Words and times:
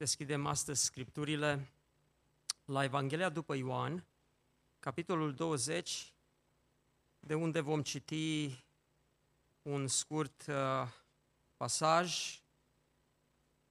deschidem 0.00 0.46
astăzi 0.46 0.84
scripturile 0.84 1.68
la 2.64 2.84
Evanghelia 2.84 3.28
după 3.28 3.54
Ioan, 3.54 4.04
capitolul 4.78 5.34
20, 5.34 6.12
de 7.18 7.34
unde 7.34 7.60
vom 7.60 7.82
citi 7.82 8.64
un 9.62 9.86
scurt 9.86 10.46
uh, 10.48 10.88
pasaj 11.56 12.40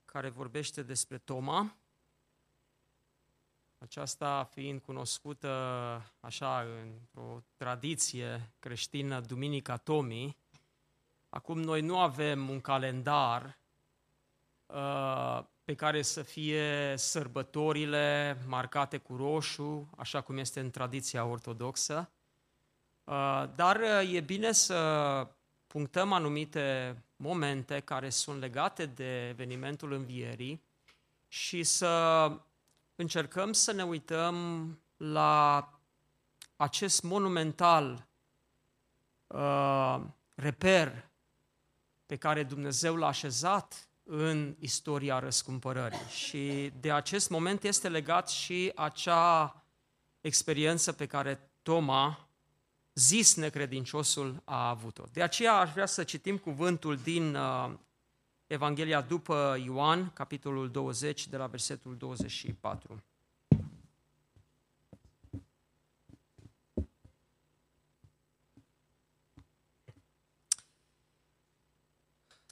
care 0.06 0.30
vorbește 0.30 0.84
despre 0.84 1.18
Toma, 1.18 1.76
aceasta 3.78 4.44
fiind 4.44 4.82
cunoscută 4.82 5.50
așa 6.20 6.62
într-o 6.62 7.44
tradiție 7.58 8.52
creștină, 8.60 9.20
Duminica 9.20 9.78
Tomii, 9.78 10.38
acum 11.30 11.62
noi 11.62 11.82
nu 11.82 12.00
avem 12.00 12.50
un 12.50 12.62
calendar 12.62 13.58
uh, 14.66 15.44
pe 15.70 15.76
care 15.76 16.02
să 16.02 16.22
fie 16.22 16.94
sărbătorile 16.98 18.38
marcate 18.48 18.98
cu 18.98 19.16
roșu, 19.16 19.90
așa 19.98 20.22
cum 20.22 20.38
este 20.38 20.60
în 20.60 20.70
tradiția 20.70 21.26
ortodoxă, 21.26 22.12
uh, 23.04 23.44
dar 23.56 23.76
uh, 23.76 24.14
e 24.14 24.20
bine 24.20 24.52
să 24.52 25.28
punctăm 25.68 26.12
anumite 26.12 26.98
momente 27.16 27.80
care 27.80 28.10
sunt 28.10 28.40
legate 28.40 28.86
de 28.86 29.28
evenimentul 29.28 29.92
învierii 29.92 30.64
și 31.28 31.64
să 31.64 32.32
încercăm 32.96 33.54
să 33.54 33.72
ne 33.72 33.84
uităm 33.84 34.78
la 34.98 35.70
acest 36.56 37.04
monumental 37.04 38.08
uh, 39.28 40.00
reper 40.36 41.10
pe 42.06 42.16
care 42.16 42.44
Dumnezeu 42.44 42.96
l-a 42.96 43.08
așezat 43.08 43.89
în 44.12 44.56
istoria 44.60 45.20
răscumpărării. 45.20 46.08
Și 46.10 46.72
de 46.80 46.92
acest 46.92 47.30
moment 47.30 47.64
este 47.64 47.90
legat 47.90 48.30
și 48.30 48.72
acea 48.76 49.64
experiență 50.22 50.92
pe 50.92 51.06
care 51.06 51.52
Toma, 51.62 52.30
zis 52.94 53.36
necredinciosul, 53.36 54.42
a 54.46 54.70
avut-o. 54.70 55.04
De 55.12 55.22
aceea 55.22 55.54
aș 55.54 55.72
vrea 55.72 55.86
să 55.86 56.04
citim 56.04 56.38
cuvântul 56.38 56.96
din 56.98 57.36
uh, 57.36 57.72
Evanghelia 58.48 59.02
după 59.02 59.58
Ioan, 59.64 60.12
capitolul 60.14 60.70
20, 60.72 61.28
de 61.28 61.38
la 61.38 61.48
versetul 61.48 61.98
24. 61.98 63.04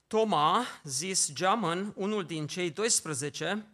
Toma, 0.08 0.66
zis 0.83 1.31
Geamăn, 1.33 1.94
unul 1.95 2.25
din 2.25 2.47
cei 2.47 2.72
12, 2.72 3.67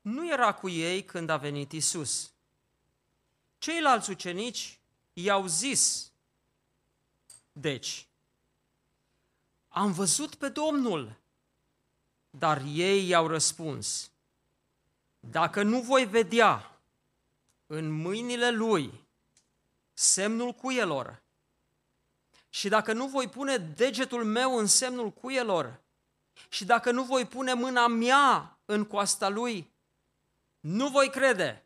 nu 0.00 0.30
era 0.30 0.54
cu 0.54 0.68
ei 0.68 1.04
când 1.04 1.28
a 1.28 1.36
venit 1.36 1.72
Isus. 1.72 2.32
Ceilalți 3.58 4.10
ucenici 4.10 4.78
i-au 5.12 5.46
zis, 5.46 6.12
deci, 7.52 8.08
am 9.68 9.92
văzut 9.92 10.34
pe 10.34 10.48
Domnul, 10.48 11.16
dar 12.30 12.62
ei 12.66 13.08
i-au 13.08 13.26
răspuns, 13.26 14.10
dacă 15.20 15.62
nu 15.62 15.80
voi 15.80 16.06
vedea 16.06 16.80
în 17.66 17.90
mâinile 17.90 18.50
lui 18.50 19.04
semnul 19.92 20.52
cuielor 20.52 21.22
și 22.50 22.68
dacă 22.68 22.92
nu 22.92 23.06
voi 23.06 23.28
pune 23.28 23.56
degetul 23.56 24.24
meu 24.24 24.58
în 24.58 24.66
semnul 24.66 25.10
cuielor 25.10 25.80
și 26.48 26.64
dacă 26.64 26.90
nu 26.90 27.02
voi 27.04 27.26
pune 27.26 27.52
mâna 27.52 27.86
mea 27.86 28.58
în 28.64 28.84
coasta 28.84 29.28
lui, 29.28 29.70
nu 30.60 30.88
voi 30.88 31.10
crede. 31.10 31.64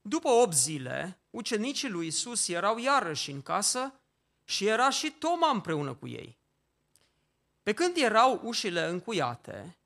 După 0.00 0.28
8 0.28 0.54
zile, 0.54 1.18
ucenicii 1.30 1.88
lui 1.88 2.06
Isus 2.06 2.48
erau 2.48 2.78
iarăși 2.78 3.30
în 3.30 3.42
casă 3.42 4.00
și 4.44 4.66
era 4.66 4.90
și 4.90 5.10
Toma 5.10 5.50
împreună 5.50 5.94
cu 5.94 6.06
ei. 6.06 6.38
Pe 7.62 7.72
când 7.72 7.96
erau 7.96 8.40
ușile 8.44 8.86
încuiate, 8.86 9.78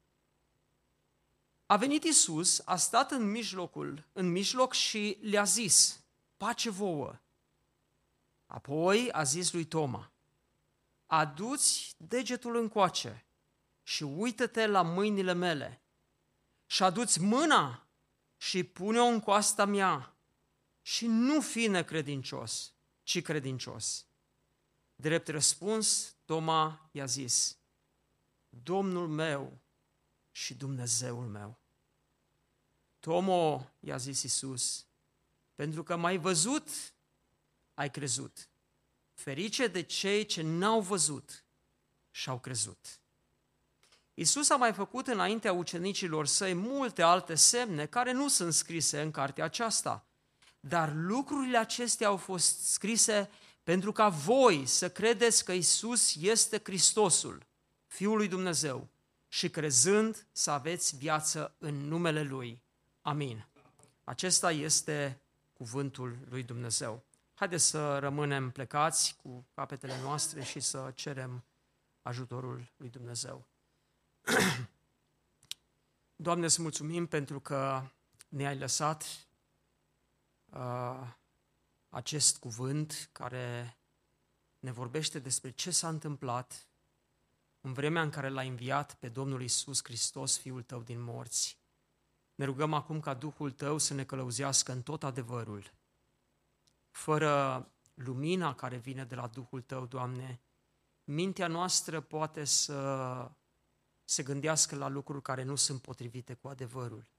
a 1.66 1.76
venit 1.76 2.05
Isus, 2.05 2.62
a 2.65 2.76
stat 2.76 3.11
în 3.11 3.31
mijlocul, 3.31 4.05
în 4.12 4.31
mijloc 4.31 4.72
și 4.72 5.19
le-a 5.21 5.44
zis, 5.44 6.05
pace 6.37 6.71
vouă. 6.71 7.19
Apoi 8.54 9.10
a 9.12 9.22
zis 9.22 9.53
lui 9.53 9.65
Toma, 9.65 10.12
aduți 11.06 11.94
degetul 11.98 12.56
încoace 12.56 13.26
și 13.82 14.03
uită-te 14.03 14.66
la 14.66 14.82
mâinile 14.82 15.32
mele 15.32 15.82
și 16.66 16.82
aduți 16.82 17.20
mâna 17.20 17.87
și 18.37 18.64
pune-o 18.64 19.04
în 19.04 19.20
coasta 19.20 19.64
mea 19.64 20.16
și 20.82 21.06
nu 21.06 21.41
fi 21.41 21.66
necredincios, 21.66 22.75
ci 23.03 23.22
credincios. 23.22 24.06
Drept 24.97 25.28
răspuns, 25.28 26.16
Toma 26.25 26.88
i-a 26.93 27.06
zis, 27.06 27.59
Domnul 28.48 29.09
meu 29.09 29.59
și 30.31 30.54
Dumnezeul 30.54 31.26
meu. 31.26 31.59
Tomo, 33.00 33.70
i-a 33.81 33.97
zis 33.97 34.22
Isus, 34.22 34.87
pentru 35.54 35.82
că 35.82 35.97
m-ai 35.97 36.19
văzut, 36.19 36.94
ai 37.74 37.90
crezut. 37.90 38.48
Ferice 39.14 39.66
de 39.66 39.82
cei 39.82 40.26
ce 40.26 40.42
n-au 40.42 40.80
văzut 40.80 41.44
și 42.10 42.28
au 42.28 42.38
crezut. 42.38 42.98
Isus 44.14 44.50
a 44.50 44.56
mai 44.56 44.72
făcut 44.72 45.06
înaintea 45.06 45.52
ucenicilor 45.52 46.26
săi 46.26 46.54
multe 46.54 47.02
alte 47.02 47.34
semne 47.34 47.86
care 47.86 48.12
nu 48.12 48.28
sunt 48.28 48.54
scrise 48.54 49.00
în 49.00 49.10
cartea 49.10 49.44
aceasta, 49.44 50.06
dar 50.60 50.92
lucrurile 50.94 51.58
acestea 51.58 52.06
au 52.06 52.16
fost 52.16 52.62
scrise 52.62 53.30
pentru 53.62 53.92
ca 53.92 54.08
voi 54.08 54.66
să 54.66 54.90
credeți 54.90 55.44
că 55.44 55.52
Isus 55.52 56.16
este 56.20 56.60
Hristosul, 56.64 57.46
Fiul 57.86 58.16
lui 58.16 58.28
Dumnezeu, 58.28 58.88
și 59.28 59.50
crezând 59.50 60.26
să 60.32 60.50
aveți 60.50 60.96
viață 60.96 61.54
în 61.58 61.74
numele 61.74 62.22
Lui. 62.22 62.62
Amin. 63.02 63.46
Acesta 64.04 64.52
este 64.52 65.20
cuvântul 65.52 66.18
lui 66.28 66.42
Dumnezeu. 66.42 67.04
Haideți 67.34 67.64
să 67.64 67.98
rămânem 67.98 68.50
plecați 68.50 69.16
cu 69.22 69.46
capetele 69.54 70.00
noastre 70.00 70.42
și 70.42 70.60
să 70.60 70.92
cerem 70.94 71.44
ajutorul 72.02 72.72
lui 72.76 72.90
Dumnezeu. 72.90 73.46
Doamne, 76.16 76.48
să 76.48 76.62
mulțumim 76.62 77.06
pentru 77.06 77.40
că 77.40 77.82
ne-ai 78.28 78.58
lăsat 78.58 79.26
uh, 80.50 81.08
acest 81.88 82.38
cuvânt 82.38 83.08
care 83.12 83.76
ne 84.58 84.72
vorbește 84.72 85.18
despre 85.18 85.50
ce 85.50 85.70
s-a 85.70 85.88
întâmplat 85.88 86.66
în 87.60 87.72
vremea 87.72 88.02
în 88.02 88.10
care 88.10 88.28
l-ai 88.28 88.48
înviat 88.48 88.94
pe 88.94 89.08
Domnul 89.08 89.42
Isus 89.42 89.80
Hristos, 89.84 90.38
Fiul 90.38 90.62
Tău 90.62 90.82
din 90.82 91.00
morți. 91.00 91.58
Ne 92.34 92.44
rugăm 92.44 92.72
acum 92.72 93.00
ca 93.00 93.14
Duhul 93.14 93.50
Tău 93.50 93.78
să 93.78 93.94
ne 93.94 94.04
călăuzească 94.04 94.72
în 94.72 94.82
tot 94.82 95.02
adevărul 95.04 95.72
fără 96.94 97.69
lumina 97.94 98.55
care 98.55 98.76
vine 98.76 99.05
de 99.05 99.14
la 99.14 99.26
Duhul 99.26 99.61
Tău, 99.61 99.87
Doamne, 99.87 100.41
mintea 101.05 101.46
noastră 101.46 102.00
poate 102.00 102.44
să 102.44 103.31
se 104.05 104.23
gândească 104.23 104.76
la 104.76 104.88
lucruri 104.88 105.23
care 105.23 105.43
nu 105.43 105.55
sunt 105.55 105.81
potrivite 105.81 106.35
cu 106.35 106.49
adevărul. 106.49 107.11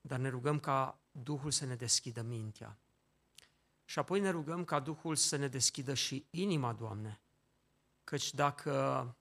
Dar 0.00 0.18
ne 0.18 0.28
rugăm 0.28 0.60
ca 0.60 0.98
Duhul 1.10 1.50
să 1.50 1.64
ne 1.64 1.74
deschidă 1.74 2.22
mintea. 2.22 2.78
Și 3.84 3.98
apoi 3.98 4.20
ne 4.20 4.30
rugăm 4.30 4.64
ca 4.64 4.80
Duhul 4.80 5.16
să 5.16 5.36
ne 5.36 5.48
deschidă 5.48 5.94
și 5.94 6.26
inima, 6.30 6.72
Doamne. 6.72 7.20
Căci 8.04 8.34
dacă 8.34 9.16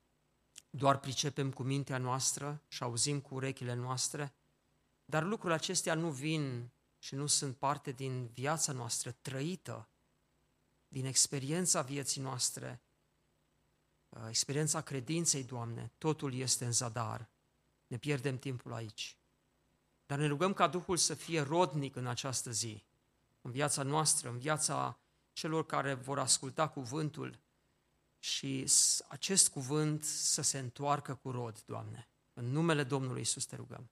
doar 0.70 1.00
pricepem 1.00 1.52
cu 1.52 1.64
mintea 1.64 1.98
noastră 1.98 2.62
și 2.68 2.84
auzim 2.84 3.20
cu 3.20 3.36
urechile 3.36 3.74
noastre, 3.74 4.34
dar 5.06 5.24
lucrurile 5.24 5.56
acestea 5.56 5.94
nu 5.94 6.10
vin 6.10 6.72
și 7.02 7.16
nu 7.16 7.28
sunt 7.28 7.58
parte 7.58 7.92
din 7.92 8.28
viața 8.28 8.72
noastră 8.72 9.12
trăită, 9.12 9.90
din 10.88 11.06
experiența 11.06 11.82
vieții 11.82 12.22
noastre, 12.22 12.82
uh, 14.10 14.26
experiența 14.28 14.82
credinței, 14.82 15.44
Doamne, 15.44 15.92
totul 15.98 16.34
este 16.34 16.66
în 16.66 16.72
zadar. 16.72 17.30
ne 17.88 17.98
pierdem 17.98 18.38
timpul 18.38 18.74
aici. 18.74 19.18
Dar 20.06 20.18
ne 20.18 20.28
rugăm 20.28 20.54
ca 20.54 20.68
Duhul 20.68 20.98
să 20.98 21.14
fie 21.14 21.42
rodnic 21.42 21.96
în 21.96 22.08
această 22.08 22.52
zi, 22.52 22.84
în 23.42 23.52
viața 23.52 23.84
noastră, 23.84 24.30
în 24.30 24.38
viața 24.38 25.00
celor 25.34 25.66
care 25.66 25.94
vor 25.94 26.20
asculta 26.20 26.70
cuvântul 26.70 27.40
și 28.20 28.72
acest 29.08 29.50
cuvânt 29.50 30.04
să 30.04 30.42
se 30.42 30.60
întoarcă 30.60 31.16
cu 31.16 31.32
rod, 31.32 31.64
Doamne. 31.66 32.10
În 32.34 32.46
numele 32.46 32.84
Domnului 32.84 33.22
Isus 33.22 33.46
te 33.46 33.56
rugăm. 33.56 33.90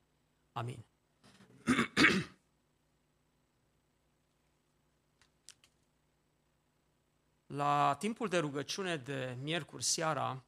Amin. 0.51 0.85
La 7.53 7.95
timpul 7.99 8.27
de 8.27 8.37
rugăciune 8.37 8.97
de 8.97 9.37
miercuri 9.41 9.83
seara, 9.83 10.43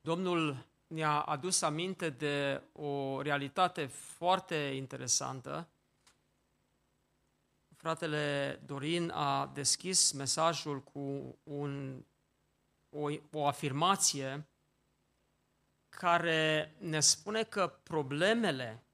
Domnul 0.00 0.66
ne-a 0.86 1.20
adus 1.20 1.62
aminte 1.62 2.10
de 2.10 2.62
o 2.72 3.22
realitate 3.22 3.86
foarte 3.86 4.54
interesantă. 4.54 5.68
Fratele 7.76 8.60
Dorin 8.66 9.10
a 9.10 9.46
deschis 9.46 10.12
mesajul 10.12 10.82
cu 10.82 11.38
un, 11.42 12.04
o, 12.88 13.10
o 13.32 13.46
afirmație 13.46 14.46
care 15.88 16.74
ne 16.78 17.00
spune 17.00 17.42
că 17.42 17.66
problemele 17.82 18.84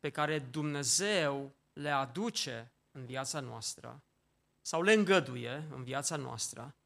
pe 0.00 0.10
care 0.10 0.38
Dumnezeu 0.38 1.54
le 1.72 1.90
aduce 1.90 2.72
în 2.90 3.06
viața 3.06 3.40
noastră 3.40 4.00
sau 4.66 4.82
le 4.82 4.92
îngăduie 4.92 5.68
în 5.70 5.84
viața 5.84 6.16
noastră, 6.16 6.76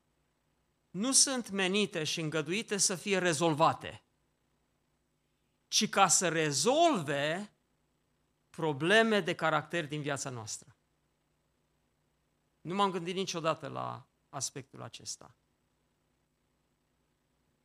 nu 0.91 1.13
sunt 1.13 1.51
menite 1.51 2.05
și 2.05 2.21
îngăduite 2.21 2.77
să 2.77 2.95
fie 2.95 3.19
rezolvate, 3.19 4.05
ci 5.69 5.89
ca 5.89 6.09
să 6.09 6.29
rezolve 6.29 7.55
probleme 8.51 9.21
de 9.21 9.35
caracter 9.35 9.87
din 9.87 10.03
viața 10.03 10.31
noastră. 10.31 10.77
Nu 12.61 12.75
m-am 12.75 12.91
gândit 12.91 13.15
niciodată 13.15 13.69
la 13.69 14.09
aspectul 14.29 14.83
acesta. 14.83 15.37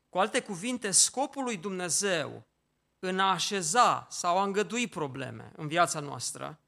Cu 0.10 0.20
alte 0.20 0.42
cuvinte, 0.42 0.92
scopul 0.92 1.44
lui 1.44 1.58
Dumnezeu 1.58 2.48
în 3.00 3.20
a 3.20 3.32
așeza 3.32 4.08
sau 4.10 4.38
a 4.38 4.44
îngădui 4.44 4.88
probleme 4.88 5.52
în 5.56 5.68
viața 5.68 6.00
noastră 6.00 6.60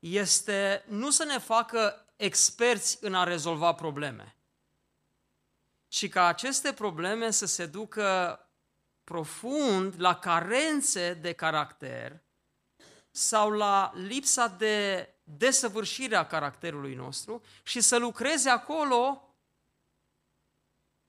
este 0.00 0.84
nu 0.88 1.10
să 1.10 1.24
ne 1.24 1.38
facă 1.38 2.06
experți 2.16 2.98
în 3.00 3.14
a 3.14 3.24
rezolva 3.24 3.72
probleme, 3.72 4.36
ci 5.88 6.08
ca 6.08 6.26
aceste 6.26 6.72
probleme 6.72 7.30
să 7.30 7.46
se 7.46 7.66
ducă 7.66 8.38
profund 9.04 9.94
la 9.98 10.18
carențe 10.18 11.14
de 11.14 11.32
caracter 11.32 12.22
sau 13.10 13.50
la 13.50 13.92
lipsa 13.94 14.46
de 14.46 15.08
desăvârșire 15.24 16.16
a 16.16 16.26
caracterului 16.26 16.94
nostru 16.94 17.42
și 17.62 17.80
să 17.80 17.96
lucreze 17.96 18.50
acolo 18.50 19.34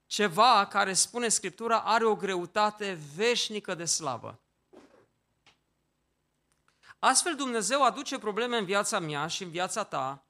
ceva 0.05 0.67
care, 0.67 0.93
spune 0.93 1.27
Scriptura, 1.27 1.79
are 1.79 2.05
o 2.05 2.15
greutate 2.15 2.99
veșnică 3.15 3.75
de 3.75 3.85
slavă. 3.85 4.41
Astfel 7.03 7.35
Dumnezeu 7.35 7.83
aduce 7.83 8.17
probleme 8.19 8.57
în 8.57 8.65
viața 8.65 8.99
mea 8.99 9.27
și 9.27 9.43
în 9.43 9.49
viața 9.49 9.83
ta, 9.83 10.25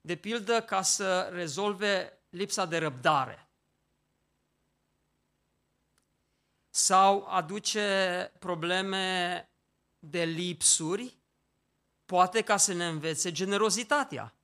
de 0.00 0.16
pildă 0.16 0.62
ca 0.62 0.82
să 0.82 1.20
rezolve 1.20 2.18
lipsa 2.28 2.64
de 2.64 2.78
răbdare. 2.78 3.48
Sau 6.70 7.26
aduce 7.26 8.32
probleme 8.38 9.48
de 9.98 10.24
lipsuri, 10.24 11.18
poate 12.04 12.42
ca 12.42 12.56
să 12.56 12.72
ne 12.72 12.86
învețe 12.86 13.32
generozitatea. 13.32 14.34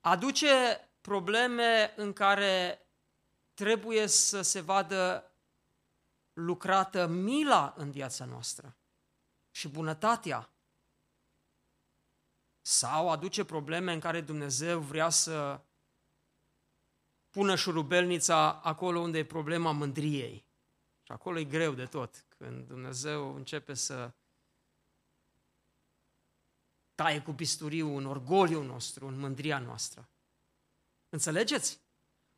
Aduce 0.00 0.88
probleme 1.00 1.92
în 1.96 2.12
care 2.12 2.86
trebuie 3.54 4.06
să 4.06 4.42
se 4.42 4.60
vadă 4.60 5.32
lucrată 6.32 7.06
mila 7.06 7.74
în 7.76 7.90
viața 7.90 8.24
noastră 8.24 8.77
și 9.58 9.68
bunătatea. 9.68 10.50
Sau 12.60 13.10
aduce 13.10 13.44
probleme 13.44 13.92
în 13.92 14.00
care 14.00 14.20
Dumnezeu 14.20 14.80
vrea 14.80 15.08
să 15.08 15.60
pună 17.30 17.54
șurubelnița 17.56 18.52
acolo 18.52 19.00
unde 19.00 19.18
e 19.18 19.24
problema 19.24 19.72
mândriei. 19.72 20.44
Și 21.02 21.12
acolo 21.12 21.38
e 21.38 21.44
greu 21.44 21.72
de 21.72 21.84
tot, 21.84 22.24
când 22.36 22.66
Dumnezeu 22.66 23.34
începe 23.34 23.74
să 23.74 24.12
taie 26.94 27.20
cu 27.20 27.32
pisturiu 27.32 27.96
în 27.96 28.06
orgoliul 28.06 28.64
nostru, 28.64 29.06
în 29.06 29.18
mândria 29.18 29.58
noastră. 29.58 30.08
Înțelegeți? 31.08 31.80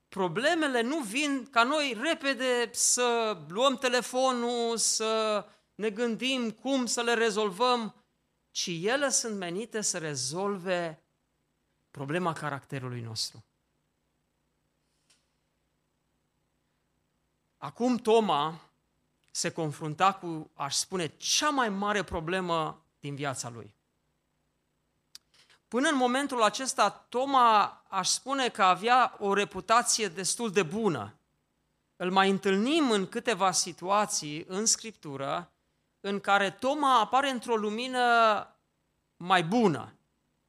Problemele 0.08 0.80
nu 0.80 1.00
vin 1.00 1.48
ca 1.50 1.62
noi 1.62 1.96
repede 2.00 2.70
să 2.72 3.38
luăm 3.48 3.76
telefonul, 3.76 4.76
să 4.76 5.44
ne 5.80 5.90
gândim 5.90 6.50
cum 6.50 6.86
să 6.86 7.02
le 7.02 7.14
rezolvăm, 7.14 7.94
ci 8.50 8.66
ele 8.80 9.08
sunt 9.08 9.36
menite 9.38 9.80
să 9.80 9.98
rezolve 9.98 11.02
problema 11.90 12.32
caracterului 12.32 13.00
nostru. 13.00 13.44
Acum 17.56 17.96
Toma 17.96 18.60
se 19.30 19.50
confrunta 19.50 20.12
cu, 20.12 20.50
aș 20.54 20.74
spune, 20.74 21.06
cea 21.16 21.48
mai 21.48 21.68
mare 21.68 22.02
problemă 22.02 22.84
din 22.98 23.14
viața 23.14 23.48
lui. 23.48 23.74
Până 25.68 25.88
în 25.88 25.96
momentul 25.96 26.42
acesta, 26.42 26.90
Toma 26.90 27.82
aș 27.88 28.08
spune 28.08 28.48
că 28.48 28.62
avea 28.62 29.16
o 29.18 29.34
reputație 29.34 30.08
destul 30.08 30.50
de 30.50 30.62
bună. 30.62 31.14
Îl 31.96 32.10
mai 32.10 32.30
întâlnim 32.30 32.90
în 32.90 33.08
câteva 33.08 33.52
situații 33.52 34.44
în 34.48 34.66
Scriptură 34.66 35.52
în 36.00 36.20
care 36.20 36.50
Toma 36.50 37.00
apare 37.00 37.30
într-o 37.30 37.56
lumină 37.56 37.98
mai 39.16 39.44
bună. 39.44 39.94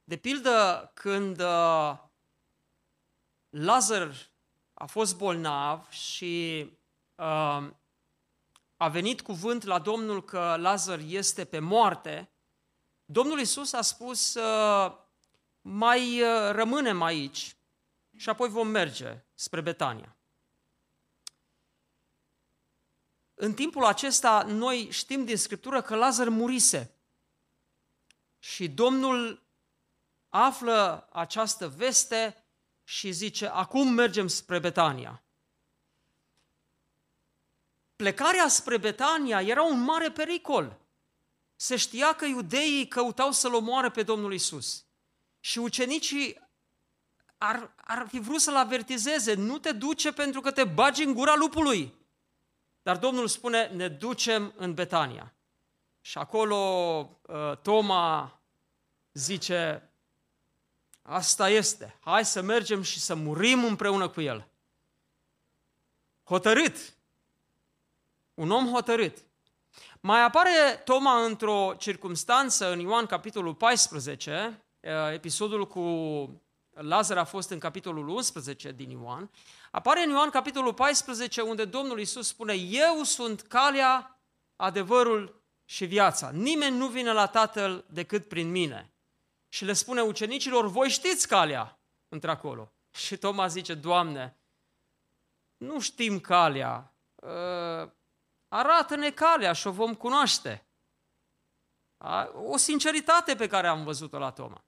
De 0.04 0.16
pildă, 0.16 0.90
când 0.94 1.40
uh, 1.40 1.98
Lazar 3.48 4.30
a 4.74 4.86
fost 4.86 5.16
bolnav 5.16 5.88
și 5.90 6.66
uh, 7.14 7.70
a 8.76 8.88
venit 8.88 9.20
cuvânt 9.20 9.64
la 9.64 9.78
Domnul 9.78 10.24
că 10.24 10.56
Lazar 10.58 10.98
este 11.06 11.44
pe 11.44 11.58
moarte, 11.58 12.30
Domnul 13.04 13.40
Isus 13.40 13.72
a 13.72 13.80
spus, 13.82 14.34
uh, 14.34 14.92
mai 15.60 16.22
uh, 16.22 16.50
rămânem 16.50 17.02
aici 17.02 17.56
și 18.16 18.28
apoi 18.28 18.48
vom 18.48 18.68
merge 18.68 19.24
spre 19.34 19.60
Betania. 19.60 20.16
În 23.42 23.54
timpul 23.54 23.84
acesta, 23.84 24.42
noi 24.42 24.88
știm 24.90 25.24
din 25.24 25.36
Scriptură 25.36 25.80
că 25.82 25.94
Lazar 25.94 26.28
murise. 26.28 26.94
Și 28.38 28.68
Domnul 28.68 29.42
află 30.28 31.08
această 31.12 31.68
veste 31.68 32.44
și 32.84 33.10
zice, 33.10 33.46
acum 33.46 33.88
mergem 33.88 34.28
spre 34.28 34.58
Betania. 34.58 35.22
Plecarea 37.96 38.48
spre 38.48 38.76
Betania 38.76 39.40
era 39.40 39.62
un 39.62 39.80
mare 39.80 40.10
pericol. 40.10 40.78
Se 41.56 41.76
știa 41.76 42.12
că 42.12 42.24
iudeii 42.24 42.88
căutau 42.88 43.32
să-l 43.32 43.54
omoare 43.54 43.90
pe 43.90 44.02
Domnul 44.02 44.32
Isus. 44.32 44.84
Și 45.40 45.58
ucenicii 45.58 46.40
ar, 47.38 47.74
ar 47.76 48.06
fi 48.08 48.18
vrut 48.18 48.40
să-l 48.40 48.56
avertizeze, 48.56 49.34
nu 49.34 49.58
te 49.58 49.72
duce 49.72 50.12
pentru 50.12 50.40
că 50.40 50.50
te 50.50 50.64
bagi 50.64 51.02
în 51.02 51.14
gura 51.14 51.34
lupului. 51.34 52.00
Dar 52.82 52.98
Domnul 52.98 53.28
spune, 53.28 53.66
ne 53.66 53.88
ducem 53.88 54.52
în 54.56 54.74
Betania. 54.74 55.34
Și 56.00 56.18
acolo 56.18 56.56
uh, 57.22 57.56
Toma 57.62 58.40
zice, 59.12 59.90
asta 61.02 61.48
este, 61.48 61.98
hai 62.00 62.24
să 62.24 62.40
mergem 62.40 62.82
și 62.82 63.00
să 63.00 63.14
murim 63.14 63.64
împreună 63.64 64.08
cu 64.08 64.20
el. 64.20 64.48
Hotărât. 66.24 66.94
Un 68.34 68.50
om 68.50 68.72
hotărât. 68.72 69.18
Mai 70.00 70.22
apare 70.22 70.82
Toma 70.84 71.24
într-o 71.24 71.74
circunstanță 71.78 72.72
în 72.72 72.80
Ioan 72.80 73.06
capitolul 73.06 73.54
14, 73.54 74.62
uh, 74.80 74.90
episodul 75.12 75.66
cu 75.66 75.80
Lazar 76.74 77.18
a 77.18 77.24
fost 77.24 77.50
în 77.50 77.58
capitolul 77.58 78.08
11 78.08 78.72
din 78.72 78.90
Ioan, 78.90 79.30
apare 79.72 80.02
în 80.02 80.10
Ioan 80.10 80.30
capitolul 80.30 80.74
14 80.74 81.40
unde 81.40 81.64
Domnul 81.64 82.00
Isus 82.00 82.26
spune 82.26 82.54
Eu 82.54 83.02
sunt 83.02 83.40
calea, 83.42 84.20
adevărul 84.56 85.42
și 85.64 85.84
viața. 85.84 86.30
Nimeni 86.30 86.76
nu 86.76 86.88
vine 86.88 87.12
la 87.12 87.26
Tatăl 87.26 87.84
decât 87.88 88.28
prin 88.28 88.50
mine. 88.50 88.94
Și 89.48 89.64
le 89.64 89.72
spune 89.72 90.00
ucenicilor, 90.00 90.66
voi 90.66 90.88
știți 90.88 91.28
calea 91.28 91.80
într-acolo. 92.08 92.72
Și 92.90 93.16
Toma 93.16 93.46
zice, 93.46 93.74
Doamne, 93.74 94.36
nu 95.56 95.80
știm 95.80 96.20
calea, 96.20 96.94
ă, 97.22 97.94
arată-ne 98.48 99.10
calea 99.10 99.52
și 99.52 99.66
o 99.66 99.70
vom 99.70 99.94
cunoaște. 99.94 100.66
O 102.34 102.56
sinceritate 102.56 103.36
pe 103.36 103.46
care 103.46 103.66
am 103.66 103.84
văzut-o 103.84 104.18
la 104.18 104.30
Toma. 104.30 104.64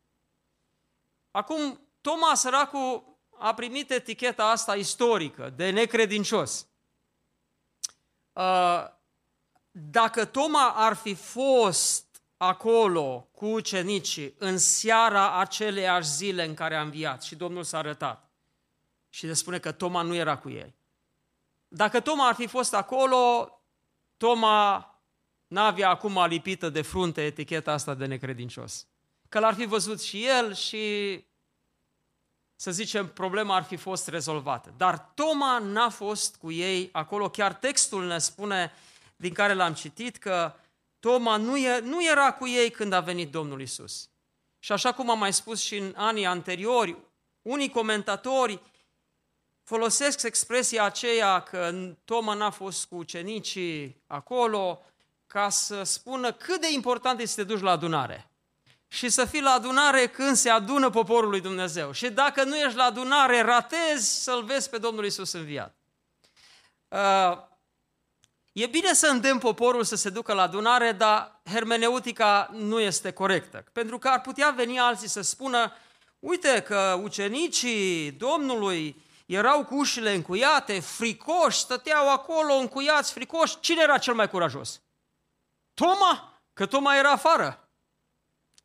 Acum, 1.31 1.81
Toma, 2.01 2.35
săracul, 2.35 3.14
a 3.39 3.55
primit 3.55 3.91
eticheta 3.91 4.45
asta 4.45 4.75
istorică, 4.75 5.53
de 5.57 5.71
necredincios. 5.71 6.67
Uh, 8.33 8.85
dacă 9.71 10.25
Toma 10.25 10.73
ar 10.77 10.95
fi 10.95 11.15
fost 11.15 12.23
acolo 12.37 13.29
cu 13.33 13.47
ucenicii 13.47 14.35
în 14.39 14.59
seara 14.59 15.39
aceleiași 15.39 16.09
zile 16.09 16.45
în 16.45 16.55
care 16.55 16.77
a 16.77 16.81
înviat 16.81 17.23
și 17.23 17.35
Domnul 17.35 17.63
s-a 17.63 17.79
arătat 17.79 18.31
și 19.09 19.27
se 19.27 19.33
spune 19.33 19.59
că 19.59 19.73
Toma 19.73 20.03
nu 20.03 20.15
era 20.15 20.39
cu 20.39 20.51
ei. 20.51 20.75
Dacă 21.69 22.01
Toma 22.01 22.29
ar 22.29 22.35
fi 22.35 22.47
fost 22.47 22.75
acolo, 22.75 23.51
Toma 24.17 24.89
n-avea 25.47 25.89
acum 25.89 26.25
lipită 26.27 26.69
de 26.69 26.83
frunte 26.83 27.25
eticheta 27.25 27.73
asta 27.73 27.95
de 27.95 28.07
necredincios. 28.07 28.87
Că 29.29 29.39
l-ar 29.39 29.55
fi 29.55 29.65
văzut 29.65 30.03
și 30.03 30.27
el 30.27 30.55
și, 30.55 31.25
să 32.65 32.71
zicem, 32.71 33.09
problema 33.09 33.57
ar 33.57 33.63
fi 33.63 33.77
fost 33.77 34.09
rezolvată. 34.09 34.75
Dar 34.77 35.11
Toma 35.15 35.59
n-a 35.59 35.89
fost 35.89 36.37
cu 36.37 36.51
ei 36.51 36.89
acolo. 36.93 37.31
Chiar 37.31 37.55
textul 37.55 38.07
ne 38.07 38.19
spune, 38.19 38.73
din 39.17 39.33
care 39.33 39.55
l-am 39.55 39.75
citit, 39.75 40.17
că 40.17 40.53
Toma 40.99 41.37
nu, 41.37 41.57
e, 41.57 41.81
nu 41.81 42.05
era 42.05 42.33
cu 42.33 42.49
ei 42.49 42.71
când 42.71 42.93
a 42.93 43.01
venit 43.01 43.31
Domnul 43.31 43.61
Isus. 43.61 44.09
Și 44.59 44.73
așa 44.73 44.93
cum 44.93 45.11
am 45.11 45.19
mai 45.19 45.33
spus 45.33 45.61
și 45.61 45.77
în 45.77 45.93
anii 45.97 46.27
anteriori, 46.27 46.97
unii 47.43 47.71
comentatori 47.71 48.61
folosesc 49.63 50.23
expresia 50.23 50.85
aceea 50.85 51.41
că 51.41 51.93
Toma 52.05 52.35
n-a 52.35 52.51
fost 52.51 52.87
cu 52.87 52.97
ucenicii 52.97 54.03
acolo, 54.07 54.83
ca 55.27 55.49
să 55.49 55.83
spună 55.83 56.33
cât 56.33 56.61
de 56.61 56.73
important 56.73 57.21
este 57.21 57.41
să 57.41 57.47
te 57.47 57.53
duci 57.53 57.63
la 57.63 57.71
adunare. 57.71 58.29
Și 58.95 59.09
să 59.09 59.25
fii 59.25 59.41
la 59.41 59.51
adunare 59.51 60.07
când 60.07 60.37
se 60.37 60.51
adună 60.51 60.91
poporul 60.91 61.31
lui 61.31 61.41
Dumnezeu. 61.41 61.93
Și 61.93 62.11
dacă 62.11 62.45
nu 62.45 62.57
ești 62.57 62.77
la 62.77 62.85
adunare, 62.85 63.41
ratezi 63.41 64.23
să-L 64.23 64.43
vezi 64.45 64.71
pe 64.71 64.79
Domnul 64.79 65.05
Isus 65.05 65.33
înviat. 65.33 65.77
Uh, 66.89 67.39
e 68.53 68.67
bine 68.67 68.93
să 68.93 69.07
îndemn 69.07 69.39
poporul 69.39 69.85
să 69.85 69.97
se 69.97 70.11
ducă 70.11 70.33
la 70.33 70.43
adunare, 70.43 70.93
dar 70.93 71.41
hermeneutica 71.45 72.49
nu 72.53 72.81
este 72.81 73.13
corectă. 73.13 73.65
Pentru 73.73 73.99
că 73.99 74.09
ar 74.09 74.21
putea 74.21 74.51
veni 74.51 74.79
alții 74.79 75.09
să 75.09 75.21
spună, 75.21 75.73
uite 76.19 76.63
că 76.63 77.01
ucenicii 77.03 78.11
Domnului 78.11 79.03
erau 79.27 79.65
cu 79.65 79.75
ușile 79.75 80.15
încuiate, 80.15 80.81
fricoși, 80.81 81.59
stăteau 81.59 82.13
acolo 82.13 82.55
încuiați, 82.55 83.13
fricoși. 83.13 83.61
Cine 83.61 83.83
era 83.83 83.99
cel 83.99 84.15
mai 84.15 84.29
curajos? 84.31 84.81
Toma, 85.75 86.43
că 86.53 86.67
Toma 86.67 86.97
era 86.97 87.11
afară. 87.11 87.64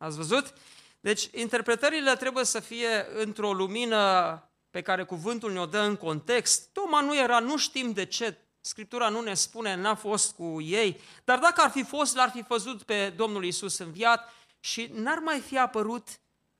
Ați 0.00 0.16
văzut? 0.16 0.54
Deci, 1.00 1.30
interpretările 1.34 2.16
trebuie 2.16 2.44
să 2.44 2.60
fie 2.60 3.06
într-o 3.14 3.52
lumină 3.52 4.42
pe 4.70 4.82
care 4.82 5.04
cuvântul 5.04 5.52
ne-o 5.52 5.66
dă 5.66 5.78
în 5.78 5.96
context. 5.96 6.68
Toma 6.72 7.00
nu 7.00 7.18
era, 7.18 7.38
nu 7.38 7.56
știm 7.56 7.92
de 7.92 8.04
ce, 8.04 8.38
Scriptura 8.60 9.08
nu 9.08 9.20
ne 9.20 9.34
spune, 9.34 9.74
n-a 9.74 9.94
fost 9.94 10.34
cu 10.34 10.60
ei, 10.60 11.00
dar 11.24 11.38
dacă 11.38 11.60
ar 11.60 11.70
fi 11.70 11.82
fost, 11.82 12.14
l-ar 12.14 12.30
fi 12.30 12.44
văzut 12.48 12.82
pe 12.82 13.10
Domnul 13.16 13.44
Isus 13.44 13.78
înviat 13.78 14.32
și 14.60 14.90
n-ar 14.94 15.18
mai 15.18 15.40
fi 15.40 15.58
apărut 15.58 16.08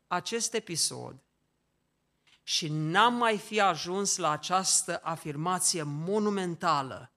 acest 0.06 0.54
episod 0.54 1.16
și 2.42 2.68
n-am 2.68 3.14
mai 3.14 3.38
fi 3.38 3.60
ajuns 3.60 4.16
la 4.16 4.30
această 4.30 5.00
afirmație 5.02 5.82
monumentală 5.82 7.12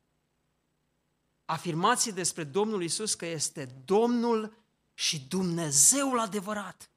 afirmații 1.46 2.12
despre 2.12 2.44
Domnul 2.44 2.84
Isus 2.84 3.14
că 3.14 3.26
este 3.26 3.84
Domnul 3.86 4.63
și 5.04 5.20
Dumnezeul 5.20 6.20
adevărat. 6.20 6.90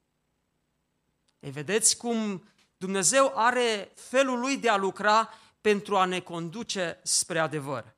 Ei, 1.39 1.51
vedeți 1.51 1.97
cum 1.97 2.43
Dumnezeu 2.77 3.31
are 3.35 3.91
felul 3.95 4.39
lui 4.39 4.57
de 4.57 4.69
a 4.69 4.75
lucra 4.75 5.33
pentru 5.61 5.97
a 5.97 6.05
ne 6.05 6.19
conduce 6.19 6.99
spre 7.03 7.39
adevăr. 7.39 7.95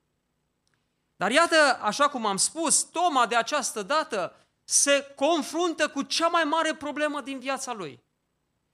Dar 1.16 1.32
iată, 1.32 1.80
așa 1.82 2.10
cum 2.10 2.26
am 2.26 2.38
spus, 2.38 2.82
Toma 2.82 3.26
de 3.26 3.36
această 3.36 3.84
dată 3.84 4.36
se 4.64 5.14
confruntă 5.16 5.90
cu 5.90 6.02
cea 6.02 6.28
mai 6.28 6.44
mare 6.44 6.76
problemă 6.76 7.22
din 7.22 7.40
viața 7.40 7.74
lui. 7.74 8.04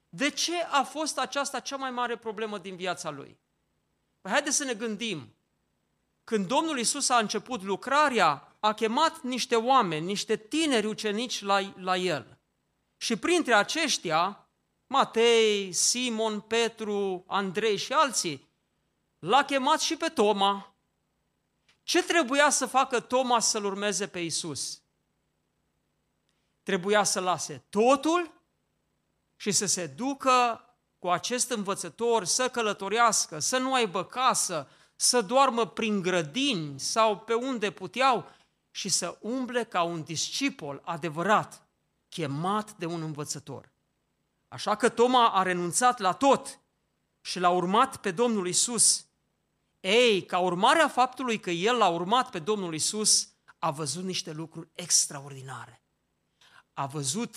De 0.08 0.30
ce 0.30 0.62
a 0.62 0.82
fost 0.82 1.18
aceasta 1.18 1.60
cea 1.60 1.76
mai 1.76 1.90
mare 1.90 2.16
problemă 2.16 2.58
din 2.58 2.76
viața 2.76 3.10
lui? 3.10 3.38
Păi 4.20 4.30
haideți 4.30 4.56
să 4.56 4.64
ne 4.64 4.74
gândim. 4.74 5.34
Când 6.24 6.46
Domnul 6.46 6.78
Isus 6.78 7.08
a 7.08 7.18
început 7.18 7.62
lucrarea, 7.62 8.55
a 8.60 8.72
chemat 8.72 9.20
niște 9.20 9.56
oameni, 9.56 10.06
niște 10.06 10.36
tineri 10.36 10.86
ucenici 10.86 11.42
la, 11.42 11.72
la 11.76 11.96
el. 11.96 12.38
Și 12.96 13.16
printre 13.16 13.54
aceștia, 13.54 14.48
Matei, 14.86 15.72
Simon, 15.72 16.40
Petru, 16.40 17.24
Andrei 17.26 17.76
și 17.76 17.92
alții, 17.92 18.48
l-a 19.18 19.44
chemat 19.44 19.80
și 19.80 19.96
pe 19.96 20.08
Toma. 20.08 20.74
Ce 21.82 22.02
trebuia 22.02 22.50
să 22.50 22.66
facă 22.66 23.00
Toma 23.00 23.40
să-L 23.40 23.64
urmeze 23.64 24.06
pe 24.06 24.18
Isus? 24.18 24.80
Trebuia 26.62 27.04
să 27.04 27.20
lase 27.20 27.64
totul 27.68 28.42
și 29.36 29.50
să 29.50 29.66
se 29.66 29.86
ducă 29.86 30.60
cu 30.98 31.08
acest 31.08 31.50
învățător 31.50 32.24
să 32.24 32.48
călătorească, 32.48 33.38
să 33.38 33.58
nu 33.58 33.74
aibă 33.74 34.04
casă, 34.04 34.68
să 34.96 35.20
doarmă 35.20 35.66
prin 35.66 36.02
grădini 36.02 36.80
sau 36.80 37.18
pe 37.18 37.34
unde 37.34 37.70
puteau 37.70 38.30
și 38.76 38.88
să 38.88 39.18
umble 39.20 39.64
ca 39.64 39.82
un 39.82 40.02
discipol 40.02 40.82
adevărat, 40.84 41.66
chemat 42.08 42.76
de 42.76 42.86
un 42.86 43.02
învățător. 43.02 43.72
Așa 44.48 44.74
că 44.74 44.88
Toma 44.88 45.28
a 45.28 45.42
renunțat 45.42 45.98
la 45.98 46.12
tot 46.12 46.60
și 47.20 47.38
l-a 47.38 47.50
urmat 47.50 47.96
pe 47.96 48.10
Domnul 48.10 48.48
Isus. 48.48 49.06
Ei, 49.80 50.24
ca 50.24 50.38
urmare 50.38 50.80
a 50.80 50.88
faptului 50.88 51.40
că 51.40 51.50
el 51.50 51.76
l-a 51.76 51.88
urmat 51.88 52.30
pe 52.30 52.38
Domnul 52.38 52.74
Isus, 52.74 53.28
a 53.58 53.70
văzut 53.70 54.04
niște 54.04 54.32
lucruri 54.32 54.68
extraordinare. 54.72 55.82
A 56.72 56.86
văzut 56.86 57.36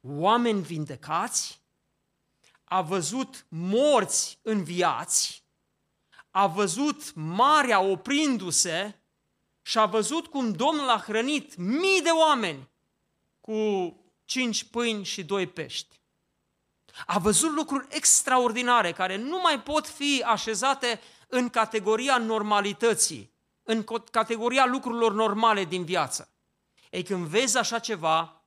oameni 0.00 0.62
vindecați, 0.62 1.62
a 2.64 2.82
văzut 2.82 3.46
morți 3.48 4.38
înviați, 4.42 5.44
a 6.30 6.46
văzut 6.46 7.14
marea 7.14 7.80
oprindu-se 7.80 9.00
și 9.66 9.78
a 9.78 9.86
văzut 9.86 10.26
cum 10.26 10.52
Domnul 10.52 10.88
a 10.88 10.98
hrănit 10.98 11.56
mii 11.56 12.02
de 12.02 12.10
oameni 12.10 12.68
cu 13.40 13.54
cinci 14.24 14.64
pâini 14.64 15.04
și 15.04 15.24
doi 15.24 15.46
pești. 15.46 16.00
A 17.06 17.18
văzut 17.18 17.52
lucruri 17.52 17.86
extraordinare 17.90 18.92
care 18.92 19.16
nu 19.16 19.40
mai 19.40 19.62
pot 19.62 19.86
fi 19.86 20.22
așezate 20.26 21.00
în 21.28 21.48
categoria 21.48 22.18
normalității, 22.18 23.32
în 23.62 23.84
categoria 24.10 24.66
lucrurilor 24.66 25.12
normale 25.12 25.64
din 25.64 25.84
viață. 25.84 26.30
Ei, 26.90 27.02
când 27.02 27.26
vezi 27.26 27.56
așa 27.56 27.78
ceva, 27.78 28.44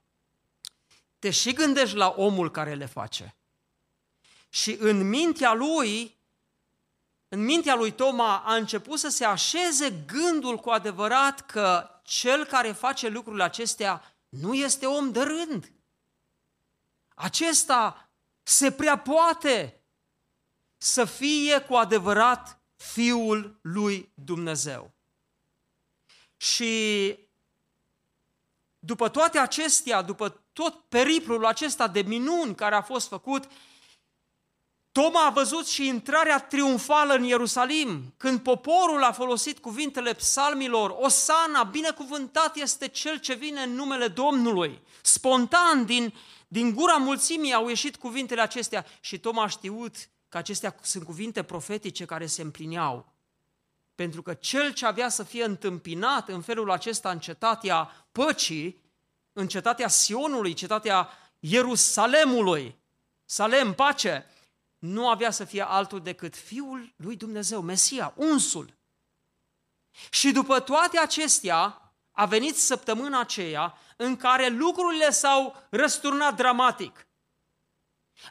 te 1.19 1.29
și 1.29 1.53
gândești 1.53 1.95
la 1.95 2.13
omul 2.17 2.51
care 2.51 2.73
le 2.73 2.85
face. 2.85 3.35
Și 4.49 4.77
în 4.79 5.09
mintea 5.09 5.53
lui 5.53 6.18
în 7.29 7.43
mintea 7.43 7.75
lui 7.75 7.91
Toma 7.91 8.37
a 8.37 8.55
început 8.55 8.99
să 8.99 9.09
se 9.09 9.25
așeze 9.25 10.03
gândul 10.07 10.57
cu 10.57 10.69
adevărat 10.69 11.45
că 11.45 11.89
cel 12.03 12.45
care 12.45 12.71
face 12.71 13.07
lucrurile 13.07 13.43
acestea 13.43 14.15
nu 14.29 14.53
este 14.53 14.85
om 14.85 15.11
de 15.11 15.21
rând. 15.21 15.71
Acesta 17.15 18.09
se 18.43 18.71
prea 18.71 18.97
poate 18.97 19.83
să 20.77 21.05
fie 21.05 21.61
cu 21.61 21.73
adevărat 21.73 22.61
Fiul 22.75 23.59
lui 23.61 24.11
Dumnezeu. 24.13 24.93
Și 26.37 27.17
după 28.79 29.09
toate 29.09 29.39
acestea, 29.39 30.01
după 30.01 30.43
tot 30.53 30.79
periplul 30.87 31.45
acesta 31.45 31.87
de 31.87 32.01
minuni 32.01 32.55
care 32.55 32.75
a 32.75 32.81
fost 32.81 33.07
făcut, 33.07 33.47
Toma 34.99 35.25
a 35.25 35.29
văzut 35.29 35.67
și 35.67 35.87
intrarea 35.87 36.39
triumfală 36.39 37.13
în 37.13 37.23
Ierusalim, 37.23 38.13
când 38.17 38.39
poporul 38.39 39.03
a 39.03 39.11
folosit 39.11 39.59
cuvintele 39.59 40.13
psalmilor, 40.13 40.95
Osana, 40.99 41.63
binecuvântat 41.63 42.55
este 42.55 42.87
cel 42.87 43.19
ce 43.19 43.33
vine 43.33 43.61
în 43.61 43.73
numele 43.73 44.07
Domnului. 44.07 44.81
Spontan, 45.01 45.85
din, 45.85 46.13
din 46.47 46.73
gura 46.73 46.95
mulțimii 46.95 47.53
au 47.53 47.67
ieșit 47.67 47.95
cuvintele 47.95 48.41
acestea 48.41 48.85
și 48.99 49.19
Toma 49.19 49.43
a 49.43 49.47
știut 49.47 49.95
că 50.29 50.37
acestea 50.37 50.75
sunt 50.81 51.03
cuvinte 51.03 51.43
profetice 51.43 52.05
care 52.05 52.25
se 52.25 52.41
împlineau. 52.41 53.13
Pentru 53.95 54.21
că 54.21 54.33
cel 54.33 54.73
ce 54.73 54.85
avea 54.85 55.09
să 55.09 55.23
fie 55.23 55.43
întâmpinat 55.43 56.29
în 56.29 56.41
felul 56.41 56.71
acesta 56.71 57.09
în 57.09 57.19
cetatea 57.19 58.07
păcii, 58.11 58.81
în 59.33 59.47
cetatea 59.47 59.87
Sionului, 59.87 60.53
cetatea 60.53 61.09
Ierusalemului, 61.39 62.77
Salem, 63.25 63.73
pace, 63.73 64.25
nu 64.79 65.09
avea 65.09 65.31
să 65.31 65.45
fie 65.45 65.67
altul 65.67 66.01
decât 66.01 66.35
Fiul 66.35 66.93
lui 66.95 67.15
Dumnezeu, 67.15 67.61
Mesia, 67.61 68.13
unsul. 68.15 68.77
Și 70.09 70.31
după 70.31 70.59
toate 70.59 70.99
acestea, 70.99 71.93
a 72.11 72.25
venit 72.25 72.55
săptămâna 72.55 73.19
aceea 73.19 73.77
în 73.97 74.15
care 74.15 74.47
lucrurile 74.47 75.09
s-au 75.09 75.67
răsturnat 75.69 76.35
dramatic. 76.35 77.07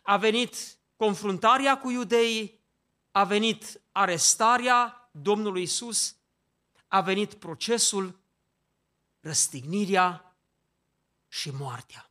A 0.03 0.17
venit 0.17 0.79
confruntarea 0.97 1.79
cu 1.79 1.91
iudeii, 1.91 2.61
a 3.11 3.25
venit 3.25 3.81
arestarea 3.93 5.11
Domnului 5.11 5.63
Isus, 5.63 6.17
a 6.89 7.01
venit 7.01 7.35
procesul, 7.35 8.21
răstignirea 9.21 10.37
și 11.29 11.51
moartea. 11.51 12.08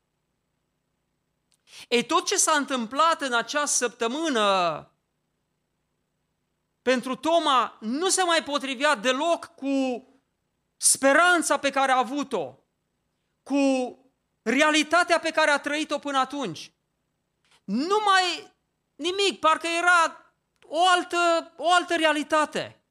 Ei, 1.87 2.05
tot 2.05 2.25
ce 2.25 2.37
s-a 2.37 2.57
întâmplat 2.57 3.21
în 3.21 3.33
această 3.33 3.75
săptămână 3.75 4.91
pentru 6.81 7.15
Toma 7.15 7.77
nu 7.79 8.09
se 8.09 8.23
mai 8.23 8.43
potrivea 8.43 8.95
deloc 8.95 9.45
cu 9.45 10.05
speranța 10.77 11.57
pe 11.57 11.69
care 11.69 11.91
a 11.91 11.97
avut-o, 11.97 12.55
cu 13.43 13.57
realitatea 14.41 15.19
pe 15.19 15.31
care 15.31 15.51
a 15.51 15.59
trăit-o 15.59 15.99
până 15.99 16.17
atunci. 16.17 16.71
Nu 17.63 17.97
mai 18.05 18.53
nimic, 18.95 19.39
parcă 19.39 19.67
era 19.67 20.31
o 20.65 20.87
altă, 20.87 21.51
o 21.57 21.71
altă 21.71 21.95
realitate. 21.95 22.81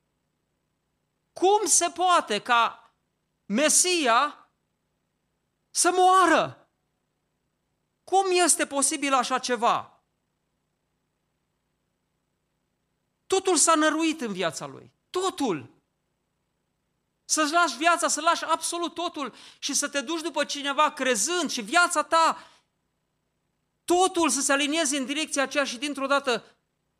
Cum 1.33 1.67
se 1.67 1.91
poate 1.91 2.41
ca 2.41 2.93
Mesia 3.47 4.49
să 5.71 5.91
moară? 5.93 6.66
Cum 8.07 8.27
este 8.31 8.67
posibil 8.67 9.15
așa 9.15 9.39
ceva? 9.39 10.01
Totul 13.27 13.57
s-a 13.57 13.75
năruit 13.75 14.21
în 14.21 14.33
viața 14.33 14.67
lui. 14.67 14.93
Totul. 15.11 15.71
Să-ți 17.25 17.53
lași 17.53 17.77
viața, 17.77 18.09
să 18.09 18.21
lași 18.21 18.45
absolut 18.45 18.95
totul 18.95 19.35
și 19.59 19.75
să 19.75 19.89
te 19.89 20.01
duci 20.01 20.21
după 20.21 20.45
cineva 20.45 20.93
crezând 20.93 21.51
și 21.51 21.61
viața 21.61 22.03
ta, 22.03 22.51
totul 23.85 24.31
să 24.31 24.41
se 24.41 24.53
alinieze 24.53 24.97
în 24.97 25.07
direcția 25.07 25.43
aceea 25.43 25.65
și 25.65 25.79
dintr-o 25.79 26.07
dată 26.07 26.45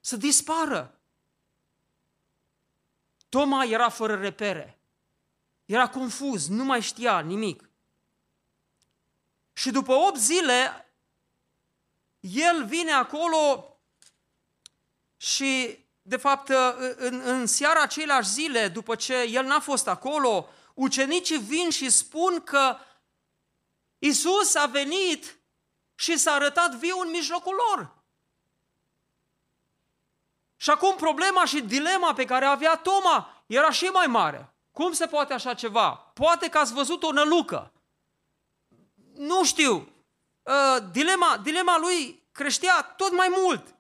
să 0.01 0.17
dispară. 0.17 1.01
Toma 3.29 3.65
era 3.65 3.89
fără 3.89 4.15
repere. 4.15 4.79
Era 5.65 5.89
confuz, 5.89 6.49
nu 6.49 6.65
mai 6.65 6.83
știa 6.83 7.21
nimic. 7.21 7.71
Și 9.53 9.71
după 9.71 9.93
8 9.93 10.17
zile, 10.17 10.86
el 12.35 12.65
vine 12.65 12.93
acolo 12.93 13.71
și 15.17 15.79
de 16.03 16.17
fapt, 16.17 16.49
în, 16.97 17.21
în 17.25 17.47
seara 17.47 17.83
aceleași 17.83 18.29
zile, 18.29 18.69
după 18.69 18.95
ce 18.95 19.15
el 19.15 19.45
n-a 19.45 19.61
fost 19.61 19.89
acolo, 19.89 20.49
ucenicii 20.75 21.39
vin 21.39 21.71
și 21.71 21.91
spun 21.91 22.41
că 22.41 22.77
Isus 23.99 24.55
a 24.55 24.67
venit 24.67 25.39
și 25.95 26.19
s-a 26.19 26.33
arătat 26.33 26.75
viu 26.75 26.99
în 26.99 27.11
mijlocul 27.11 27.55
lor. 27.55 27.95
Și 30.57 30.71
acum 30.71 30.97
problema 30.97 31.45
și 31.45 31.61
dilema 31.61 32.15
pe 32.15 32.25
care 32.25 32.45
avea 32.45 32.77
Toma 32.77 33.45
era 33.47 33.71
și 33.71 33.85
mai 33.85 34.07
mare. 34.07 34.55
Cum 34.71 34.93
se 34.93 35.07
poate 35.07 35.33
așa 35.33 35.55
ceva? 35.55 35.91
Poate 35.95 36.49
că 36.49 36.59
ați 36.59 36.73
văzut 36.73 37.03
o 37.03 37.13
nălucă. 37.13 37.73
Nu 39.15 39.45
știu. 39.45 39.89
Uh, 40.47 40.87
dilema, 40.91 41.41
dilema 41.43 41.79
lui 41.79 42.29
creștea 42.33 42.83
tot 42.97 43.13
mai 43.13 43.29
mult. 43.37 43.75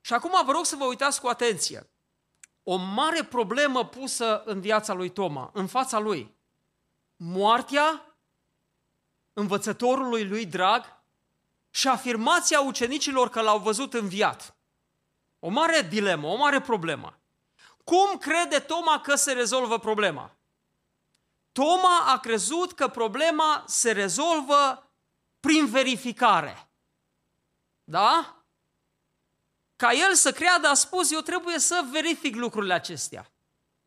Și 0.00 0.12
acum 0.12 0.44
vă 0.44 0.52
rog 0.52 0.64
să 0.64 0.76
vă 0.76 0.84
uitați 0.84 1.20
cu 1.20 1.26
atenție. 1.26 1.90
O 2.62 2.76
mare 2.76 3.24
problemă 3.24 3.84
pusă 3.86 4.42
în 4.44 4.60
viața 4.60 4.92
lui 4.92 5.10
Toma, 5.10 5.50
în 5.54 5.66
fața 5.66 5.98
lui. 5.98 6.34
Moartea 7.16 8.16
învățătorului 9.32 10.28
lui 10.28 10.46
drag 10.46 11.02
și 11.70 11.88
afirmația 11.88 12.60
ucenicilor 12.60 13.28
că 13.28 13.40
l-au 13.40 13.58
văzut 13.58 13.94
înviat. 13.94 14.56
O 15.38 15.48
mare 15.48 15.82
dilemă, 15.82 16.26
o 16.26 16.36
mare 16.36 16.60
problemă. 16.60 17.18
Cum 17.84 18.18
crede 18.18 18.58
Toma 18.58 19.00
că 19.00 19.14
se 19.14 19.32
rezolvă 19.32 19.78
problema? 19.78 20.37
Toma 21.52 21.98
a 22.06 22.18
crezut 22.18 22.72
că 22.72 22.88
problema 22.88 23.64
se 23.66 23.92
rezolvă 23.92 24.90
prin 25.40 25.66
verificare. 25.66 26.68
Da? 27.84 28.38
ca 29.78 29.92
el 29.92 30.14
să 30.14 30.32
creadă, 30.32 30.66
a 30.66 30.74
spus, 30.74 31.10
eu 31.10 31.20
trebuie 31.20 31.58
să 31.58 31.86
verific 31.90 32.34
lucrurile 32.34 32.74
acestea. 32.74 33.30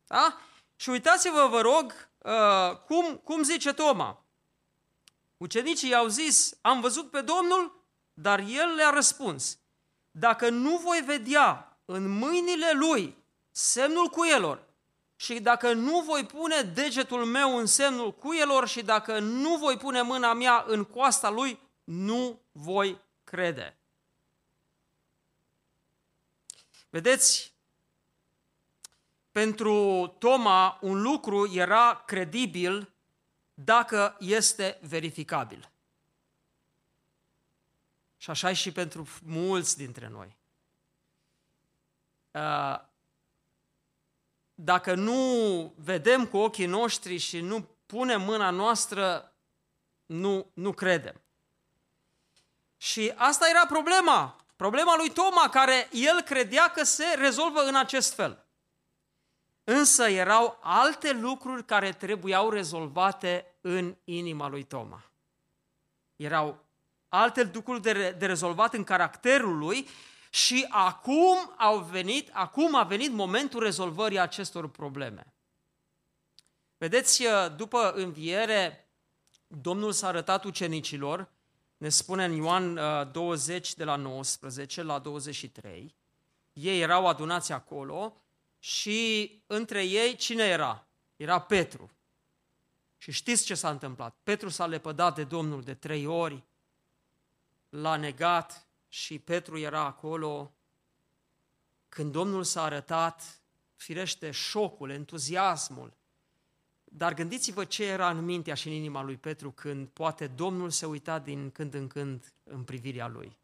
Da? 0.08 0.38
Și 0.76 0.89
uitați-vă, 0.89 1.47
vă 1.47 1.62
rog, 1.62 2.10
uh, 2.17 2.78
cum, 2.86 3.15
cum 3.15 3.43
zice 3.43 3.74
Toma. 3.74 4.26
Ucenicii 5.38 5.89
i-au 5.89 6.08
zis, 6.08 6.58
am 6.62 6.82
văzut 6.82 7.12
pe 7.12 7.21
Domnul, 7.21 7.86
dar 8.13 8.39
el 8.39 8.74
le-a 8.76 8.89
răspuns, 8.89 9.60
dacă 10.12 10.50
nu 10.50 10.78
voi 10.78 11.02
vedea 11.06 11.78
în 11.86 12.10
mâinile 12.10 12.71
lui 12.71 13.17
semnul 13.52 14.08
cuielor 14.08 14.67
și 15.22 15.40
dacă 15.40 15.74
nu 15.74 16.02
voi 16.02 16.26
pune 16.26 16.62
degetul 16.62 17.26
meu 17.26 17.58
în 17.58 17.66
semnul 17.66 18.14
cuielor 18.14 18.68
și 18.68 18.82
dacă 18.82 19.20
nu 19.20 19.58
voi 19.58 19.78
pune 19.78 20.02
mâna 20.02 20.34
mea 20.34 20.64
în 20.68 20.84
coasta 20.84 21.30
lui, 21.30 21.60
nu 21.84 22.42
voi 22.52 23.02
crede. 23.24 23.78
Vedeți, 26.90 27.54
pentru 29.32 30.08
Toma 30.20 30.78
un 30.82 31.02
lucru 31.02 31.54
era 31.54 32.04
credibil 32.06 32.94
dacă 33.54 34.16
este 34.20 34.80
verificabil. 34.82 35.72
Și 38.18 38.30
așa 38.30 38.50
e 38.50 38.54
și 38.54 38.72
pentru 38.72 39.08
mulți 39.24 39.78
dintre 39.78 40.08
noi. 40.08 40.38
Uh, 42.32 42.90
dacă 44.63 44.95
nu 44.95 45.74
vedem 45.78 46.26
cu 46.26 46.38
ochii 46.38 46.65
noștri 46.65 47.17
și 47.17 47.39
nu 47.39 47.67
punem 47.86 48.21
mâna 48.21 48.50
noastră, 48.50 49.34
nu, 50.06 50.52
nu 50.54 50.74
credem. 50.74 51.21
Și 52.78 53.13
asta 53.15 53.50
era 53.50 53.65
problema. 53.65 54.36
Problema 54.56 54.95
lui 54.95 55.10
Toma, 55.10 55.50
care 55.50 55.89
el 55.91 56.21
credea 56.21 56.67
că 56.67 56.84
se 56.84 57.06
rezolvă 57.17 57.62
în 57.62 57.76
acest 57.76 58.13
fel. 58.13 58.45
Însă 59.63 60.10
erau 60.10 60.60
alte 60.62 61.12
lucruri 61.12 61.65
care 61.65 61.91
trebuiau 61.91 62.50
rezolvate 62.50 63.56
în 63.62 63.95
inima 64.04 64.47
lui 64.47 64.63
Toma. 64.63 65.04
Erau 66.15 66.65
alte 67.10 67.52
lucruri 67.54 67.82
de, 67.82 68.15
de 68.17 68.26
rezolvat 68.26 68.74
în 68.74 68.84
caracterul 68.84 69.58
lui 69.58 69.88
și 70.34 70.65
acum 70.70 71.54
au 71.58 71.80
venit, 71.80 72.30
acum 72.34 72.76
a 72.76 72.84
venit 72.84 73.12
momentul 73.12 73.63
rezolvării 73.63 74.20
acestor 74.20 74.70
probleme. 74.70 75.34
Vedeți, 76.78 77.24
după 77.56 77.91
înviere, 77.91 78.89
Domnul 79.48 79.91
s-a 79.91 80.08
arătat 80.08 80.44
ucenicilor 80.44 81.30
ne 81.82 81.89
spune 81.89 82.26
în 82.26 82.32
Ioan 82.32 82.80
20 83.12 83.67
uh, 83.67 83.76
de 83.76 83.84
la 83.84 83.96
19 83.96 84.82
la 84.84 85.00
23, 85.00 85.96
ei 86.54 86.82
erau 86.82 87.08
adunați 87.08 87.52
acolo 87.52 88.22
și 88.60 89.32
între 89.48 89.84
ei 89.84 90.15
cine 90.15 90.44
era? 90.44 90.88
Era 91.15 91.39
Petru. 91.41 91.91
Și 92.98 93.12
știți 93.12 93.46
ce 93.46 93.56
s-a 93.56 93.70
întâmplat? 93.70 94.15
Petru 94.24 94.50
s-a 94.50 94.65
lepădat 94.65 95.15
de 95.15 95.24
Domnul 95.24 95.62
de 95.62 95.74
trei 95.74 96.06
ori, 96.06 96.44
l-a 97.70 97.96
negat 97.96 98.67
și 98.93 99.19
Petru 99.19 99.58
era 99.58 99.80
acolo. 99.80 100.54
Când 101.89 102.12
Domnul 102.12 102.43
s-a 102.43 102.63
arătat, 102.63 103.41
firește 103.75 104.32
șocul, 104.32 104.89
entuziasmul, 104.89 105.93
dar 106.84 107.13
gândiți-vă 107.13 107.65
ce 107.65 107.84
era 107.84 108.10
în 108.10 108.25
mintea 108.25 108.54
și 108.54 108.67
în 108.67 108.73
inima 108.73 109.01
lui 109.01 109.17
Petru 109.17 109.51
când 109.51 109.88
poate 109.88 110.27
Domnul 110.27 110.69
se 110.69 110.86
uita 110.86 111.19
din 111.19 111.51
când 111.51 111.73
în 111.73 111.88
când 111.88 112.34
în 112.43 112.63
privirea 112.63 113.08
lui. 113.08 113.38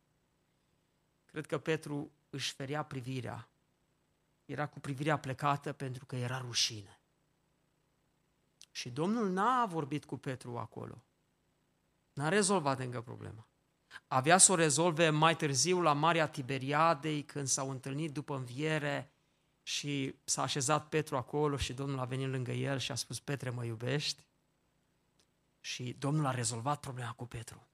Cred 1.25 1.45
că 1.45 1.57
Petru 1.57 2.11
își 2.29 2.53
ferea 2.53 2.83
privirea. 2.83 3.47
Era 4.45 4.67
cu 4.67 4.79
privirea 4.79 5.19
plecată 5.19 5.73
pentru 5.73 6.05
că 6.05 6.15
era 6.15 6.37
rușine. 6.37 6.99
Și 8.71 8.89
Domnul 8.89 9.29
n-a 9.29 9.65
vorbit 9.65 10.05
cu 10.05 10.17
Petru 10.17 10.57
acolo. 10.57 11.03
N-a 12.13 12.29
rezolvat 12.29 12.79
încă 12.79 13.01
problema. 13.01 13.47
Avea 14.07 14.37
să 14.37 14.51
o 14.51 14.55
rezolve 14.55 15.09
mai 15.09 15.35
târziu 15.35 15.81
la 15.81 15.93
Marea 15.93 16.27
Tiberiadei, 16.27 17.23
când 17.23 17.47
s-au 17.47 17.69
întâlnit 17.69 18.11
după 18.11 18.35
înviere 18.35 19.11
și 19.63 20.15
s-a 20.23 20.41
așezat 20.41 20.89
Petru 20.89 21.17
acolo 21.17 21.57
și 21.57 21.73
Domnul 21.73 21.99
a 21.99 22.05
venit 22.05 22.29
lângă 22.29 22.51
el 22.51 22.79
și 22.79 22.91
a 22.91 22.95
spus, 22.95 23.19
Petre, 23.19 23.49
mă 23.49 23.65
iubești? 23.65 24.25
Și 25.59 25.95
Domnul 25.99 26.25
a 26.25 26.31
rezolvat 26.31 26.79
problema 26.79 27.11
cu 27.11 27.25
Petru. 27.25 27.67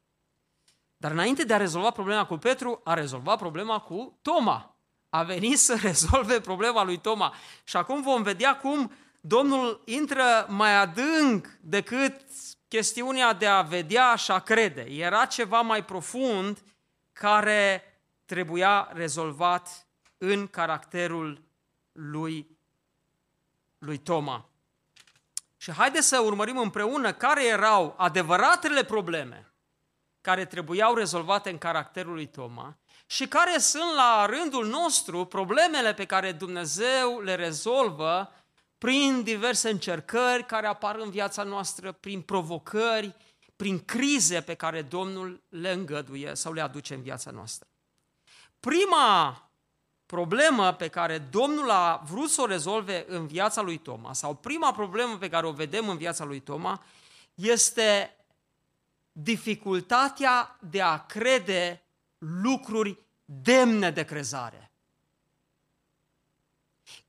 Dar 0.97 1.11
înainte 1.11 1.43
de 1.43 1.53
a 1.53 1.57
rezolva 1.57 1.91
problema 1.91 2.25
cu 2.25 2.37
Petru, 2.37 2.81
a 2.83 2.93
rezolvat 2.93 3.37
problema 3.37 3.79
cu 3.79 4.17
Toma. 4.21 4.75
a 5.09 5.23
venit 5.23 5.57
să 5.57 5.75
rezolve 5.81 6.39
problema 6.39 6.83
lui 6.83 6.97
Toma. 6.97 7.33
Și 7.63 7.77
acum 7.77 8.01
vom 8.01 8.23
vedea 8.23 8.57
cum 8.57 8.91
Domnul 9.25 9.81
intră 9.85 10.45
mai 10.49 10.75
adânc 10.75 11.47
decât 11.61 12.21
chestiunea 12.67 13.33
de 13.33 13.47
a 13.47 13.61
vedea 13.61 14.15
și 14.15 14.31
a 14.31 14.39
crede. 14.39 14.81
Era 14.81 15.25
ceva 15.25 15.61
mai 15.61 15.85
profund 15.85 16.63
care 17.11 17.83
trebuia 18.25 18.89
rezolvat 18.93 19.87
în 20.17 20.47
caracterul 20.47 21.41
lui, 21.91 22.57
lui 23.77 23.97
Toma. 23.97 24.49
Și 25.57 25.71
haideți 25.71 26.07
să 26.07 26.19
urmărim 26.19 26.57
împreună 26.57 27.13
care 27.13 27.45
erau 27.45 27.95
adevăratele 27.97 28.83
probleme 28.83 29.53
care 30.21 30.45
trebuiau 30.45 30.93
rezolvate 30.93 31.49
în 31.49 31.57
caracterul 31.57 32.13
lui 32.13 32.27
Toma 32.27 32.77
și 33.05 33.27
care 33.27 33.57
sunt 33.57 33.93
la 33.95 34.25
rândul 34.25 34.67
nostru 34.67 35.25
problemele 35.25 35.93
pe 35.93 36.05
care 36.05 36.31
Dumnezeu 36.31 37.19
le 37.19 37.35
rezolvă 37.35 38.31
prin 38.83 39.23
diverse 39.23 39.69
încercări 39.69 40.45
care 40.45 40.67
apar 40.67 40.95
în 40.95 41.09
viața 41.09 41.43
noastră, 41.43 41.91
prin 41.91 42.21
provocări, 42.21 43.15
prin 43.55 43.85
crize 43.85 44.41
pe 44.41 44.53
care 44.53 44.81
Domnul 44.81 45.43
le 45.49 45.71
îngăduie 45.71 46.31
sau 46.33 46.53
le 46.53 46.61
aduce 46.61 46.93
în 46.93 47.01
viața 47.01 47.31
noastră. 47.31 47.67
Prima 48.59 49.49
problemă 50.05 50.73
pe 50.73 50.87
care 50.87 51.17
Domnul 51.17 51.69
a 51.69 52.03
vrut 52.09 52.29
să 52.29 52.41
o 52.41 52.45
rezolve 52.45 53.05
în 53.07 53.27
viața 53.27 53.61
lui 53.61 53.77
Toma, 53.77 54.13
sau 54.13 54.33
prima 54.35 54.71
problemă 54.73 55.17
pe 55.17 55.29
care 55.29 55.45
o 55.45 55.51
vedem 55.51 55.89
în 55.89 55.97
viața 55.97 56.23
lui 56.23 56.39
Toma, 56.39 56.83
este 57.33 58.15
dificultatea 59.11 60.57
de 60.69 60.81
a 60.81 61.05
crede 61.05 61.83
lucruri 62.17 62.97
demne 63.25 63.91
de 63.91 64.03
crezare. 64.03 64.62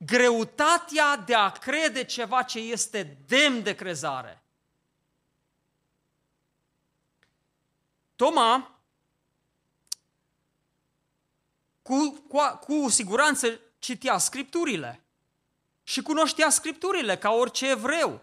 Greutatea 0.05 1.17
de 1.17 1.35
a 1.35 1.49
crede 1.49 2.03
ceva 2.03 2.43
ce 2.43 2.59
este 2.59 3.17
demn 3.27 3.63
de 3.63 3.75
crezare. 3.75 4.43
Toma 8.15 8.79
cu, 11.81 12.23
cu, 12.27 12.39
cu 12.59 12.89
siguranță 12.89 13.59
citea 13.79 14.17
scripturile 14.17 15.03
și 15.83 16.01
cunoștea 16.01 16.49
scripturile 16.49 17.17
ca 17.17 17.31
orice 17.31 17.69
evreu. 17.69 18.21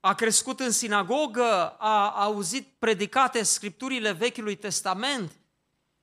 A 0.00 0.14
crescut 0.14 0.60
în 0.60 0.70
sinagogă, 0.70 1.68
a 1.78 2.10
auzit 2.10 2.68
predicate 2.78 3.42
scripturile 3.42 4.12
Vechiului 4.12 4.56
Testament 4.56 5.32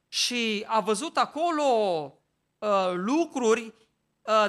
și 0.07 0.65
a 0.67 0.79
văzut 0.79 1.17
acolo 1.17 1.63
uh, 2.57 2.91
lucruri 2.93 3.65
uh, 3.65 3.73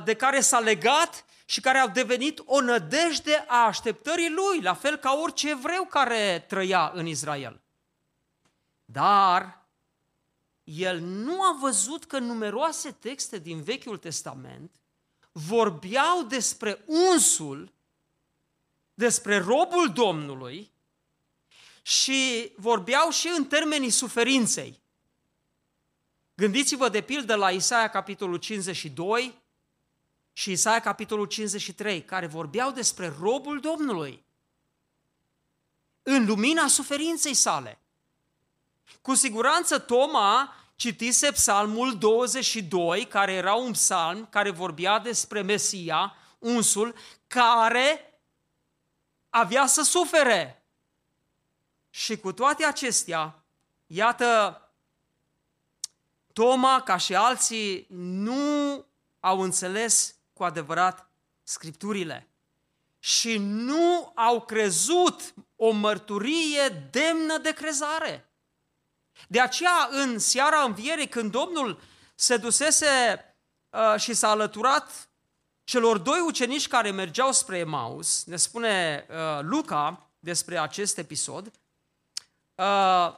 de 0.04 0.14
care 0.14 0.40
s-a 0.40 0.58
legat 0.58 1.24
și 1.44 1.60
care 1.60 1.78
au 1.78 1.88
devenit 1.88 2.42
o 2.44 2.60
nădejde 2.60 3.44
a 3.48 3.64
așteptării 3.64 4.30
lui, 4.30 4.60
la 4.60 4.74
fel 4.74 4.96
ca 4.96 5.18
orice 5.22 5.50
evreu 5.50 5.84
care 5.84 6.44
trăia 6.48 6.90
în 6.94 7.06
Israel. 7.06 7.60
Dar 8.84 9.66
el 10.64 11.00
nu 11.00 11.42
a 11.42 11.56
văzut 11.60 12.04
că 12.04 12.18
numeroase 12.18 12.92
texte 12.92 13.38
din 13.38 13.62
Vechiul 13.62 13.98
Testament 13.98 14.80
vorbeau 15.32 16.22
despre 16.22 16.84
unsul, 16.86 17.72
despre 18.94 19.38
robul 19.38 19.92
Domnului 19.92 20.72
și 21.82 22.52
vorbeau 22.56 23.10
și 23.10 23.32
în 23.36 23.46
termenii 23.46 23.90
suferinței. 23.90 24.80
Gândiți-vă 26.34 26.88
de 26.88 27.00
pildă 27.00 27.34
la 27.34 27.50
Isaia 27.50 27.88
capitolul 27.88 28.36
52 28.36 29.39
și 30.32 30.50
Isaia 30.50 30.80
capitolul 30.80 31.26
53, 31.26 32.04
care 32.04 32.26
vorbeau 32.26 32.70
despre 32.70 33.14
robul 33.20 33.60
Domnului 33.60 34.24
în 36.02 36.26
lumina 36.26 36.66
suferinței 36.66 37.34
sale. 37.34 37.78
Cu 39.02 39.14
siguranță 39.14 39.78
Toma 39.78 40.54
citise 40.74 41.30
psalmul 41.30 41.98
22, 41.98 43.06
care 43.06 43.32
era 43.32 43.54
un 43.54 43.72
psalm 43.72 44.26
care 44.26 44.50
vorbea 44.50 44.98
despre 44.98 45.42
Mesia, 45.42 46.16
unsul, 46.38 46.94
care 47.26 48.20
avea 49.28 49.66
să 49.66 49.82
sufere. 49.82 50.64
Și 51.90 52.16
cu 52.16 52.32
toate 52.32 52.64
acestea, 52.64 53.44
iată, 53.86 54.60
Toma, 56.32 56.82
ca 56.82 56.96
și 56.96 57.14
alții, 57.14 57.86
nu 57.88 58.84
au 59.20 59.40
înțeles 59.40 60.14
cu 60.40 60.46
adevărat 60.46 61.10
Scripturile 61.42 62.28
și 62.98 63.38
nu 63.38 64.12
au 64.14 64.40
crezut 64.40 65.34
o 65.56 65.70
mărturie 65.70 66.88
demnă 66.90 67.38
de 67.38 67.52
crezare. 67.52 68.30
De 69.28 69.40
aceea, 69.40 69.88
în 69.90 70.18
seara 70.18 70.62
învierii, 70.62 71.08
când 71.08 71.30
Domnul 71.30 71.80
se 72.14 72.36
dusese 72.36 72.88
uh, 73.70 74.00
și 74.00 74.14
s-a 74.14 74.28
alăturat 74.28 75.10
celor 75.64 75.98
doi 75.98 76.20
ucenici 76.20 76.68
care 76.68 76.90
mergeau 76.90 77.32
spre 77.32 77.58
Emaus, 77.58 78.24
ne 78.24 78.36
spune 78.36 79.06
uh, 79.08 79.38
Luca 79.40 80.10
despre 80.18 80.58
acest 80.58 80.98
episod, 80.98 81.50
uh, 82.54 83.14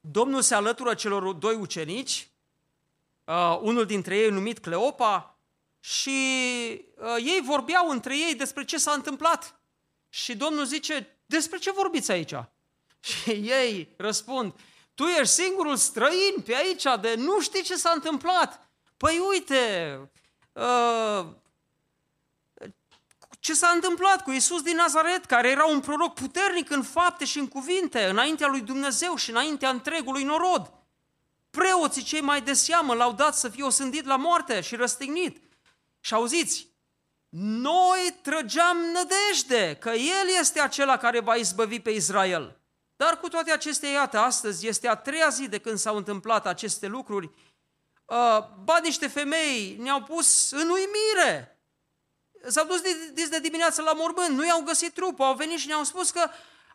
Domnul 0.00 0.42
se 0.42 0.54
alătură 0.54 0.94
celor 0.94 1.32
doi 1.32 1.54
ucenici, 1.54 2.30
uh, 3.24 3.58
unul 3.60 3.86
dintre 3.86 4.16
ei 4.16 4.30
numit 4.30 4.58
Cleopa, 4.58 5.35
și 5.86 6.10
uh, 6.96 7.16
ei 7.16 7.40
vorbeau 7.44 7.88
între 7.88 8.16
ei 8.16 8.34
despre 8.34 8.64
ce 8.64 8.78
s-a 8.78 8.92
întâmplat. 8.92 9.60
Și 10.08 10.36
Domnul 10.36 10.64
zice, 10.64 11.18
despre 11.26 11.58
ce 11.58 11.70
vorbiți 11.70 12.10
aici? 12.10 12.34
Și 13.08 13.30
ei 13.30 13.94
răspund, 13.96 14.52
tu 14.94 15.04
ești 15.04 15.34
singurul 15.34 15.76
străin 15.76 16.34
pe 16.44 16.54
aici 16.54 16.82
de 17.00 17.14
nu 17.14 17.40
știi 17.40 17.62
ce 17.62 17.76
s-a 17.76 17.90
întâmplat. 17.94 18.70
Păi 18.96 19.18
uite, 19.30 20.00
uh, 20.52 21.26
ce 23.40 23.54
s-a 23.54 23.68
întâmplat 23.74 24.22
cu 24.22 24.30
Isus 24.30 24.62
din 24.62 24.76
Nazaret, 24.76 25.24
care 25.24 25.50
era 25.50 25.64
un 25.64 25.80
proroc 25.80 26.14
puternic 26.14 26.70
în 26.70 26.82
fapte 26.82 27.24
și 27.24 27.38
în 27.38 27.48
cuvinte, 27.48 28.04
înaintea 28.04 28.46
lui 28.46 28.60
Dumnezeu 28.60 29.16
și 29.16 29.30
înaintea 29.30 29.68
întregului 29.68 30.22
norod. 30.22 30.72
Preoții 31.50 32.02
cei 32.02 32.20
mai 32.20 32.40
de 32.40 32.52
seamă 32.52 32.94
l-au 32.94 33.12
dat 33.12 33.36
să 33.36 33.48
fie 33.48 33.64
osândit 33.64 34.04
la 34.04 34.16
moarte 34.16 34.60
și 34.60 34.76
răstignit. 34.76 35.44
Și 36.06 36.14
auziți, 36.14 36.68
noi 37.38 38.18
trăgeam 38.22 38.76
nădejde 38.78 39.76
că 39.80 39.90
El 39.90 40.28
este 40.38 40.60
acela 40.60 40.96
care 40.96 41.20
va 41.20 41.34
izbăvi 41.34 41.80
pe 41.80 41.90
Israel. 41.90 42.60
Dar 42.96 43.20
cu 43.20 43.28
toate 43.28 43.52
acestea, 43.52 43.88
iată, 43.88 44.18
astăzi 44.18 44.66
este 44.66 44.88
a 44.88 44.94
treia 44.94 45.28
zi 45.28 45.48
de 45.48 45.58
când 45.58 45.78
s-au 45.78 45.96
întâmplat 45.96 46.46
aceste 46.46 46.86
lucruri. 46.86 47.26
Uh, 47.26 48.38
ba, 48.64 48.78
niște 48.82 49.06
femei 49.06 49.76
ne-au 49.80 50.02
pus 50.02 50.50
în 50.50 50.68
uimire. 50.68 51.60
S-au 52.46 52.66
dus 52.66 52.80
de, 52.80 53.26
de 53.30 53.40
dimineață 53.40 53.82
la 53.82 53.92
mormânt, 53.92 54.36
nu 54.36 54.46
i-au 54.46 54.62
găsit 54.62 54.94
trupul, 54.94 55.24
au 55.24 55.34
venit 55.34 55.58
și 55.58 55.66
ne-au 55.66 55.84
spus 55.84 56.10
că 56.10 56.30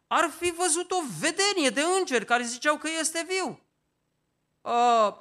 ar 0.08 0.32
fi 0.39 0.52
văzut 0.52 0.91
o 0.91 1.02
vedenie 1.20 1.70
de 1.70 1.82
îngeri 1.82 2.26
care 2.26 2.44
ziceau 2.44 2.78
că 2.78 2.89
este 3.00 3.26
viu. 3.28 3.60
Uh, 4.62 5.13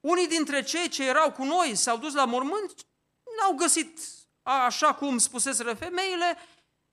unii 0.00 0.28
dintre 0.28 0.62
cei 0.62 0.88
ce 0.88 1.08
erau 1.08 1.32
cu 1.32 1.44
noi 1.44 1.74
s-au 1.74 1.96
dus 1.96 2.14
la 2.14 2.24
mormânt, 2.24 2.87
n-au 3.40 3.54
găsit 3.54 4.00
așa 4.42 4.94
cum 4.94 5.18
spuseseră 5.18 5.74
femeile, 5.74 6.36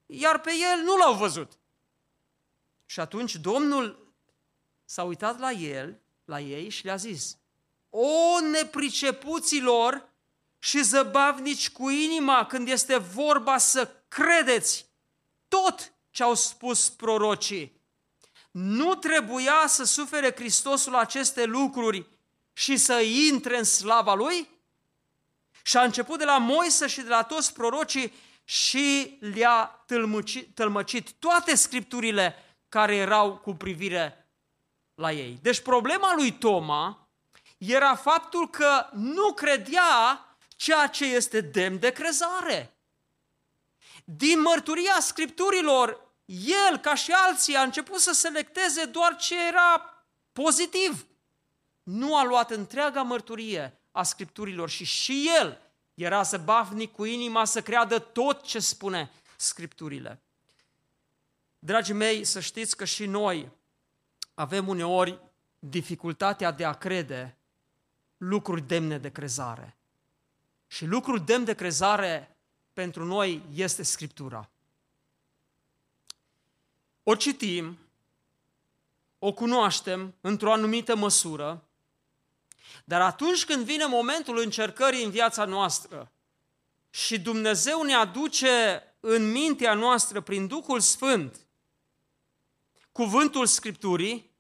iar 0.06 0.40
pe 0.40 0.52
el 0.52 0.84
nu 0.84 0.98
l-au 0.98 1.14
văzut. 1.14 1.52
Și 2.86 3.00
atunci 3.00 3.36
Domnul 3.36 4.14
s-a 4.86 5.04
uitat 5.04 5.40
la 5.40 5.52
el, 5.52 6.00
la 6.26 6.40
ei 6.40 6.70
și 6.70 6.86
le-a 6.86 6.96
zis, 6.96 7.38
O 7.90 8.40
nepricepuților 8.40 10.10
și 10.60 10.84
zăbavnici 10.84 11.72
cu 11.72 11.90
inima 11.90 12.46
când 12.46 12.68
este 12.68 12.98
vorba 12.98 13.58
să 13.58 13.92
credeți 14.08 14.86
tot 15.48 15.94
ce 16.10 16.24
au 16.24 16.34
spus 16.34 16.90
prorocii. 16.90 17.82
Nu 18.52 18.96
trebuia 18.96 19.64
să 19.68 19.84
sufere 19.84 20.34
Hristosul 20.36 20.96
aceste 20.96 21.44
lucruri 21.44 22.08
și 22.54 22.78
să 22.78 23.00
intre 23.02 23.58
în 23.58 23.64
slava 23.64 24.14
Lui? 24.14 24.55
Și 25.68 25.78
a 25.78 25.84
început 25.84 26.18
de 26.18 26.26
la 26.26 26.38
Moise 26.38 26.88
și 26.88 27.02
de 27.02 27.10
la 27.10 27.24
toți 27.24 27.54
prorocii 27.54 28.14
și 28.44 29.18
le-a 29.20 29.86
tălmăcit 30.54 31.12
toate 31.20 31.56
scripturile 31.56 32.36
care 32.70 32.96
erau 32.96 33.38
cu 33.38 33.54
privire 33.54 34.28
la 34.96 35.12
ei. 35.12 35.40
Deci 35.42 35.60
problema 35.60 36.14
lui 36.16 36.32
Toma 36.32 37.08
era 37.58 37.96
faptul 37.96 38.50
că 38.50 38.90
nu 38.94 39.34
credea 39.34 40.26
ceea 40.56 40.88
ce 40.88 41.06
este 41.06 41.42
demn 41.42 41.80
de 41.80 41.92
crezare. 41.92 42.78
Din 44.04 44.42
mărturia 44.42 44.98
scripturilor, 45.00 46.14
el, 46.70 46.78
ca 46.78 46.96
și 46.96 47.12
alții, 47.12 47.56
a 47.56 47.62
început 47.62 48.00
să 48.00 48.14
selecteze 48.14 48.86
doar 48.86 49.16
ce 49.16 49.48
era 49.48 50.04
pozitiv. 50.32 51.06
Nu 51.84 52.18
a 52.18 52.24
luat 52.24 52.52
întreaga 52.52 53.02
mărturie 53.02 53.80
a 53.96 54.04
Scripturilor 54.04 54.70
și 54.70 54.84
și 54.84 55.30
el 55.40 55.62
era 55.94 56.22
zăbavnic 56.22 56.92
cu 56.92 57.06
inima 57.06 57.46
să 57.46 57.62
creadă 57.62 58.00
tot 58.00 58.44
ce 58.44 58.60
spune 58.60 59.12
Scripturile. 59.38 60.22
Dragii 61.60 61.94
mei, 61.94 62.24
să 62.24 62.40
știți 62.40 62.78
că 62.78 62.86
și 62.86 63.06
noi 63.06 63.52
avem 64.34 64.68
uneori 64.68 65.20
dificultatea 65.60 66.52
de 66.52 66.66
a 66.66 66.74
crede 66.74 67.38
lucruri 68.18 68.62
demne 68.62 68.98
de 68.98 69.12
crezare. 69.12 69.78
Și 70.68 70.86
lucrul 70.86 71.24
demn 71.24 71.44
de 71.44 71.54
crezare 71.54 72.38
pentru 72.74 73.06
noi 73.06 73.44
este 73.54 73.84
Scriptura. 73.84 74.50
O 77.04 77.16
citim, 77.16 77.78
o 79.20 79.34
cunoaștem 79.34 80.14
într-o 80.22 80.52
anumită 80.52 80.96
măsură, 80.96 81.64
dar 82.84 83.02
atunci 83.02 83.46
când 83.46 83.66
vine 83.66 83.86
momentul 83.86 84.38
încercării 84.38 85.04
în 85.04 85.10
viața 85.10 85.46
noastră 85.46 86.12
și 86.90 87.20
Dumnezeu 87.20 87.82
ne 87.82 87.94
aduce 87.94 88.84
în 89.00 89.32
mintea 89.32 89.74
noastră 89.74 90.22
prin 90.22 90.48
Duhul 90.48 90.80
Sfânt 90.80 91.46
cuvântul 92.92 93.46
Scripturii, 93.46 94.32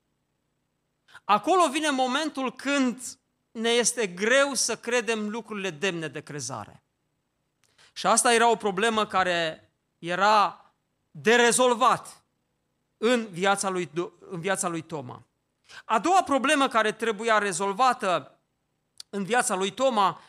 acolo 1.23 1.69
vine 1.69 1.89
momentul 1.89 2.55
când 2.55 3.17
ne 3.51 3.69
este 3.69 4.07
greu 4.07 4.53
să 4.53 4.77
credem 4.77 5.29
lucrurile 5.29 5.69
demne 5.69 6.07
de 6.07 6.21
crezare. 6.21 6.83
Și 7.93 8.07
asta 8.07 8.33
era 8.33 8.49
o 8.49 8.55
problemă 8.55 9.07
care 9.07 9.69
era 9.99 10.65
de 11.11 11.35
rezolvat 11.35 12.23
în 12.97 13.27
viața 13.31 13.69
lui, 13.69 13.89
în 14.29 14.39
viața 14.39 14.67
lui 14.67 14.81
Toma. 14.81 15.23
A 15.85 15.99
doua 15.99 16.23
problemă 16.23 16.67
care 16.67 16.91
trebuia 16.91 17.37
rezolvată 17.37 18.39
în 19.09 19.23
viața 19.23 19.55
lui 19.55 19.71
Toma 19.71 20.21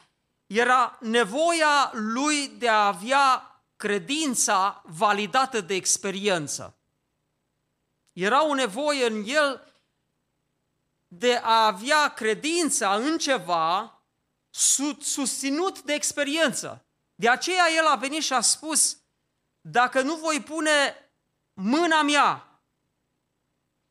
era 0.47 0.99
nevoia 1.01 1.91
lui 1.93 2.49
de 2.49 2.69
a 2.69 2.87
avea 2.87 3.51
credința 3.77 4.83
validată 4.85 5.61
de 5.61 5.75
experiență. 5.75 6.77
Era 8.13 8.47
o 8.47 8.55
nevoie 8.55 9.07
în 9.07 9.23
el 9.27 9.75
de 11.09 11.41
a 11.43 11.67
avea 11.67 12.09
credința 12.09 12.95
în 12.95 13.19
ceva 13.19 14.01
susținut 15.01 15.83
de 15.83 15.93
experiență. 15.93 16.85
De 17.15 17.29
aceea 17.29 17.65
el 17.77 17.87
a 17.87 17.95
venit 17.95 18.23
și 18.23 18.33
a 18.33 18.41
spus, 18.41 18.97
dacă 19.61 20.03
nu 20.03 20.15
voi 20.15 20.43
pune 20.43 21.11
mâna 21.53 22.03
mea, 22.03 22.46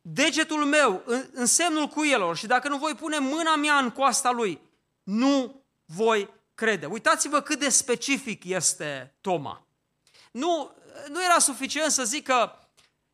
degetul 0.07 0.65
meu 0.65 1.03
în, 1.05 1.25
în 1.33 1.45
semnul 1.45 1.87
cuielor 1.87 2.37
și 2.37 2.47
dacă 2.47 2.67
nu 2.67 2.77
voi 2.77 2.95
pune 2.95 3.19
mâna 3.19 3.55
mea 3.55 3.77
în 3.77 3.91
coasta 3.91 4.31
lui, 4.31 4.61
nu 5.03 5.63
voi 5.85 6.29
crede. 6.55 6.85
Uitați-vă 6.85 7.41
cât 7.41 7.59
de 7.59 7.69
specific 7.69 8.43
este 8.43 9.15
Toma. 9.21 9.67
Nu, 10.31 10.75
nu 11.09 11.23
era 11.23 11.39
suficient 11.39 11.91
să 11.91 12.03
zică, 12.03 12.69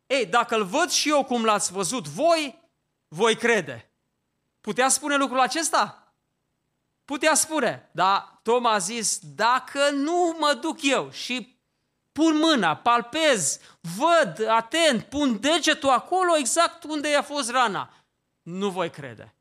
ei, 0.06 0.25
dacă 0.25 0.56
îl 0.56 0.63
văd 0.63 0.89
și 0.89 1.10
eu 1.10 1.23
cum 1.23 1.45
l-ați 1.45 1.71
văzut 1.71 2.08
voi, 2.08 2.69
voi 3.08 3.36
crede. 3.36 3.91
Putea 4.62 4.89
spune 4.89 5.15
lucrul 5.15 5.39
acesta? 5.39 6.13
Putea 7.06 7.34
spune, 7.34 7.89
dar 7.91 8.39
Toma 8.43 8.71
a 8.71 8.77
zis, 8.77 9.19
dacă 9.21 9.89
nu 9.89 10.36
mă 10.39 10.54
duc 10.54 10.77
eu 10.82 11.12
și 11.12 11.60
pun 12.12 12.38
mâna, 12.38 12.75
palpez, 12.75 13.60
văd, 13.82 14.48
atent, 14.48 15.04
pun 15.04 15.39
degetul 15.39 15.89
acolo 15.89 16.36
exact 16.36 16.84
unde 16.84 17.10
i-a 17.10 17.22
fost 17.22 17.50
rana, 17.50 17.94
nu 18.41 18.70
voi 18.70 18.89
crede. 18.89 19.36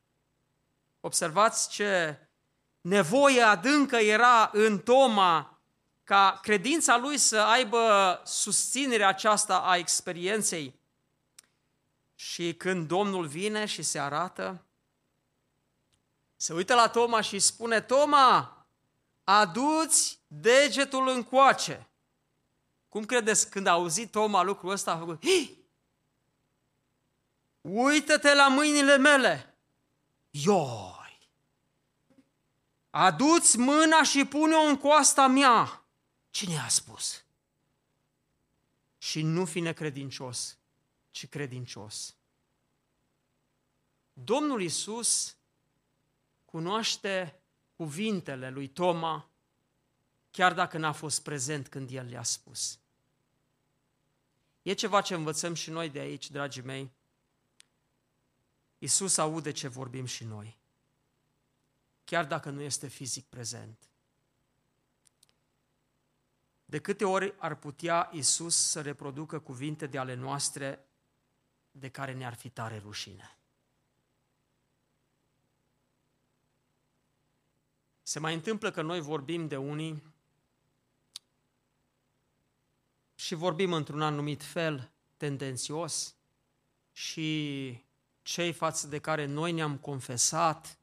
Observați 1.01 1.69
ce 1.69 2.19
nevoie 2.81 3.43
adâncă 3.43 3.97
era 3.97 4.51
în 4.53 4.79
Toma 4.79 5.61
ca 6.05 6.39
credința 6.43 6.97
lui 6.97 7.19
să 7.19 7.41
aibă 7.41 8.21
susținerea 8.25 9.09
aceasta 9.09 9.59
a 9.59 9.77
experienței. 9.77 10.79
Și 12.15 12.55
când 12.55 12.89
Domnul 12.89 13.27
vine 13.27 13.67
și 13.67 13.83
se 13.83 13.99
arată, 13.99 14.65
se 16.37 16.53
uită 16.53 16.75
la 16.75 16.89
Toma 16.89 17.21
și 17.21 17.39
spune, 17.39 17.81
Toma, 17.81 18.57
aduți 19.25 20.19
degetul 20.27 21.09
încoace. 21.09 21.90
Cum 22.91 23.05
credeți 23.05 23.51
când 23.51 23.67
a 23.67 23.71
auzit 23.71 24.11
Toma 24.11 24.43
lucrul 24.43 24.71
ăsta? 24.71 24.93
A 24.93 24.99
făcut, 24.99 25.23
Uită-te 27.61 28.35
la 28.35 28.49
mâinile 28.49 28.97
mele! 28.97 29.55
Ioi! 30.31 31.29
Aduți 32.91 33.59
mâna 33.59 34.03
și 34.03 34.25
pune-o 34.25 34.61
în 34.61 34.77
coasta 34.77 35.27
mea! 35.27 35.85
Cine 36.31 36.59
a 36.59 36.69
spus? 36.69 37.25
Și 38.99 39.23
nu 39.23 39.45
fi 39.45 39.61
necredincios, 39.61 40.59
ci 41.11 41.29
credincios. 41.29 42.15
Domnul 44.13 44.63
Isus 44.63 45.37
cunoaște 46.45 47.41
cuvintele 47.77 48.51
lui 48.51 48.69
Toma, 48.69 49.30
chiar 50.31 50.55
dacă 50.55 50.79
n-a 50.79 50.93
fost 50.93 51.23
prezent 51.23 51.69
când 51.69 51.91
el 51.91 52.07
le-a 52.07 52.23
spus. 52.23 52.79
E 54.63 54.73
ceva 54.73 55.01
ce 55.01 55.15
învățăm 55.15 55.55
și 55.55 55.71
noi 55.71 55.89
de 55.89 55.99
aici, 55.99 56.31
dragii 56.31 56.63
mei. 56.63 56.91
Isus 58.79 59.17
aude 59.17 59.51
ce 59.51 59.69
vorbim 59.69 60.05
și 60.05 60.25
noi, 60.25 60.59
chiar 62.05 62.27
dacă 62.27 62.51
nu 62.51 62.61
este 62.61 62.89
fizic 62.89 63.27
prezent. 63.27 63.89
De 66.65 66.81
câte 66.81 67.05
ori 67.05 67.35
ar 67.39 67.55
putea 67.55 68.11
Isus 68.13 68.57
să 68.57 68.81
reproducă 68.81 69.39
cuvinte 69.39 69.87
de 69.87 69.99
ale 69.99 70.15
noastre 70.15 70.85
de 71.71 71.89
care 71.89 72.13
ne-ar 72.13 72.35
fi 72.35 72.49
tare 72.49 72.79
rușine? 72.79 73.39
Se 78.03 78.19
mai 78.19 78.35
întâmplă 78.35 78.71
că 78.71 78.83
noi 78.83 79.01
vorbim 79.01 79.49
de 79.49 79.57
unii 79.57 80.03
și 83.21 83.35
vorbim 83.35 83.73
într-un 83.73 84.03
anumit 84.03 84.43
fel 84.43 84.91
tendențios 85.17 86.15
și 86.93 87.85
cei 88.23 88.53
față 88.53 88.87
de 88.87 88.99
care 88.99 89.25
noi 89.25 89.53
ne-am 89.53 89.77
confesat 89.77 90.79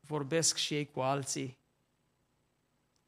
vorbesc 0.00 0.56
și 0.56 0.74
ei 0.74 0.90
cu 0.90 1.00
alții. 1.00 1.58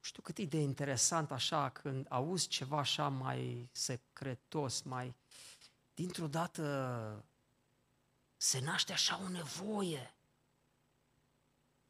Știu 0.01 0.23
cât 0.23 0.39
e 0.39 0.45
de 0.45 0.57
interesant 0.57 1.31
așa 1.31 1.71
când 1.71 2.07
auzi 2.09 2.49
ceva 2.49 2.79
așa 2.79 3.09
mai 3.09 3.69
secretos, 3.73 4.83
mai... 4.83 5.15
Dintr-o 5.95 6.27
dată 6.27 7.25
se 8.37 8.61
naște 8.61 8.93
așa 8.93 9.21
o 9.25 9.29
nevoie 9.29 10.15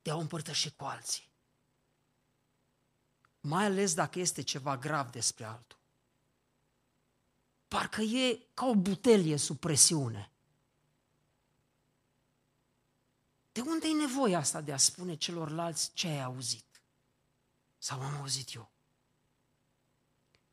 de 0.02 0.10
a 0.10 0.16
o 0.16 0.18
împărtăși 0.18 0.72
cu 0.74 0.84
alții. 0.84 1.28
Mai 3.40 3.64
ales 3.64 3.94
dacă 3.94 4.18
este 4.18 4.42
ceva 4.42 4.76
grav 4.76 5.10
despre 5.10 5.44
altul. 5.44 5.82
Parcă 7.74 8.00
e 8.00 8.38
ca 8.54 8.66
o 8.66 8.74
butelie 8.74 9.36
sub 9.36 9.58
presiune. 9.58 10.30
De 13.52 13.60
unde 13.60 13.88
e 13.88 13.92
nevoia 13.92 14.38
asta 14.38 14.60
de 14.60 14.72
a 14.72 14.76
spune 14.76 15.16
celorlalți 15.16 15.90
ce 15.94 16.06
ai 16.06 16.22
auzit? 16.22 16.82
Sau 17.78 18.00
am 18.00 18.16
auzit 18.16 18.54
eu? 18.54 18.70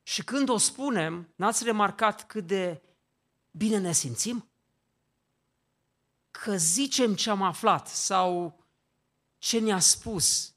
Și 0.04 0.24
când 0.24 0.50
o 0.50 0.58
spunem, 0.58 1.34
n-ați 1.36 1.64
remarcat 1.64 2.28
cât 2.28 2.48
de 2.48 2.82
bine 3.52 3.78
ne 3.78 3.92
simțim? 3.92 4.50
Că 6.32 6.58
zicem 6.58 7.16
ce 7.16 7.30
am 7.30 7.42
aflat 7.42 7.88
sau 7.88 8.60
ce 9.38 9.60
ne-a 9.60 9.80
spus. 9.80 10.54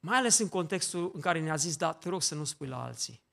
Mai 0.00 0.18
ales 0.18 0.38
în 0.38 0.48
contextul 0.48 1.10
în 1.14 1.20
care 1.20 1.40
ne-a 1.40 1.56
zis, 1.56 1.76
da, 1.76 1.92
te 1.92 2.08
rog 2.08 2.22
să 2.22 2.34
nu 2.34 2.44
spui 2.44 2.68
la 2.68 2.82
alții. 2.82 3.28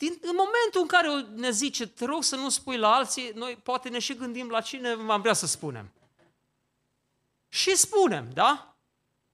Din, 0.00 0.18
în 0.20 0.34
momentul 0.36 0.80
în 0.80 0.86
care 0.86 1.08
ne 1.34 1.50
zice, 1.50 1.86
te 1.86 2.04
rog 2.04 2.22
să 2.22 2.36
nu 2.36 2.48
spui 2.48 2.76
la 2.76 2.94
alții, 2.94 3.32
noi 3.34 3.56
poate 3.56 3.88
ne 3.88 3.98
și 3.98 4.14
gândim 4.14 4.48
la 4.48 4.60
cine 4.60 4.88
am 5.08 5.20
vrea 5.20 5.32
să 5.32 5.46
spunem. 5.46 5.92
Și 7.48 7.76
spunem, 7.76 8.30
da? 8.32 8.76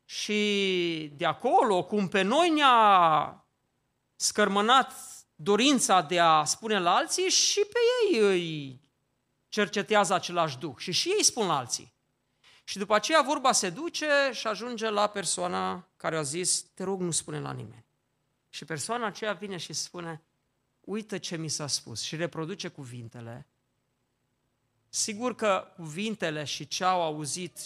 Și 0.04 1.12
de 1.16 1.26
acolo, 1.26 1.84
cum 1.84 2.08
pe 2.08 2.22
noi 2.22 2.50
ne-a 2.50 3.46
scărmănat 4.16 4.92
dorința 5.34 6.00
de 6.00 6.18
a 6.20 6.44
spune 6.44 6.78
la 6.78 6.94
alții, 6.94 7.28
și 7.28 7.60
pe 7.60 7.78
ei 8.12 8.20
îi 8.20 8.80
cercetează 9.48 10.14
același 10.14 10.58
duh 10.58 10.74
și 10.76 10.92
și 10.92 11.08
ei 11.08 11.24
spun 11.24 11.46
la 11.46 11.56
alții. 11.56 11.94
Și 12.64 12.78
după 12.78 12.94
aceea 12.94 13.22
vorba 13.22 13.52
se 13.52 13.70
duce 13.70 14.30
și 14.32 14.46
ajunge 14.46 14.90
la 14.90 15.06
persoana 15.06 15.88
care 15.96 16.16
a 16.16 16.22
zis, 16.22 16.60
te 16.74 16.84
rog, 16.84 17.00
nu 17.00 17.10
spune 17.10 17.40
la 17.40 17.52
nimeni. 17.52 17.84
Și 18.48 18.64
persoana 18.64 19.06
aceea 19.06 19.32
vine 19.32 19.56
și 19.56 19.72
spune, 19.72 20.20
uită 20.86 21.18
ce 21.18 21.36
mi 21.36 21.48
s-a 21.48 21.66
spus 21.66 22.00
și 22.00 22.16
reproduce 22.16 22.68
cuvintele 22.68 23.46
Sigur 24.96 25.34
că 25.34 25.72
cuvintele 25.76 26.44
și 26.44 26.68
ce 26.68 26.84
au 26.84 27.02
auzit 27.02 27.58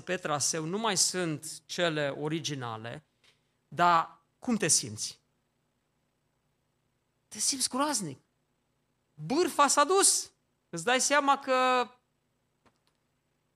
5-6 0.00 0.04
pe 0.04 0.16
traseu 0.16 0.64
nu 0.64 0.78
mai 0.78 0.96
sunt 0.96 1.62
cele 1.66 2.08
originale, 2.08 3.04
dar 3.68 4.20
cum 4.38 4.56
te 4.56 4.68
simți? 4.68 5.18
Te 7.28 7.38
simți 7.38 7.68
groaznic. 7.68 8.18
Bârfa 9.14 9.66
s-a 9.66 9.84
dus. 9.84 10.30
Îți 10.68 10.84
dai 10.84 11.00
seama 11.00 11.38
că 11.38 11.90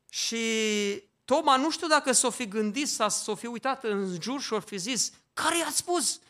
și 0.08 0.44
Toma 1.24 1.56
nu 1.56 1.70
știu 1.70 1.86
dacă 1.86 2.12
s-o 2.12 2.30
fi 2.30 2.48
gândit 2.48 2.88
sau 2.88 3.08
s-o 3.08 3.34
fi 3.34 3.46
uitat 3.46 3.84
în 3.84 4.20
jur 4.20 4.40
și 4.40 4.52
o 4.52 4.60
fi 4.60 4.76
zis, 4.78 5.12
care 5.32 5.58
i-a 5.58 5.70
spus? 5.70 6.20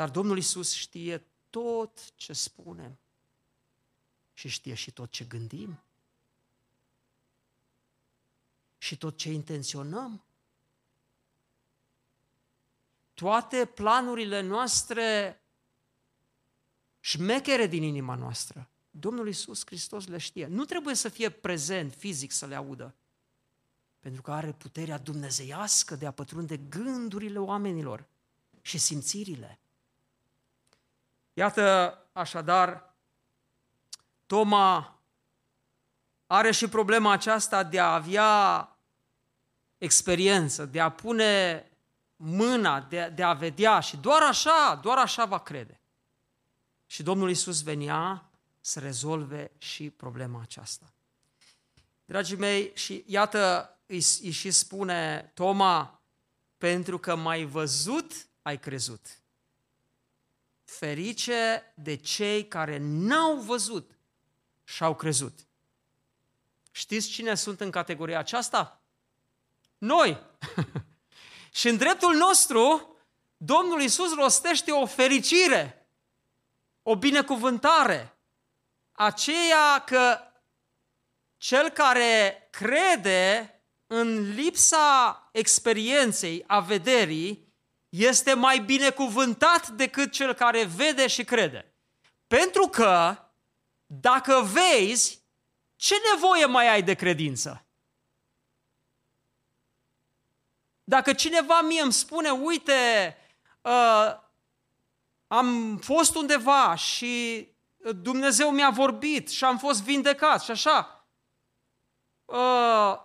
Dar 0.00 0.10
Domnul 0.10 0.38
Isus 0.38 0.72
știe 0.74 1.26
tot 1.50 2.14
ce 2.14 2.32
spunem 2.32 2.98
și 4.32 4.48
știe 4.48 4.74
și 4.74 4.90
tot 4.90 5.10
ce 5.10 5.24
gândim 5.24 5.82
și 8.78 8.96
tot 8.96 9.16
ce 9.16 9.32
intenționăm. 9.32 10.24
Toate 13.14 13.64
planurile 13.64 14.40
noastre 14.40 15.40
șmechere 17.00 17.66
din 17.66 17.82
inima 17.82 18.14
noastră. 18.14 18.70
Domnul 18.90 19.28
Isus 19.28 19.62
Hristos 19.64 20.06
le 20.06 20.18
știe. 20.18 20.46
Nu 20.46 20.64
trebuie 20.64 20.94
să 20.94 21.08
fie 21.08 21.30
prezent 21.30 21.94
fizic 21.94 22.32
să 22.32 22.46
le 22.46 22.54
audă, 22.54 22.94
pentru 23.98 24.22
că 24.22 24.32
are 24.32 24.52
puterea 24.52 24.98
dumnezeiască 24.98 25.96
de 25.96 26.06
a 26.06 26.10
pătrunde 26.10 26.56
gândurile 26.56 27.38
oamenilor 27.38 28.08
și 28.60 28.78
simțirile. 28.78 29.60
Iată, 31.40 31.98
așadar, 32.12 32.94
Toma 34.26 35.00
are 36.26 36.50
și 36.50 36.68
problema 36.68 37.12
aceasta 37.12 37.62
de 37.62 37.80
a 37.80 37.94
avea 37.94 38.68
experiență, 39.78 40.64
de 40.64 40.80
a 40.80 40.88
pune 40.88 41.64
mâna, 42.16 42.80
de, 42.80 43.12
de 43.14 43.22
a 43.22 43.32
vedea 43.32 43.80
și 43.80 43.96
doar 43.96 44.22
așa, 44.22 44.80
doar 44.82 44.98
așa 44.98 45.24
va 45.24 45.38
crede. 45.38 45.80
Și 46.86 47.02
Domnul 47.02 47.30
Isus 47.30 47.62
venea 47.62 48.30
să 48.60 48.80
rezolve 48.80 49.50
și 49.58 49.90
problema 49.90 50.40
aceasta. 50.40 50.92
Dragii 52.04 52.36
mei, 52.36 52.70
și 52.74 53.04
iată, 53.06 53.76
îi, 53.86 54.04
îi 54.22 54.30
și 54.30 54.50
spune 54.50 55.30
Toma, 55.34 56.00
pentru 56.58 56.98
că 56.98 57.16
mai 57.16 57.44
văzut, 57.44 58.12
ai 58.42 58.58
crezut. 58.58 59.19
Ferice 60.78 61.72
de 61.74 61.94
cei 61.94 62.48
care 62.48 62.78
n-au 62.80 63.36
văzut 63.36 63.98
și 64.64 64.82
au 64.82 64.94
crezut. 64.94 65.46
Știți 66.70 67.08
cine 67.08 67.34
sunt 67.34 67.60
în 67.60 67.70
categoria 67.70 68.18
aceasta? 68.18 68.82
Noi! 69.78 70.20
și 71.58 71.68
în 71.68 71.76
dreptul 71.76 72.14
nostru, 72.14 72.96
Domnul 73.36 73.80
Isus 73.80 74.14
rostește 74.14 74.70
o 74.70 74.86
fericire, 74.86 75.88
o 76.82 76.96
binecuvântare, 76.96 78.18
aceea 78.92 79.84
că 79.86 80.20
cel 81.36 81.68
care 81.68 82.48
crede 82.50 83.54
în 83.86 84.34
lipsa 84.34 85.28
experienței, 85.32 86.44
a 86.46 86.60
vederii, 86.60 87.49
este 87.90 88.34
mai 88.34 88.58
binecuvântat 88.58 89.68
decât 89.68 90.12
cel 90.12 90.34
care 90.34 90.64
vede 90.64 91.06
și 91.06 91.24
crede. 91.24 91.74
Pentru 92.26 92.68
că 92.68 93.16
dacă 93.86 94.48
vezi, 94.52 95.22
ce 95.76 95.94
nevoie 96.14 96.44
mai 96.44 96.68
ai 96.68 96.82
de 96.82 96.94
credință? 96.94 97.64
Dacă 100.84 101.12
cineva 101.12 101.60
mie 101.60 101.80
îmi 101.80 101.92
spune, 101.92 102.30
uite, 102.30 103.16
uh, 103.60 104.14
am 105.26 105.76
fost 105.76 106.14
undeva 106.14 106.74
și 106.74 107.46
Dumnezeu 108.02 108.50
mi-a 108.50 108.70
vorbit 108.70 109.28
și 109.28 109.44
am 109.44 109.58
fost 109.58 109.82
vindecat 109.82 110.42
și 110.42 110.50
așa, 110.50 111.06
uh, 112.24 112.98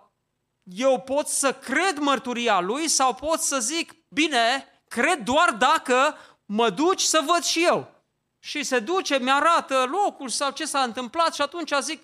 eu 0.62 1.00
pot 1.00 1.28
să 1.28 1.54
cred 1.54 1.98
mărturia 1.98 2.60
lui 2.60 2.88
sau 2.88 3.14
pot 3.14 3.40
să 3.40 3.60
zic, 3.60 3.94
bine, 4.08 4.66
cred 4.88 5.18
doar 5.18 5.50
dacă 5.50 6.16
mă 6.44 6.70
duci 6.70 7.00
să 7.00 7.22
văd 7.26 7.42
și 7.42 7.64
eu. 7.64 7.94
Și 8.38 8.62
se 8.62 8.78
duce, 8.78 9.18
mi-arată 9.18 9.84
locul 9.84 10.28
sau 10.28 10.50
ce 10.50 10.64
s-a 10.64 10.82
întâmplat 10.82 11.34
și 11.34 11.42
atunci 11.42 11.72
zic, 11.80 12.02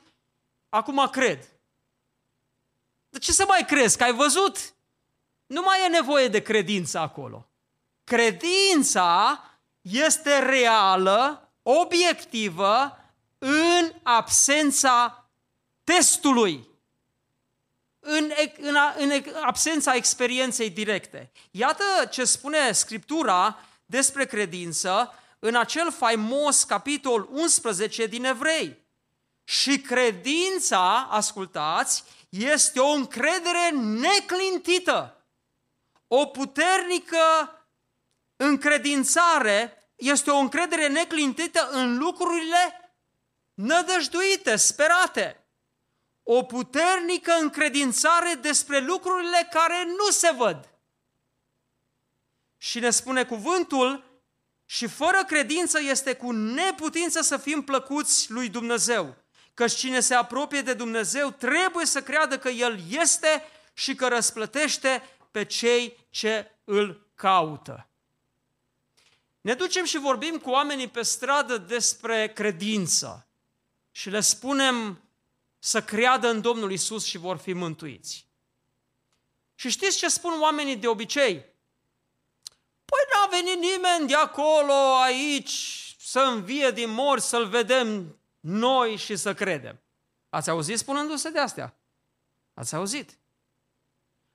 acum 0.68 1.09
cred. 1.11 1.53
De 3.09 3.18
ce 3.18 3.33
să 3.33 3.45
mai 3.49 3.64
crezi? 3.66 3.97
Că 3.97 4.05
ai 4.05 4.12
văzut? 4.12 4.75
Nu 5.47 5.62
mai 5.62 5.85
e 5.85 5.88
nevoie 5.88 6.29
de 6.29 6.42
credință 6.42 6.99
acolo. 6.99 7.47
Credința 8.05 9.40
este 9.81 10.38
reală, 10.38 11.53
obiectivă, 11.62 12.99
în 13.38 13.92
absența 14.03 15.27
testului, 15.85 16.68
în, 18.04 18.32
în, 18.60 18.76
în 18.96 19.22
absența 19.42 19.94
experienței 19.94 20.70
directe. 20.70 21.30
Iată 21.50 21.84
ce 22.10 22.24
spune 22.24 22.72
Scriptura 22.72 23.58
despre 23.86 24.26
credință 24.26 25.14
în 25.38 25.54
acel 25.54 25.92
faimos 25.92 26.64
capitol 26.64 27.28
11 27.30 28.06
din 28.06 28.24
Evrei. 28.24 28.78
Și 29.44 29.80
credința, 29.80 31.08
ascultați, 31.10 32.04
este 32.28 32.80
o 32.80 32.88
încredere 32.88 33.70
neclintită, 33.74 35.24
o 36.06 36.26
puternică 36.26 37.56
încredințare, 38.36 39.86
este 39.96 40.30
o 40.30 40.36
încredere 40.36 40.88
neclintită 40.88 41.68
în 41.70 41.98
lucrurile 41.98 42.94
nădăjduite, 43.54 44.56
sperate. 44.56 45.41
O 46.22 46.42
puternică 46.42 47.32
încredințare 47.40 48.35
despre 48.35 48.78
lucrurile 48.78 49.48
care 49.50 49.85
nu 49.85 50.11
se 50.11 50.32
văd. 50.37 50.70
Și 52.56 52.78
ne 52.78 52.90
spune 52.90 53.24
cuvântul 53.24 54.12
și 54.64 54.87
fără 54.87 55.24
credință 55.26 55.80
este 55.80 56.14
cu 56.14 56.30
neputință 56.30 57.20
să 57.20 57.37
fim 57.37 57.62
plăcuți 57.62 58.30
lui 58.30 58.48
Dumnezeu. 58.48 59.16
Căci 59.54 59.74
cine 59.74 60.00
se 60.00 60.14
apropie 60.14 60.62
de 60.62 60.74
Dumnezeu 60.74 61.30
trebuie 61.30 61.87
să 61.87 62.02
creadă 62.02 62.38
că 62.38 62.48
El 62.48 62.80
este 62.88 63.44
și 63.74 63.94
că 63.94 64.08
răsplătește 64.08 65.02
pe 65.30 65.44
cei 65.44 66.06
ce 66.11 66.50
îl 66.64 67.11
caută. 67.14 67.87
Ne 69.40 69.54
ducem 69.54 69.85
și 69.85 69.98
vorbim 69.98 70.38
cu 70.38 70.50
oamenii 70.50 70.88
pe 70.88 71.02
stradă 71.02 71.58
despre 71.58 72.32
credință 72.32 73.26
și 73.90 74.11
le 74.11 74.20
spunem 74.20 75.02
să 75.64 75.83
creadă 75.83 76.29
în 76.29 76.40
Domnul 76.40 76.72
Isus 76.72 77.05
și 77.05 77.18
vor 77.18 77.37
fi 77.37 77.53
mântuiți. 77.53 78.27
Și 79.55 79.70
știți 79.70 79.96
ce 79.96 80.09
spun 80.09 80.40
oamenii 80.40 80.77
de 80.77 80.88
obicei? 80.88 81.35
Păi 82.85 82.98
n-a 83.12 83.27
venit 83.31 83.59
nimeni 83.59 84.09
de 84.09 84.14
acolo, 84.14 84.72
aici, 85.03 85.96
să 86.01 86.20
învie 86.20 86.70
din 86.70 86.90
morți, 86.90 87.29
să-L 87.29 87.46
vedem 87.46 88.18
noi 88.40 88.96
și 88.96 89.16
să 89.16 89.35
credem. 89.35 89.81
Ați 90.29 90.51
auzit 90.51 90.79
spunându-se 90.79 91.31
de 91.31 91.38
astea? 91.38 91.75
Ați 92.55 92.75
auzit? 92.75 93.18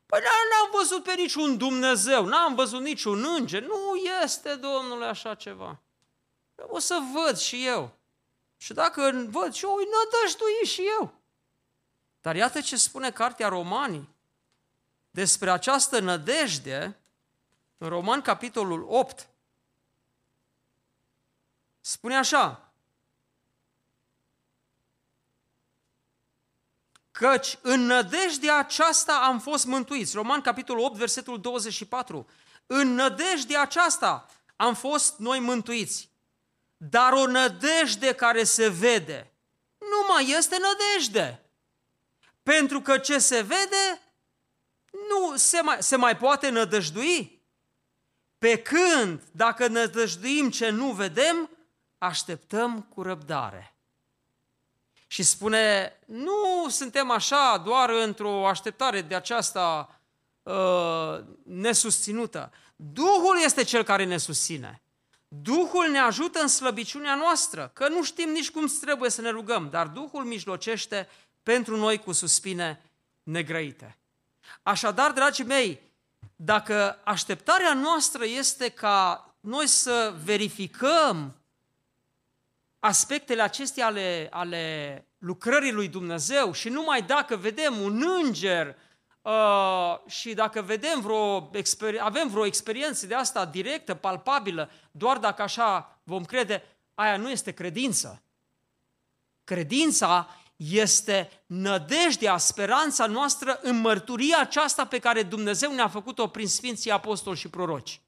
Păi 0.05 0.19
n-am 0.19 0.79
văzut 0.81 1.03
pe 1.03 1.13
niciun 1.13 1.57
Dumnezeu, 1.57 2.25
n-am 2.25 2.55
văzut 2.55 2.81
niciun 2.81 3.25
înger. 3.37 3.61
Nu 3.61 3.95
este, 4.23 4.55
Domnule, 4.55 5.05
așa 5.05 5.35
ceva. 5.35 5.81
O 6.55 6.79
să 6.79 6.99
văd 7.13 7.37
și 7.37 7.65
eu. 7.65 7.97
Și 8.57 8.73
dacă 8.73 9.25
văd 9.29 9.53
și 9.53 9.65
eu, 9.65 9.75
îi 9.75 9.87
nădăjdui 9.91 10.67
și 10.67 10.81
eu. 10.99 11.16
Dar 12.21 12.35
iată 12.35 12.61
ce 12.61 12.77
spune 12.77 13.11
Cartea 13.11 13.47
Romanii 13.47 14.15
despre 15.11 15.51
această 15.51 15.99
nădejde 15.99 16.97
în 17.77 17.89
Roman, 17.89 18.21
capitolul 18.21 18.85
8, 18.89 19.27
spune 21.79 22.17
așa, 22.17 22.71
căci 27.11 27.57
în 27.61 27.79
nădejdea 27.79 28.57
aceasta 28.57 29.19
am 29.23 29.39
fost 29.39 29.65
mântuiți. 29.65 30.15
Roman, 30.15 30.41
capitolul 30.41 30.83
8, 30.83 30.95
versetul 30.95 31.41
24. 31.41 32.27
În 32.65 32.93
nădejdea 32.93 33.61
aceasta 33.61 34.29
am 34.55 34.75
fost 34.75 35.17
noi 35.17 35.39
mântuiți. 35.39 36.09
Dar 36.77 37.13
o 37.13 37.25
nădejde 37.25 38.15
care 38.15 38.43
se 38.43 38.67
vede 38.67 39.31
nu 39.77 40.13
mai 40.13 40.29
este 40.29 40.57
nădejde. 40.57 41.46
Pentru 42.53 42.81
că 42.81 42.97
ce 42.97 43.17
se 43.17 43.41
vede 43.41 44.01
nu 44.91 45.35
se 45.35 45.61
mai, 45.61 45.77
se 45.79 45.95
mai 45.95 46.17
poate 46.17 46.49
nădăjdui. 46.49 47.41
Pe 48.37 48.61
când, 48.61 49.21
dacă 49.31 49.67
nădăjduim 49.67 50.49
ce 50.49 50.69
nu 50.69 50.91
vedem, 50.91 51.49
așteptăm 51.97 52.81
cu 52.81 53.01
răbdare. 53.01 53.75
Și 55.07 55.23
spune, 55.23 55.93
nu 56.05 56.65
suntem 56.69 57.11
așa 57.11 57.61
doar 57.65 57.89
într-o 57.89 58.47
așteptare 58.47 59.01
de 59.01 59.15
aceasta 59.15 59.99
uh, 60.43 61.19
nesusținută. 61.43 62.51
Duhul 62.75 63.41
este 63.43 63.63
cel 63.63 63.83
care 63.83 64.03
ne 64.03 64.17
susține. 64.17 64.81
Duhul 65.27 65.89
ne 65.89 65.99
ajută 65.99 66.39
în 66.39 66.47
slăbiciunea 66.47 67.15
noastră, 67.15 67.71
că 67.73 67.87
nu 67.87 68.03
știm 68.03 68.29
nici 68.29 68.51
cum 68.51 68.65
trebuie 68.81 69.09
să 69.09 69.21
ne 69.21 69.29
rugăm, 69.29 69.69
dar 69.69 69.87
Duhul 69.87 70.23
mijlocește 70.23 71.09
pentru 71.47 71.77
noi 71.77 71.97
cu 71.97 72.11
suspine 72.11 72.81
negrăite. 73.23 73.97
Așadar, 74.63 75.11
dragii 75.11 75.43
mei, 75.43 75.81
dacă 76.35 76.99
așteptarea 77.03 77.73
noastră 77.73 78.25
este 78.25 78.69
ca 78.69 79.25
noi 79.39 79.67
să 79.67 80.13
verificăm 80.23 81.35
aspectele 82.79 83.41
acestea 83.41 83.85
ale, 83.85 84.27
ale 84.31 85.05
lucrării 85.17 85.71
lui 85.71 85.87
Dumnezeu 85.87 86.51
și 86.51 86.69
numai 86.69 87.01
dacă 87.01 87.35
vedem 87.35 87.79
un 87.79 88.03
înger 88.23 88.75
uh, 89.21 89.99
și 90.07 90.33
dacă 90.33 90.61
vedem 90.61 91.01
vreo 91.01 91.51
avem 91.99 92.27
vreo 92.27 92.45
experiență 92.45 93.05
de 93.05 93.15
asta 93.15 93.45
directă, 93.45 93.95
palpabilă, 93.95 94.69
doar 94.91 95.17
dacă 95.17 95.41
așa 95.41 95.99
vom 96.03 96.25
crede, 96.25 96.63
aia 96.95 97.17
nu 97.17 97.29
este 97.29 97.51
credință. 97.51 98.21
Credința 99.43 100.29
este 100.57 101.43
nădejdea, 101.45 102.37
speranța 102.37 103.05
noastră 103.05 103.59
în 103.61 103.79
mărturia 103.79 104.39
aceasta 104.39 104.85
pe 104.85 104.99
care 104.99 105.23
Dumnezeu 105.23 105.73
ne-a 105.73 105.87
făcut-o 105.87 106.27
prin 106.27 106.47
Sfinții 106.47 106.91
Apostoli 106.91 107.37
și 107.37 107.49
Proroci. 107.49 108.01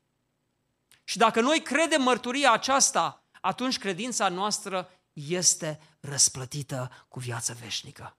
Și 1.04 1.18
dacă 1.18 1.42
noi 1.42 1.62
credem 1.62 2.02
mărturia 2.02 2.52
aceasta, 2.52 3.24
atunci 3.42 3.78
credința 3.78 4.30
noastră 4.30 4.90
este 5.14 5.80
răsplătită 6.00 7.06
cu 7.08 7.20
viață 7.20 7.58
veșnică. 7.62 8.16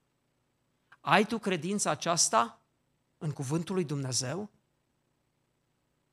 Ai 1.01 1.27
tu 1.27 1.39
credința 1.39 1.91
aceasta 1.91 2.61
în 3.19 3.31
cuvântul 3.31 3.75
lui 3.75 3.85
Dumnezeu? 3.85 4.51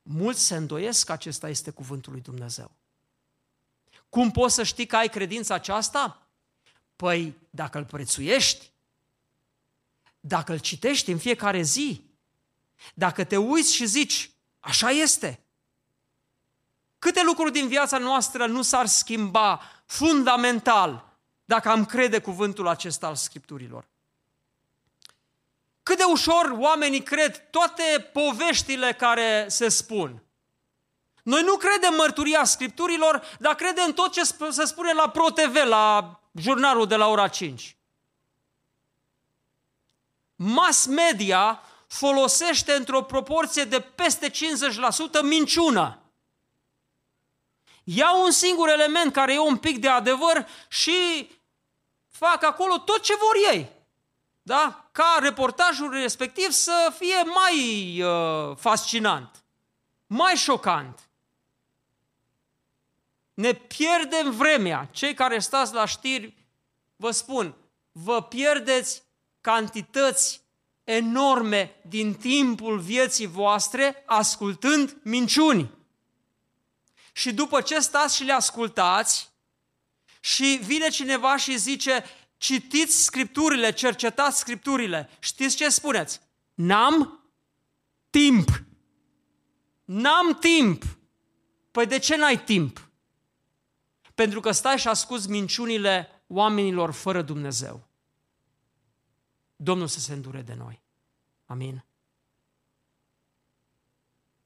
Mulți 0.01 0.41
se 0.41 0.55
îndoiesc 0.55 1.05
că 1.05 1.11
acesta 1.11 1.49
este 1.49 1.71
cuvântul 1.71 2.11
lui 2.11 2.21
Dumnezeu. 2.21 2.71
Cum 4.09 4.31
poți 4.31 4.55
să 4.55 4.63
știi 4.63 4.85
că 4.85 4.95
ai 4.95 5.09
credința 5.09 5.53
aceasta? 5.53 6.26
Păi, 6.97 7.37
dacă 7.49 7.77
îl 7.77 7.85
prețuiești, 7.85 8.71
dacă 10.19 10.51
îl 10.51 10.59
citești 10.59 11.11
în 11.11 11.17
fiecare 11.17 11.61
zi, 11.61 12.03
dacă 12.93 13.23
te 13.23 13.37
uiți 13.37 13.73
și 13.73 13.85
zici, 13.85 14.31
așa 14.59 14.89
este. 14.89 15.39
Câte 16.99 17.23
lucruri 17.23 17.51
din 17.51 17.67
viața 17.67 17.97
noastră 17.97 18.47
nu 18.47 18.61
s-ar 18.61 18.85
schimba 18.85 19.61
fundamental 19.85 21.17
dacă 21.45 21.69
am 21.69 21.85
crede 21.85 22.19
cuvântul 22.19 22.67
acesta 22.67 23.07
al 23.07 23.15
Scripturilor? 23.15 23.87
Cât 25.83 25.97
de 25.97 26.03
ușor 26.03 26.55
oamenii 26.57 27.03
cred 27.03 27.49
toate 27.49 28.09
poveștile 28.13 28.93
care 28.93 29.45
se 29.49 29.69
spun. 29.69 30.23
Noi 31.23 31.41
nu 31.41 31.55
credem 31.55 31.93
mărturia 31.93 32.43
Scripturilor, 32.43 33.37
dar 33.39 33.55
credem 33.55 33.93
tot 33.93 34.11
ce 34.11 34.21
se 34.49 34.65
spune 34.65 34.93
la 34.93 35.09
ProTV, 35.09 35.55
la 35.55 36.19
jurnalul 36.37 36.87
de 36.87 36.95
la 36.95 37.07
ora 37.07 37.27
5. 37.27 37.77
Mass 40.35 40.85
media 40.85 41.61
folosește 41.87 42.73
într-o 42.73 43.01
proporție 43.01 43.63
de 43.63 43.79
peste 43.79 44.29
50% 44.29 44.33
minciună. 45.23 46.01
Iau 47.83 48.23
un 48.23 48.31
singur 48.31 48.69
element 48.69 49.13
care 49.13 49.33
e 49.33 49.39
un 49.39 49.57
pic 49.57 49.77
de 49.77 49.87
adevăr 49.87 50.47
și 50.67 51.29
fac 52.07 52.43
acolo 52.43 52.77
tot 52.77 53.01
ce 53.01 53.15
vor 53.15 53.53
ei. 53.53 53.71
Da? 54.41 54.89
Ca 54.91 55.17
reportajul 55.21 55.91
respectiv 55.91 56.51
să 56.51 56.93
fie 56.97 57.23
mai 57.23 58.01
uh, 58.01 58.55
fascinant, 58.55 59.43
mai 60.07 60.35
șocant. 60.35 61.06
Ne 63.37 63.53
pierdem 63.53 64.31
vremea. 64.31 64.89
Cei 64.91 65.13
care 65.13 65.39
stați 65.39 65.73
la 65.73 65.85
știri, 65.85 66.45
vă 66.95 67.11
spun, 67.11 67.55
vă 67.91 68.21
pierdeți 68.21 69.03
cantități 69.41 70.41
enorme 70.83 71.75
din 71.87 72.13
timpul 72.13 72.79
vieții 72.79 73.25
voastre 73.25 74.03
ascultând 74.05 74.97
minciuni. 75.03 75.71
Și 77.11 77.33
după 77.33 77.61
ce 77.61 77.79
stați 77.79 78.15
și 78.15 78.23
le 78.23 78.33
ascultați 78.33 79.29
și 80.19 80.59
vine 80.63 80.89
cineva 80.89 81.37
și 81.37 81.57
zice, 81.57 82.03
citiți 82.37 83.03
scripturile, 83.03 83.71
cercetați 83.71 84.39
scripturile, 84.39 85.09
știți 85.19 85.55
ce 85.55 85.69
spuneți? 85.69 86.21
N-am 86.53 87.23
timp. 88.09 88.49
N-am 89.85 90.33
timp. 90.39 90.83
Păi 91.71 91.85
de 91.85 91.99
ce 91.99 92.15
n-ai 92.15 92.43
timp? 92.43 92.86
Pentru 94.17 94.39
că 94.39 94.51
stai 94.51 94.77
și 94.77 94.87
asculți 94.87 95.29
minciunile 95.29 96.23
oamenilor 96.27 96.91
fără 96.91 97.21
Dumnezeu. 97.21 97.87
Domnul 99.55 99.87
să 99.87 99.99
se 99.99 100.13
îndure 100.13 100.41
de 100.41 100.53
noi. 100.53 100.81
Amin. 101.45 101.85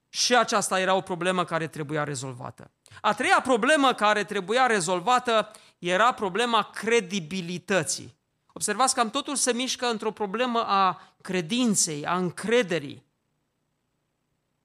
Și 0.10 0.36
aceasta 0.36 0.80
era 0.80 0.94
o 0.94 1.02
problemă 1.02 1.46
care 1.46 1.68
trebuia 1.68 2.04
rezolvată. 2.04 2.72
A 3.02 3.14
treia 3.14 3.42
problemă 3.42 3.94
care 3.94 4.24
trebuia 4.24 4.66
rezolvată 4.66 5.52
era 5.80 6.14
problema 6.14 6.64
credibilității. 6.64 8.16
Observați 8.54 8.94
că 8.94 9.00
am 9.00 9.10
totul 9.10 9.36
se 9.36 9.54
mișcă 9.54 9.86
într-o 9.86 10.12
problemă 10.12 10.64
a 10.68 11.14
credinței, 11.22 12.06
a 12.06 12.16
încrederii. 12.16 13.06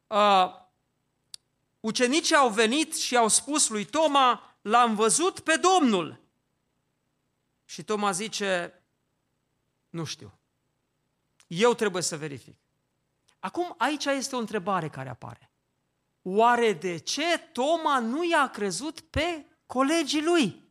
Uh, 0.07 0.55
ucenicii 1.81 2.35
au 2.35 2.49
venit 2.49 2.97
și 2.97 3.17
au 3.17 3.29
spus 3.29 3.69
lui 3.69 3.85
Toma, 3.85 4.56
l-am 4.67 4.95
văzut 4.95 5.41
pe 5.41 5.57
Domnul. 5.57 6.21
Și 7.65 7.83
Toma 7.85 8.11
zice, 8.11 8.83
nu 9.89 10.05
știu. 10.05 10.39
Eu 11.47 11.75
trebuie 11.75 12.03
să 12.03 12.17
verific. 12.17 12.59
Acum, 13.39 13.75
aici 13.79 14.05
este 14.05 14.37
o 14.37 14.39
întrebare 14.39 14.89
care 14.89 15.09
apare. 15.09 15.51
Oare 16.23 16.73
de 16.73 16.97
ce 16.97 17.39
Toma 17.39 17.99
nu 17.99 18.25
i-a 18.25 18.51
crezut 18.51 19.01
pe 19.01 19.47
colegii 19.67 20.23
lui, 20.23 20.63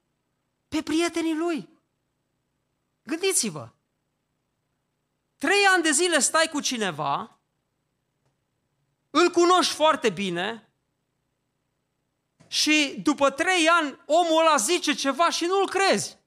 pe 0.67 0.81
prietenii 0.81 1.35
lui? 1.35 1.69
Gândiți-vă. 3.03 3.69
Trei 5.37 5.65
ani 5.73 5.83
de 5.83 5.91
zile 5.91 6.19
stai 6.19 6.49
cu 6.51 6.59
cineva, 6.59 7.39
îl 9.09 9.29
cunoști 9.29 9.73
foarte 9.73 10.09
bine, 10.09 10.64
și 12.47 12.99
după 13.03 13.29
trei 13.29 13.67
ani 13.69 13.99
omul 14.05 14.39
ăla 14.39 14.55
zice 14.55 14.93
ceva 14.93 15.29
și 15.29 15.45
nu-l 15.45 15.69
crezi. 15.69 16.17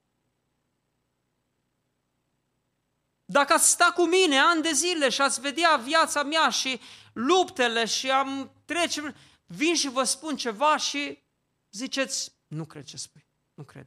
Dacă 3.25 3.53
ați 3.53 3.71
sta 3.71 3.93
cu 3.95 4.07
mine 4.07 4.39
ani 4.39 4.63
de 4.63 4.73
zile 4.73 5.09
și 5.09 5.21
ați 5.21 5.41
vedea 5.41 5.77
viața 5.77 6.23
mea 6.23 6.49
și 6.49 6.81
luptele 7.13 7.85
și 7.85 8.11
am 8.11 8.53
trece, 8.65 9.15
vin 9.47 9.75
și 9.75 9.89
vă 9.89 10.05
spun 10.05 10.37
ceva 10.37 10.77
și 10.77 11.23
ziceți, 11.71 12.33
nu 12.47 12.65
cred 12.65 12.85
ce 12.85 12.97
spui, 12.97 13.27
nu 13.55 13.65
cred. 13.65 13.87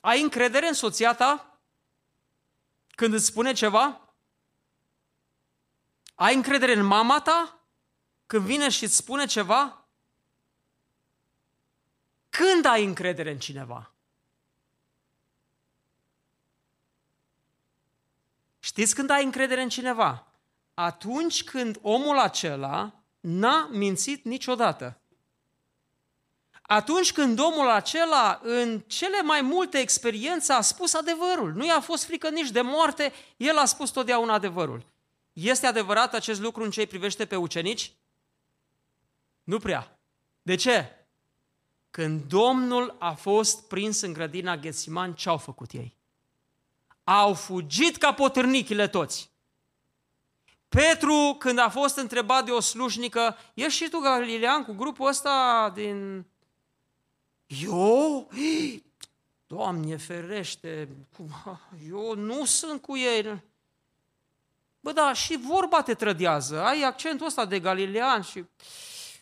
Ai 0.00 0.22
încredere 0.22 0.68
în 0.68 0.74
soția 0.74 1.14
ta 1.14 1.60
când 2.88 3.14
îți 3.14 3.26
spune 3.26 3.52
ceva? 3.52 4.14
Ai 6.14 6.34
încredere 6.34 6.72
în 6.72 6.84
mama 6.84 7.20
ta 7.20 7.57
când 8.28 8.44
vine 8.44 8.68
și 8.68 8.84
îți 8.84 8.96
spune 8.96 9.26
ceva? 9.26 9.86
Când 12.28 12.64
ai 12.64 12.84
încredere 12.84 13.30
în 13.30 13.38
cineva? 13.38 13.92
Știți 18.58 18.94
când 18.94 19.10
ai 19.10 19.24
încredere 19.24 19.62
în 19.62 19.68
cineva? 19.68 20.26
Atunci 20.74 21.44
când 21.44 21.78
omul 21.82 22.18
acela 22.18 23.02
n-a 23.20 23.68
mințit 23.70 24.24
niciodată. 24.24 25.00
Atunci 26.62 27.12
când 27.12 27.38
omul 27.38 27.70
acela, 27.70 28.40
în 28.42 28.80
cele 28.80 29.22
mai 29.22 29.40
multe 29.40 29.78
experiențe, 29.78 30.52
a 30.52 30.60
spus 30.60 30.94
adevărul. 30.94 31.52
Nu 31.52 31.64
i-a 31.64 31.80
fost 31.80 32.04
frică 32.04 32.28
nici 32.28 32.50
de 32.50 32.60
moarte, 32.60 33.12
el 33.36 33.58
a 33.58 33.64
spus 33.64 33.90
totdeauna 33.90 34.32
adevărul. 34.32 34.86
Este 35.32 35.66
adevărat 35.66 36.14
acest 36.14 36.40
lucru 36.40 36.62
în 36.62 36.70
ce 36.70 36.80
îi 36.80 36.86
privește 36.86 37.26
pe 37.26 37.36
ucenici? 37.36 37.92
Nu 39.48 39.58
prea. 39.58 39.98
De 40.42 40.54
ce? 40.54 41.06
Când 41.90 42.24
Domnul 42.24 42.96
a 42.98 43.12
fost 43.12 43.68
prins 43.68 44.00
în 44.00 44.12
grădina 44.12 44.56
Ghețiman, 44.56 45.14
ce 45.14 45.28
au 45.28 45.36
făcut 45.36 45.72
ei? 45.72 45.96
Au 47.04 47.34
fugit 47.34 47.96
ca 47.96 48.12
potârnichile 48.12 48.88
toți. 48.88 49.30
Petru, 50.68 51.36
când 51.38 51.58
a 51.58 51.68
fost 51.68 51.96
întrebat 51.96 52.44
de 52.44 52.50
o 52.50 52.60
slușnică, 52.60 53.36
ești 53.54 53.82
și 53.82 53.90
tu 53.90 53.98
galilean 53.98 54.64
cu 54.64 54.72
grupul 54.72 55.08
ăsta 55.08 55.70
din 55.74 56.26
Eu? 57.46 58.30
Doamne 59.46 59.96
ferește, 59.96 60.88
eu 61.88 62.14
nu 62.14 62.44
sunt 62.44 62.82
cu 62.82 62.96
ei. 62.96 63.42
Bă, 64.80 64.92
da, 64.92 65.12
și 65.12 65.36
vorba 65.36 65.82
te 65.82 65.94
trădează. 65.94 66.62
Ai 66.62 66.82
accentul 66.82 67.26
ăsta 67.26 67.44
de 67.44 67.60
galilean 67.60 68.22
și, 68.22 68.44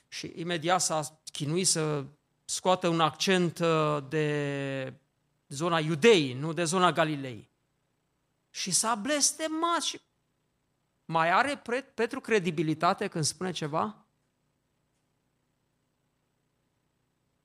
și 0.09 0.33
imediat 0.37 0.81
s-a 0.81 1.21
chinuit 1.33 1.67
să 1.67 2.05
scoată 2.45 2.89
un 2.89 3.01
accent 3.01 3.59
uh, 3.59 4.05
de 4.09 4.95
zona 5.49 5.79
Iudei, 5.79 6.33
nu 6.33 6.53
de 6.53 6.65
zona 6.65 6.93
Galilei. 6.93 7.51
Și 8.51 8.71
s-a 8.71 8.95
blestemat 8.95 9.83
și 9.83 10.01
mai 11.05 11.31
are 11.31 11.63
Petru 11.95 12.21
credibilitate 12.21 13.09
când 13.09 13.25
spune 13.25 13.51
ceva? 13.51 14.07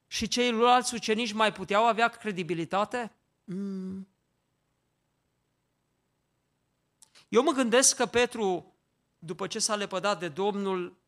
Și 0.07 0.27
ceilalți 0.27 0.93
ucenici 0.93 1.31
mai 1.31 1.53
puteau 1.53 1.87
avea 1.87 2.07
credibilitate? 2.07 3.11
Mm. 3.43 4.07
Eu 7.29 7.43
mă 7.43 7.51
gândesc 7.51 7.95
că 7.95 8.05
Petru, 8.05 8.75
după 9.19 9.47
ce 9.47 9.59
s-a 9.59 9.75
lepădat 9.75 10.19
de 10.19 10.27
Domnul, 10.27 11.00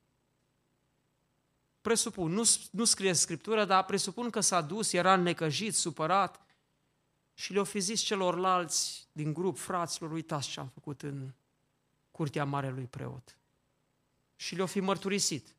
presupun, 1.83 2.31
nu, 2.31 2.43
nu 2.71 2.83
scrie 2.83 3.13
Scriptură, 3.13 3.65
dar 3.65 3.85
presupun 3.85 4.29
că 4.29 4.39
s-a 4.39 4.61
dus, 4.61 4.93
era 4.93 5.15
necăjit, 5.15 5.75
supărat 5.75 6.41
și 7.33 7.53
le-a 7.53 7.63
fi 7.63 7.79
zis 7.79 8.01
celorlalți 8.01 9.07
din 9.11 9.33
grup, 9.33 9.57
fraților, 9.57 10.11
uitați 10.11 10.49
ce 10.49 10.59
am 10.59 10.71
făcut 10.73 11.01
în 11.01 11.29
curtea 12.11 12.45
marelui 12.45 12.85
preot. 12.85 13.37
Și 14.35 14.55
le-a 14.55 14.65
fi 14.65 14.79
mărturisit. 14.79 15.55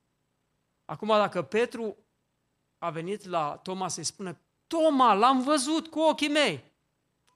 Acum, 0.84 1.08
dacă 1.08 1.42
Petru 1.42 1.96
a 2.78 2.90
venit 2.90 3.24
la 3.24 3.60
Toma 3.62 3.88
să-i 3.88 4.04
spună, 4.04 4.38
Toma, 4.66 5.12
l-am 5.12 5.42
văzut 5.42 5.88
cu 5.88 6.00
ochii 6.00 6.28
mei. 6.28 6.72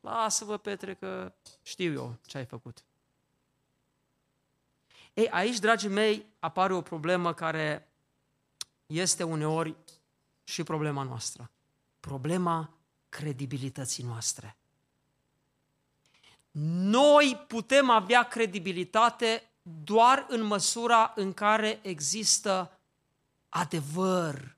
Lasă-vă, 0.00 0.56
Petre, 0.56 0.94
că 0.94 1.32
știu 1.62 1.92
eu 1.92 2.16
ce 2.26 2.38
ai 2.38 2.44
făcut. 2.44 2.84
Ei, 5.14 5.28
aici, 5.28 5.58
dragii 5.58 5.88
mei, 5.88 6.26
apare 6.38 6.74
o 6.74 6.80
problemă 6.80 7.34
care 7.34 7.87
este 8.88 9.22
uneori 9.22 9.76
și 10.44 10.62
problema 10.62 11.02
noastră. 11.02 11.50
Problema 12.00 12.78
credibilității 13.08 14.04
noastre. 14.04 14.56
Noi 16.90 17.44
putem 17.48 17.90
avea 17.90 18.22
credibilitate 18.22 19.50
doar 19.62 20.26
în 20.28 20.42
măsura 20.42 21.12
în 21.16 21.32
care 21.32 21.78
există 21.82 22.78
adevăr 23.48 24.56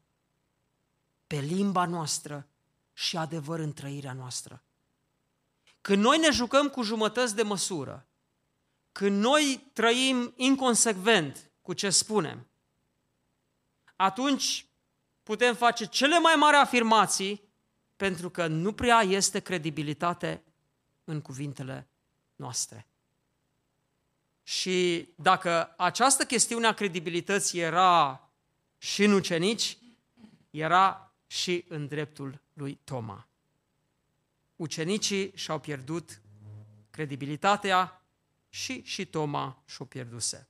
pe 1.27 1.37
limba 1.37 1.85
noastră 1.85 2.49
și 2.93 3.17
adevăr 3.17 3.59
în 3.59 3.73
trăirea 3.73 4.13
noastră. 4.13 4.63
Când 5.81 6.03
noi 6.03 6.19
ne 6.19 6.31
jucăm 6.31 6.69
cu 6.69 6.83
jumătăți 6.83 7.35
de 7.35 7.43
măsură, 7.43 8.07
când 8.93 9.21
noi 9.21 9.71
trăim 9.73 10.33
inconsecvent 10.37 11.51
cu 11.63 11.73
ce 11.73 11.91
spunem, 11.91 12.50
atunci 14.01 14.67
putem 15.23 15.55
face 15.55 15.87
cele 15.87 16.19
mai 16.19 16.35
mari 16.35 16.57
afirmații 16.57 17.43
pentru 17.97 18.31
că 18.31 18.47
nu 18.47 18.73
prea 18.73 19.01
este 19.01 19.41
credibilitate 19.41 20.43
în 21.05 21.21
cuvintele 21.21 21.89
noastre. 22.37 22.87
Și 24.43 25.09
dacă 25.17 25.75
această 25.77 26.25
chestiune 26.25 26.67
a 26.67 26.73
credibilității 26.73 27.61
era 27.61 28.21
și 28.79 29.05
în 29.05 29.13
ucenici, 29.13 29.79
era 30.51 31.15
și 31.27 31.65
în 31.69 31.87
dreptul 31.87 32.41
lui 32.53 32.81
Toma. 32.85 33.29
Ucenicii 34.57 35.33
și-au 35.35 35.59
pierdut 35.59 36.21
credibilitatea 36.91 38.05
și 38.49 38.83
și 38.83 39.07
Toma 39.07 39.63
și-o 39.67 39.85
pierduse. 39.85 40.49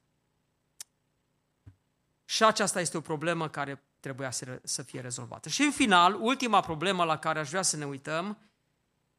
Și 2.31 2.45
aceasta 2.45 2.81
este 2.81 2.97
o 2.97 3.01
problemă 3.01 3.49
care 3.49 3.83
trebuia 4.01 4.31
să, 4.31 4.61
să 4.64 4.83
fie 4.83 5.01
rezolvată. 5.01 5.49
Și 5.49 5.62
în 5.62 5.70
final, 5.70 6.14
ultima 6.20 6.61
problemă 6.61 7.05
la 7.05 7.18
care 7.18 7.39
aș 7.39 7.49
vrea 7.49 7.62
să 7.62 7.76
ne 7.76 7.87
uităm 7.87 8.39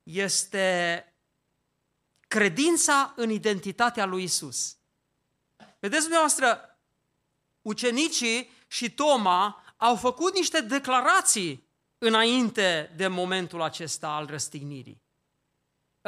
este 0.03 1.05
credința 2.27 3.13
în 3.15 3.29
identitatea 3.29 4.05
lui 4.05 4.23
Isus. 4.23 4.77
Vedeți 5.79 6.01
dumneavoastră, 6.01 6.77
ucenicii 7.61 8.49
și 8.67 8.91
Toma 8.91 9.63
au 9.77 9.95
făcut 9.95 10.33
niște 10.33 10.61
declarații 10.61 11.67
înainte 11.97 12.93
de 12.95 13.07
momentul 13.07 13.61
acesta 13.61 14.07
al 14.07 14.25
răstignirii. 14.25 15.01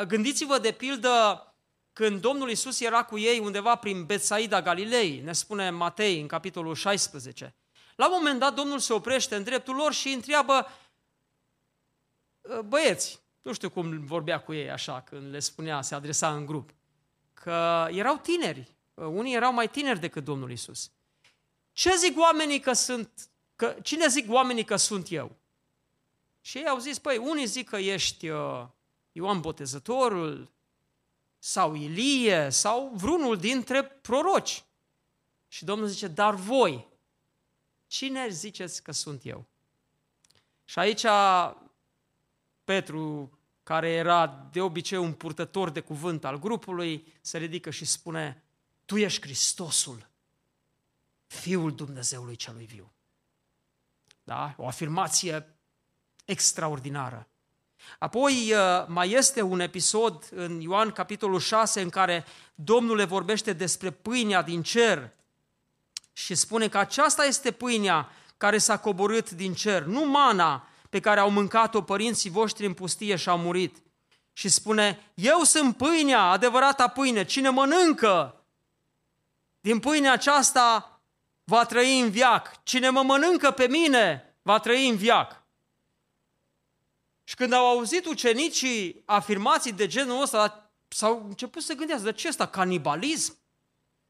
Gândiți-vă 0.07 0.59
de 0.59 0.71
pildă 0.71 1.47
când 1.93 2.21
Domnul 2.21 2.49
Isus 2.49 2.79
era 2.79 3.03
cu 3.03 3.17
ei 3.17 3.39
undeva 3.39 3.75
prin 3.75 4.05
Betsaida 4.05 4.61
Galilei, 4.61 5.19
ne 5.19 5.33
spune 5.33 5.69
Matei 5.69 6.21
în 6.21 6.27
capitolul 6.27 6.75
16. 6.75 7.55
La 7.95 8.07
un 8.07 8.13
moment 8.15 8.39
dat 8.39 8.53
Domnul 8.53 8.79
se 8.79 8.93
oprește 8.93 9.35
în 9.35 9.43
dreptul 9.43 9.75
lor 9.75 9.93
și 9.93 10.09
întreabă, 10.09 10.67
băieți, 12.65 13.19
nu 13.41 13.53
știu 13.53 13.69
cum 13.69 14.05
vorbea 14.05 14.41
cu 14.41 14.53
ei 14.53 14.71
așa 14.71 15.01
când 15.01 15.31
le 15.31 15.39
spunea, 15.39 15.81
se 15.81 15.95
adresa 15.95 16.35
în 16.35 16.45
grup, 16.45 16.69
că 17.33 17.87
erau 17.89 18.17
tineri, 18.17 18.71
unii 18.93 19.35
erau 19.35 19.53
mai 19.53 19.69
tineri 19.69 19.99
decât 19.99 20.23
Domnul 20.23 20.51
Isus. 20.51 20.91
Ce 21.71 21.95
zic 21.95 22.19
oamenii 22.19 22.59
că 22.59 22.73
sunt, 22.73 23.29
că, 23.55 23.75
cine 23.83 24.07
zic 24.07 24.31
oamenii 24.31 24.63
că 24.63 24.75
sunt 24.75 25.11
eu? 25.11 25.35
Și 26.41 26.57
ei 26.57 26.67
au 26.67 26.77
zis, 26.77 26.99
păi, 26.99 27.17
unii 27.17 27.45
zic 27.45 27.69
că 27.69 27.77
ești 27.77 28.29
uh, 28.29 28.65
Ioan 29.11 29.39
Botezătorul, 29.39 30.51
sau 31.45 31.75
Ilie, 31.75 32.49
sau 32.49 32.91
vreunul 32.95 33.37
dintre 33.37 33.83
proroci. 33.83 34.63
Și 35.47 35.65
Domnul 35.65 35.87
zice, 35.87 36.07
dar 36.07 36.35
voi, 36.35 36.87
cine 37.87 38.29
ziceți 38.29 38.83
că 38.83 38.91
sunt 38.91 39.25
eu? 39.25 39.45
Și 40.63 40.79
aici 40.79 41.05
Petru, 42.63 43.37
care 43.63 43.89
era 43.89 44.47
de 44.51 44.61
obicei 44.61 44.97
un 44.97 45.13
purtător 45.13 45.69
de 45.69 45.79
cuvânt 45.79 46.25
al 46.25 46.39
grupului, 46.39 47.13
se 47.21 47.37
ridică 47.37 47.69
și 47.69 47.85
spune, 47.85 48.43
Tu 48.85 48.97
ești 48.97 49.21
Hristosul, 49.21 50.09
Fiul 51.27 51.75
Dumnezeului 51.75 52.35
celui 52.35 52.65
viu. 52.65 52.93
Da? 54.23 54.53
O 54.57 54.67
afirmație 54.67 55.55
extraordinară. 56.25 57.27
Apoi 57.99 58.53
uh, 58.53 58.85
mai 58.87 59.11
este 59.11 59.41
un 59.41 59.59
episod 59.59 60.23
în 60.35 60.61
Ioan 60.61 60.91
capitolul 60.91 61.39
6 61.39 61.81
în 61.81 61.89
care 61.89 62.25
Domnul 62.55 62.95
le 62.95 63.05
vorbește 63.05 63.53
despre 63.53 63.91
pâinea 63.91 64.41
din 64.41 64.61
cer 64.61 65.09
și 66.13 66.35
spune 66.35 66.67
că 66.67 66.77
aceasta 66.77 67.25
este 67.25 67.51
pâinea 67.51 68.09
care 68.37 68.57
s-a 68.57 68.77
coborât 68.77 69.31
din 69.31 69.53
cer, 69.53 69.83
nu 69.83 70.05
mana 70.05 70.67
pe 70.89 70.99
care 70.99 71.19
au 71.19 71.29
mâncat-o 71.29 71.81
părinții 71.81 72.29
voștri 72.29 72.65
în 72.65 72.73
pustie 72.73 73.15
și 73.15 73.29
au 73.29 73.37
murit. 73.37 73.77
Și 74.33 74.49
spune, 74.49 75.11
eu 75.13 75.43
sunt 75.43 75.77
pâinea, 75.77 76.21
adevărata 76.21 76.87
pâine, 76.87 77.25
cine 77.25 77.49
mănâncă 77.49 78.43
din 79.59 79.79
pâinea 79.79 80.11
aceasta 80.11 80.99
va 81.43 81.65
trăi 81.65 81.99
în 81.99 82.09
viac. 82.09 82.63
Cine 82.63 82.89
mă 82.89 83.03
mănâncă 83.03 83.51
pe 83.51 83.67
mine 83.67 84.35
va 84.41 84.59
trăi 84.59 84.89
în 84.89 84.95
viac. 84.95 85.42
Și 87.23 87.35
când 87.35 87.53
au 87.53 87.65
auzit 87.65 88.05
ucenicii 88.05 89.01
afirmații 89.05 89.71
de 89.71 89.87
genul 89.87 90.21
ăsta, 90.21 90.71
s-au 90.87 91.25
început 91.27 91.61
să 91.63 91.73
gândească, 91.73 92.05
de 92.05 92.11
ce 92.11 92.27
ăsta, 92.27 92.47
canibalism? 92.47 93.37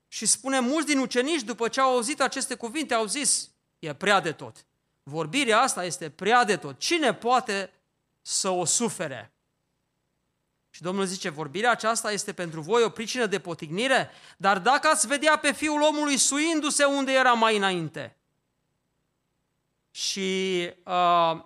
Și 0.08 0.26
spune, 0.26 0.60
mulți 0.60 0.88
din 0.88 1.00
ucenici, 1.00 1.42
după 1.42 1.68
ce 1.68 1.82
au 1.82 1.92
auzit 1.92 2.22
aceste 2.22 2.56
cuvinte, 2.56 2.94
au 2.94 3.06
zis, 3.06 3.50
e 3.80 3.94
prea 3.94 4.20
de 4.20 4.32
tot. 4.32 4.66
Vorbirea 5.04 5.60
asta 5.60 5.86
este 5.86 6.10
prea 6.10 6.44
de 6.44 6.58
tot. 6.58 6.80
Cine 6.80 7.14
poate 7.14 7.74
să 8.22 8.50
o 8.50 8.66
sufere? 8.66 9.34
Și 10.70 10.82
Domnul 10.82 11.06
zice, 11.06 11.30
vorbirea 11.30 11.72
aceasta 11.72 12.12
este 12.12 12.34
pentru 12.34 12.62
voi 12.62 12.84
o 12.84 12.90
pricină 12.90 13.26
de 13.26 13.40
potignire, 13.40 14.10
dar 14.38 14.60
dacă 14.60 14.88
ați 14.88 15.08
vedea 15.08 15.38
pe 15.38 15.52
Fiul 15.52 15.82
omului 15.82 16.18
suindu-se 16.18 16.84
unde 16.84 17.12
era 17.12 17.34
mai 17.34 17.58
înainte. 17.58 18.18
Și 19.92 20.70
uh, 20.86 21.44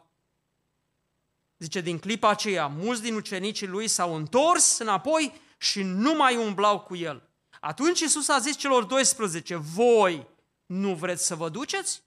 zice, 1.58 1.82
din 1.82 1.99
clipa 1.99 2.30
aceea, 2.30 2.68
mulți 2.68 3.01
din 3.01 3.16
ucenicii 3.16 3.68
lui 3.68 3.88
s-au 3.88 4.16
întors 4.16 4.78
înapoi 4.78 5.41
și 5.58 5.84
nu 5.84 6.14
mai 6.14 6.38
umblau 6.38 6.80
cu 6.80 6.95
el. 6.95 7.30
Atunci 7.60 7.99
Iisus 7.99 8.28
a 8.28 8.39
zis 8.39 8.55
celor 8.55 8.84
12, 8.84 9.55
voi 9.55 10.28
nu 10.66 10.95
vreți 10.95 11.26
să 11.26 11.36
vă 11.36 11.49
duceți? 11.49 12.03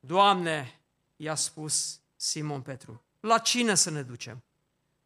Doamne, 0.00 0.80
i-a 1.16 1.34
spus 1.34 2.00
Simon 2.16 2.60
Petru, 2.60 3.02
la 3.20 3.38
cine 3.38 3.74
să 3.74 3.90
ne 3.90 4.02
ducem? 4.02 4.42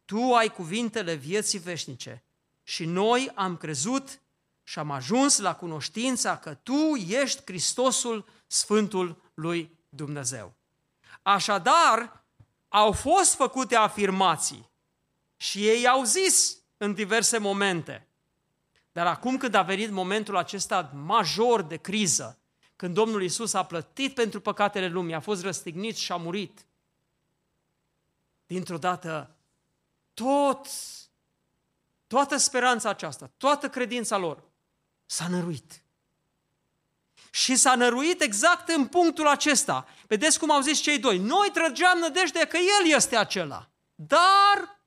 Tu 0.05 0.33
ai 0.33 0.49
cuvintele 0.49 1.13
vieții 1.13 1.59
veșnice 1.59 2.23
și 2.63 2.85
noi 2.85 3.31
am 3.35 3.57
crezut 3.57 4.19
și 4.63 4.79
am 4.79 4.91
ajuns 4.91 5.37
la 5.37 5.55
cunoștința 5.55 6.37
că 6.37 6.53
Tu 6.53 6.95
ești 6.95 7.41
Hristosul 7.45 8.25
Sfântul 8.47 9.21
lui 9.33 9.77
Dumnezeu. 9.89 10.53
Așadar, 11.21 12.25
au 12.77 12.91
fost 12.91 13.35
făcute 13.35 13.75
afirmații 13.75 14.69
și 15.37 15.67
ei 15.67 15.87
au 15.87 16.03
zis 16.03 16.57
în 16.77 16.93
diverse 16.93 17.37
momente. 17.37 18.07
Dar 18.91 19.07
acum 19.07 19.37
când 19.37 19.53
a 19.53 19.61
venit 19.61 19.89
momentul 19.89 20.37
acesta 20.37 20.91
major 20.93 21.61
de 21.61 21.77
criză, 21.77 22.39
când 22.75 22.93
Domnul 22.93 23.23
Isus 23.23 23.53
a 23.53 23.65
plătit 23.65 24.13
pentru 24.13 24.41
păcatele 24.41 24.87
lumii, 24.87 25.13
a 25.13 25.19
fost 25.19 25.41
răstignit 25.41 25.95
și 25.95 26.11
a 26.11 26.15
murit, 26.15 26.65
dintr-o 28.45 28.77
dată 28.77 29.35
tot, 30.13 30.67
toată 32.07 32.37
speranța 32.37 32.89
aceasta, 32.89 33.31
toată 33.37 33.69
credința 33.69 34.17
lor 34.17 34.43
s-a 35.05 35.27
năruit. 35.27 35.81
Și 37.37 37.55
s-a 37.55 37.75
năruit 37.75 38.21
exact 38.21 38.69
în 38.69 38.87
punctul 38.87 39.27
acesta. 39.27 39.87
Vedeți 40.07 40.39
cum 40.39 40.51
au 40.51 40.61
zis 40.61 40.79
cei 40.79 40.99
doi. 40.99 41.17
Noi 41.17 41.49
trăgeam 41.53 41.97
nădejde 41.97 42.47
că 42.47 42.57
El 42.57 42.91
este 42.91 43.15
acela. 43.15 43.69
Dar, 43.95 44.79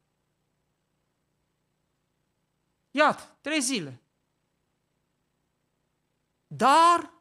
iată, 2.91 3.37
trei 3.41 3.61
zile. 3.61 4.01
Dar, 6.47 7.13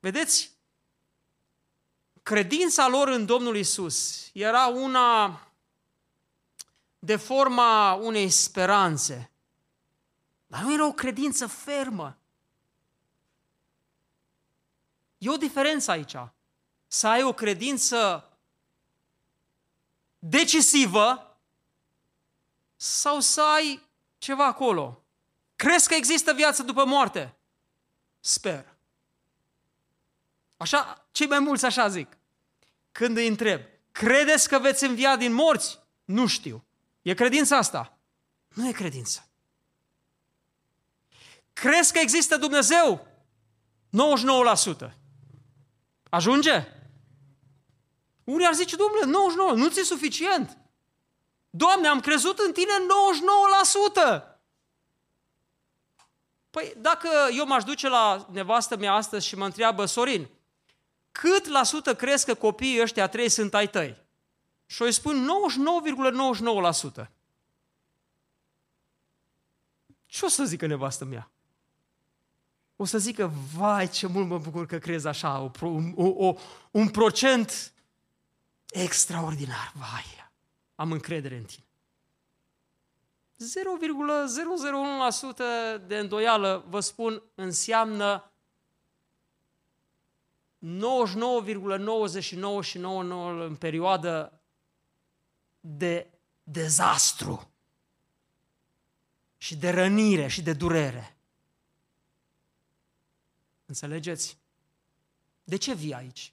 vedeți, 0.00 0.50
credința 2.22 2.88
lor 2.88 3.08
în 3.08 3.26
Domnul 3.26 3.56
Isus 3.56 4.28
era 4.32 4.66
una 4.66 5.40
de 6.98 7.16
forma 7.16 7.92
unei 7.92 8.30
speranțe. 8.30 9.30
Dar 10.46 10.62
nu 10.62 10.72
era 10.72 10.86
o 10.86 10.92
credință 10.92 11.46
fermă. 11.46 12.17
E 15.18 15.30
o 15.30 15.36
diferență 15.36 15.90
aici. 15.90 16.16
Să 16.86 17.06
ai 17.06 17.22
o 17.22 17.32
credință 17.32 18.28
decisivă 20.18 21.38
sau 22.76 23.20
să 23.20 23.42
ai 23.42 23.82
ceva 24.18 24.44
acolo. 24.44 25.02
Crezi 25.56 25.88
că 25.88 25.94
există 25.94 26.32
viață 26.32 26.62
după 26.62 26.84
moarte? 26.84 27.36
Sper. 28.20 28.76
Așa, 30.56 31.08
cei 31.10 31.26
mai 31.26 31.38
mulți 31.38 31.64
așa 31.64 31.88
zic. 31.88 32.18
Când 32.92 33.16
îi 33.16 33.26
întreb, 33.26 33.60
credeți 33.92 34.48
că 34.48 34.58
veți 34.58 34.84
învia 34.84 35.16
din 35.16 35.32
morți? 35.32 35.78
Nu 36.04 36.26
știu. 36.26 36.64
E 37.02 37.14
credința 37.14 37.56
asta? 37.56 37.98
Nu 38.54 38.68
e 38.68 38.72
credință. 38.72 39.28
Crezi 41.52 41.92
că 41.92 41.98
există 41.98 42.36
Dumnezeu? 42.36 43.06
99%. 44.88 44.97
Ajunge? 46.08 46.66
Unii 48.24 48.46
ar 48.46 48.54
zice, 48.54 48.76
domnule, 48.76 49.04
99, 49.04 49.52
nu 49.52 49.68
ți-e 49.68 49.82
suficient. 49.82 50.58
Doamne, 51.50 51.88
am 51.88 52.00
crezut 52.00 52.38
în 52.38 52.52
tine 52.52 52.72
99%. 54.22 54.22
Păi 56.50 56.74
dacă 56.76 57.08
eu 57.36 57.46
m-aș 57.46 57.64
duce 57.64 57.88
la 57.88 58.26
nevastă 58.30 58.76
mea 58.76 58.92
astăzi 58.92 59.26
și 59.26 59.36
mă 59.36 59.44
întreabă, 59.44 59.84
Sorin, 59.84 60.28
cât 61.12 61.46
la 61.46 61.62
sută 61.62 61.94
crezi 61.94 62.24
că 62.24 62.34
copiii 62.34 62.80
ăștia 62.80 63.08
trei 63.08 63.28
sunt 63.28 63.54
ai 63.54 63.68
tăi? 63.68 64.06
Și 64.66 64.82
îi 64.82 64.92
spun 64.92 65.28
99,99%. 67.02 67.10
Ce 70.06 70.24
o 70.24 70.28
să 70.28 70.44
zică 70.44 70.66
nevastă 70.66 71.04
mea? 71.04 71.30
O 72.80 72.84
să 72.84 72.98
zică, 72.98 73.32
vai, 73.56 73.88
ce 73.88 74.06
mult 74.06 74.26
mă 74.26 74.38
bucur 74.38 74.66
că 74.66 74.78
crezi 74.78 75.06
așa, 75.06 75.40
o, 75.40 75.50
o, 75.94 76.26
o, 76.26 76.34
un 76.70 76.88
procent 76.88 77.72
extraordinar, 78.70 79.72
vai, 79.74 80.30
am 80.74 80.92
încredere 80.92 81.36
în 81.36 81.44
tine. 81.44 81.62
0,001% 85.80 85.86
de 85.86 85.98
îndoială, 85.98 86.64
vă 86.68 86.80
spun, 86.80 87.22
înseamnă 87.34 88.32
99,99 90.60 90.70
în 93.46 93.56
perioadă 93.58 94.40
de 95.60 96.10
dezastru 96.42 97.50
și 99.36 99.56
de 99.56 99.70
rănire 99.70 100.26
și 100.26 100.42
de 100.42 100.52
durere. 100.52 101.17
Înțelegeți? 103.68 104.38
De 105.44 105.56
ce 105.56 105.74
vii 105.74 105.94
aici? 105.94 106.32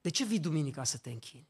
De 0.00 0.10
ce 0.10 0.24
vii 0.24 0.40
duminica 0.40 0.84
să 0.84 0.98
te 0.98 1.10
închini? 1.10 1.48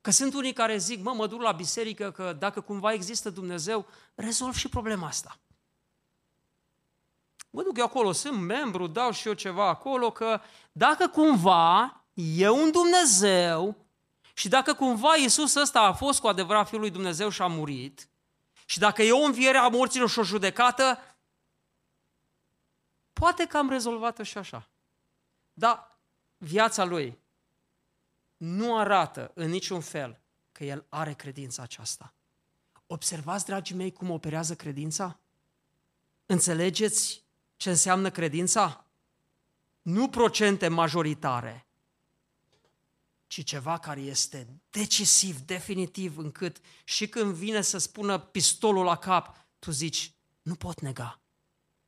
Că 0.00 0.10
sunt 0.10 0.34
unii 0.34 0.52
care 0.52 0.76
zic, 0.76 1.02
mă, 1.02 1.12
mă 1.12 1.26
duc 1.26 1.40
la 1.40 1.52
biserică 1.52 2.10
că 2.10 2.32
dacă 2.32 2.60
cumva 2.60 2.92
există 2.92 3.30
Dumnezeu, 3.30 3.86
rezolv 4.14 4.54
și 4.54 4.68
problema 4.68 5.06
asta. 5.06 5.38
Mă 7.50 7.62
duc 7.62 7.78
eu 7.78 7.84
acolo, 7.84 8.12
sunt 8.12 8.40
membru, 8.40 8.86
dau 8.86 9.10
și 9.10 9.28
eu 9.28 9.34
ceva 9.34 9.68
acolo, 9.68 10.10
că 10.10 10.40
dacă 10.72 11.08
cumva 11.08 12.04
e 12.14 12.48
un 12.48 12.70
Dumnezeu 12.70 13.86
și 14.34 14.48
dacă 14.48 14.74
cumva 14.74 15.16
Iisus 15.16 15.54
ăsta 15.54 15.80
a 15.80 15.92
fost 15.92 16.20
cu 16.20 16.26
adevărat 16.26 16.68
Fiul 16.68 16.80
lui 16.80 16.90
Dumnezeu 16.90 17.28
și 17.28 17.42
a 17.42 17.46
murit, 17.46 18.09
și 18.70 18.78
dacă 18.78 19.02
e 19.02 19.12
o 19.12 19.24
înviere 19.24 19.58
a 19.58 19.68
morților 19.68 20.08
și 20.08 20.18
o 20.18 20.22
judecată, 20.22 20.98
poate 23.12 23.46
că 23.46 23.56
am 23.56 23.70
rezolvat-o 23.70 24.22
și 24.22 24.38
așa. 24.38 24.68
Dar 25.52 25.98
viața 26.36 26.84
lui 26.84 27.18
nu 28.36 28.78
arată 28.78 29.30
în 29.34 29.50
niciun 29.50 29.80
fel 29.80 30.20
că 30.52 30.64
el 30.64 30.86
are 30.88 31.12
credința 31.12 31.62
aceasta. 31.62 32.14
Observați, 32.86 33.44
dragii 33.44 33.76
mei, 33.76 33.92
cum 33.92 34.10
operează 34.10 34.54
credința? 34.54 35.18
Înțelegeți 36.26 37.24
ce 37.56 37.70
înseamnă 37.70 38.10
credința? 38.10 38.86
Nu 39.82 40.08
procente 40.08 40.68
majoritare, 40.68 41.66
ci 43.30 43.44
ceva 43.44 43.78
care 43.78 44.00
este 44.00 44.60
decisiv, 44.70 45.38
definitiv, 45.38 46.18
încât 46.18 46.60
și 46.84 47.08
când 47.08 47.34
vine 47.34 47.60
să 47.60 47.78
spună 47.78 48.18
pistolul 48.18 48.84
la 48.84 48.96
cap, 48.96 49.36
tu 49.58 49.70
zici, 49.70 50.14
nu 50.42 50.54
pot 50.54 50.80
nega. 50.80 51.20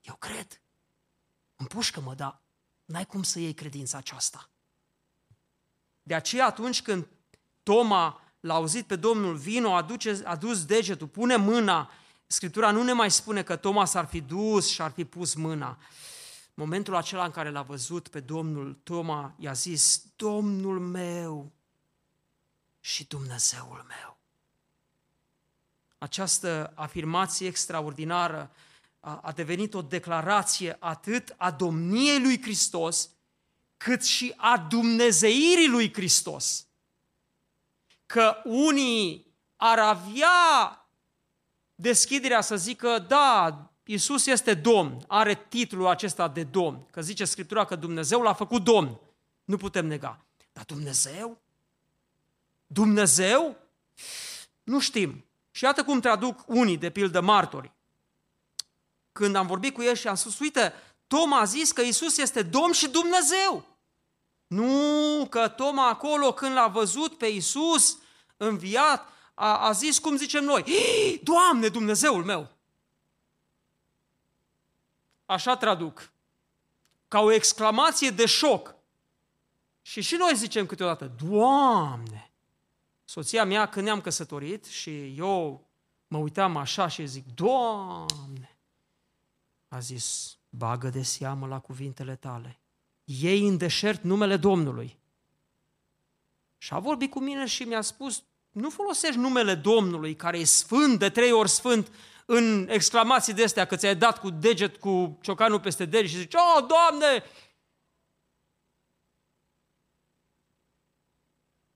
Eu 0.00 0.14
cred. 0.14 0.62
Împușcă-mă, 1.56 2.14
dar 2.14 2.42
n-ai 2.84 3.06
cum 3.06 3.22
să 3.22 3.38
iei 3.38 3.54
credința 3.54 3.98
aceasta. 3.98 4.50
De 6.02 6.14
aceea 6.14 6.46
atunci 6.46 6.82
când 6.82 7.08
Toma 7.62 8.34
l-a 8.40 8.54
auzit 8.54 8.86
pe 8.86 8.96
Domnul, 8.96 9.36
vino, 9.36 9.74
aduce, 9.74 10.22
a 10.24 10.36
dus 10.36 10.64
degetul, 10.64 11.08
pune 11.08 11.36
mâna, 11.36 11.90
Scriptura 12.26 12.70
nu 12.70 12.82
ne 12.82 12.92
mai 12.92 13.10
spune 13.10 13.42
că 13.42 13.56
Toma 13.56 13.84
s-ar 13.84 14.06
fi 14.06 14.20
dus 14.20 14.68
și 14.68 14.82
ar 14.82 14.90
fi 14.90 15.04
pus 15.04 15.34
mâna. 15.34 15.78
Momentul 16.54 16.94
acela 16.94 17.24
în 17.24 17.30
care 17.30 17.50
l-a 17.50 17.62
văzut 17.62 18.08
pe 18.08 18.20
Domnul, 18.20 18.74
Toma 18.82 19.34
i-a 19.38 19.52
zis, 19.52 20.04
Domnul 20.16 20.80
meu 20.80 21.52
și 22.80 23.04
Dumnezeul 23.04 23.84
meu. 23.88 24.18
Această 25.98 26.72
afirmație 26.74 27.46
extraordinară 27.46 28.50
a, 29.00 29.20
a 29.22 29.32
devenit 29.32 29.74
o 29.74 29.82
declarație 29.82 30.76
atât 30.78 31.34
a 31.36 31.50
domniei 31.50 32.20
lui 32.20 32.42
Hristos, 32.42 33.10
cât 33.76 34.04
și 34.04 34.34
a 34.36 34.58
dumnezeirii 34.58 35.68
lui 35.68 35.92
Hristos. 35.92 36.66
Că 38.06 38.36
unii 38.44 39.34
ar 39.56 39.78
avea 39.78 40.86
deschiderea 41.74 42.40
să 42.40 42.56
zică, 42.56 42.98
da, 42.98 43.71
Iisus 43.84 44.26
este 44.26 44.54
Domn, 44.54 45.04
are 45.06 45.46
titlul 45.48 45.86
acesta 45.86 46.28
de 46.28 46.42
Domn, 46.42 46.86
că 46.90 47.00
zice 47.00 47.24
Scriptura 47.24 47.64
că 47.64 47.76
Dumnezeu 47.76 48.22
l-a 48.22 48.32
făcut 48.32 48.64
Domn. 48.64 49.00
Nu 49.44 49.56
putem 49.56 49.86
nega. 49.86 50.24
Dar 50.52 50.64
Dumnezeu? 50.64 51.40
Dumnezeu? 52.66 53.56
Nu 54.62 54.80
știm. 54.80 55.24
Și 55.50 55.64
iată 55.64 55.84
cum 55.84 56.00
traduc 56.00 56.40
unii, 56.46 56.76
de 56.76 56.90
pildă 56.90 57.20
martori. 57.20 57.72
Când 59.12 59.34
am 59.34 59.46
vorbit 59.46 59.74
cu 59.74 59.82
ei 59.82 59.96
și 59.96 60.08
am 60.08 60.14
spus, 60.14 60.38
uite, 60.38 60.72
Toma 61.06 61.38
a 61.38 61.44
zis 61.44 61.72
că 61.72 61.80
Isus 61.80 62.18
este 62.18 62.42
Domn 62.42 62.72
și 62.72 62.88
Dumnezeu. 62.88 63.66
Nu, 64.46 65.26
că 65.30 65.48
Toma 65.48 65.88
acolo 65.88 66.32
când 66.32 66.54
l-a 66.54 66.66
văzut 66.66 67.18
pe 67.18 67.26
Isus 67.26 67.98
înviat, 68.36 69.08
a, 69.34 69.66
a 69.66 69.72
zis 69.72 69.98
cum 69.98 70.16
zicem 70.16 70.44
noi, 70.44 70.64
Doamne, 71.22 71.68
Dumnezeul 71.68 72.24
meu! 72.24 72.51
Așa 75.32 75.56
traduc. 75.56 76.12
Ca 77.08 77.20
o 77.20 77.32
exclamație 77.32 78.10
de 78.10 78.26
șoc. 78.26 78.74
Și 79.82 80.00
și 80.00 80.14
noi 80.14 80.32
zicem 80.34 80.66
câteodată, 80.66 81.12
Doamne! 81.24 82.32
Soția 83.04 83.44
mea, 83.44 83.68
când 83.68 83.84
ne-am 83.84 84.00
căsătorit 84.00 84.64
și 84.64 85.14
eu 85.16 85.66
mă 86.06 86.18
uitam 86.18 86.56
așa 86.56 86.88
și 86.88 87.06
zic, 87.06 87.24
Doamne! 87.34 88.56
A 89.68 89.78
zis, 89.78 90.36
bagă 90.50 90.88
de 90.88 91.02
seamă 91.02 91.46
la 91.46 91.58
cuvintele 91.58 92.16
tale. 92.16 92.58
Ei 93.04 93.46
în 93.46 93.56
deșert 93.56 94.02
numele 94.02 94.36
Domnului. 94.36 94.98
Și 96.58 96.74
a 96.74 96.78
vorbit 96.78 97.10
cu 97.10 97.20
mine 97.20 97.46
și 97.46 97.62
mi-a 97.62 97.80
spus, 97.80 98.22
nu 98.50 98.70
folosești 98.70 99.18
numele 99.18 99.54
Domnului, 99.54 100.16
care 100.16 100.38
e 100.38 100.44
sfânt, 100.44 100.98
de 100.98 101.10
trei 101.10 101.32
ori 101.32 101.50
sfânt, 101.50 101.92
în 102.26 102.68
exclamații 102.68 103.32
de 103.32 103.44
astea, 103.44 103.64
că 103.64 103.76
ți-ai 103.76 103.96
dat 103.96 104.18
cu 104.18 104.30
deget, 104.30 104.76
cu 104.76 105.18
ciocanul 105.22 105.60
peste 105.60 105.84
deget 105.84 106.10
și 106.10 106.16
zici, 106.16 106.34
oh, 106.34 106.66
Doamne! 106.68 107.24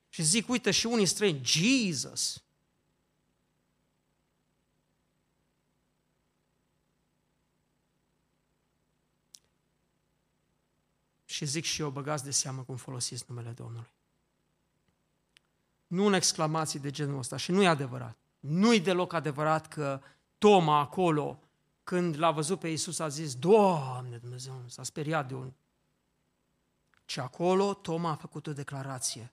Și 0.09 0.23
zic, 0.23 0.49
uite, 0.49 0.71
și 0.71 0.87
unii 0.87 1.07
străini, 1.07 1.41
Jesus! 1.45 2.41
Și 11.25 11.45
zic 11.45 11.65
și 11.65 11.81
eu, 11.81 11.91
băgați 11.91 12.25
de 12.25 12.31
seamă 12.31 12.63
cum 12.63 12.77
folosiți 12.77 13.25
numele 13.29 13.51
Domnului. 13.51 13.91
Nu 15.87 16.07
în 16.07 16.13
exclamații 16.13 16.79
de 16.79 16.91
genul 16.91 17.19
ăsta. 17.19 17.37
Și 17.37 17.51
nu 17.51 17.63
e 17.63 17.69
adevărat. 17.69 18.17
Nu 18.41 18.75
e 18.75 18.79
deloc 18.79 19.13
adevărat 19.13 19.69
că 19.69 20.01
Toma 20.39 20.79
acolo, 20.79 21.41
când 21.85 22.19
l-a 22.19 22.31
văzut 22.31 22.59
pe 22.59 22.69
Iisus, 22.69 22.99
a 22.99 23.09
zis, 23.09 23.35
Doamne 23.35 24.17
Dumnezeu, 24.17 24.65
s-a 24.67 24.83
speriat 24.83 25.29
de 25.29 25.35
un... 25.35 25.53
Și 27.05 27.21
acolo 27.21 27.75
Toma 27.75 28.11
a 28.11 28.17
făcut 28.17 28.47
o 28.47 28.53
declarație. 28.53 29.33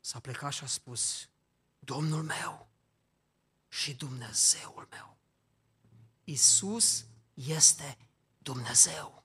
S-a 0.00 0.20
plecat 0.20 0.52
și 0.52 0.64
a 0.64 0.66
spus, 0.66 1.28
Domnul 1.78 2.22
meu 2.22 2.68
și 3.68 3.94
Dumnezeul 3.94 4.88
meu. 4.90 5.16
Iisus 6.24 7.06
este 7.34 7.98
Dumnezeu. 8.38 9.24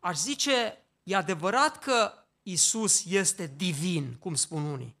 Aș 0.00 0.16
zice, 0.16 0.78
e 1.02 1.16
adevărat 1.16 1.78
că 1.78 2.12
Isus 2.42 3.04
este 3.04 3.46
divin, 3.46 4.16
cum 4.16 4.34
spun 4.34 4.62
unii. 4.62 4.96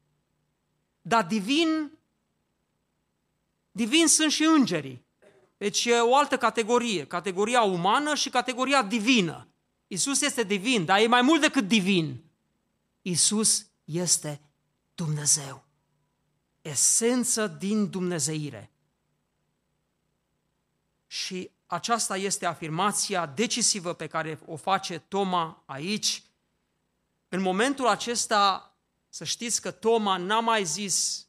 Dar 1.00 1.26
divin, 1.26 1.98
divin 3.72 4.06
sunt 4.06 4.32
și 4.32 4.44
îngerii. 4.44 5.04
Deci 5.56 5.84
e 5.84 6.00
o 6.00 6.16
altă 6.16 6.36
categorie, 6.36 7.06
categoria 7.06 7.62
umană 7.62 8.14
și 8.14 8.30
categoria 8.30 8.82
divină. 8.82 9.48
Isus 9.86 10.20
este 10.20 10.42
divin, 10.42 10.84
dar 10.84 11.00
e 11.00 11.06
mai 11.06 11.22
mult 11.22 11.40
decât 11.40 11.68
divin. 11.68 12.24
Isus 13.02 13.66
este 13.84 14.40
Dumnezeu. 14.94 15.64
Esență 16.60 17.46
din 17.46 17.90
Dumnezeire. 17.90 18.70
Și 21.06 21.50
aceasta 21.66 22.16
este 22.16 22.46
afirmația 22.46 23.26
decisivă 23.26 23.92
pe 23.92 24.06
care 24.06 24.40
o 24.46 24.56
face 24.56 24.98
Toma 24.98 25.62
aici 25.66 26.22
în 27.34 27.40
momentul 27.40 27.86
acesta, 27.86 28.74
să 29.08 29.24
știți 29.24 29.60
că 29.60 29.70
Toma 29.70 30.16
n-a 30.16 30.40
mai 30.40 30.64
zis 30.64 31.26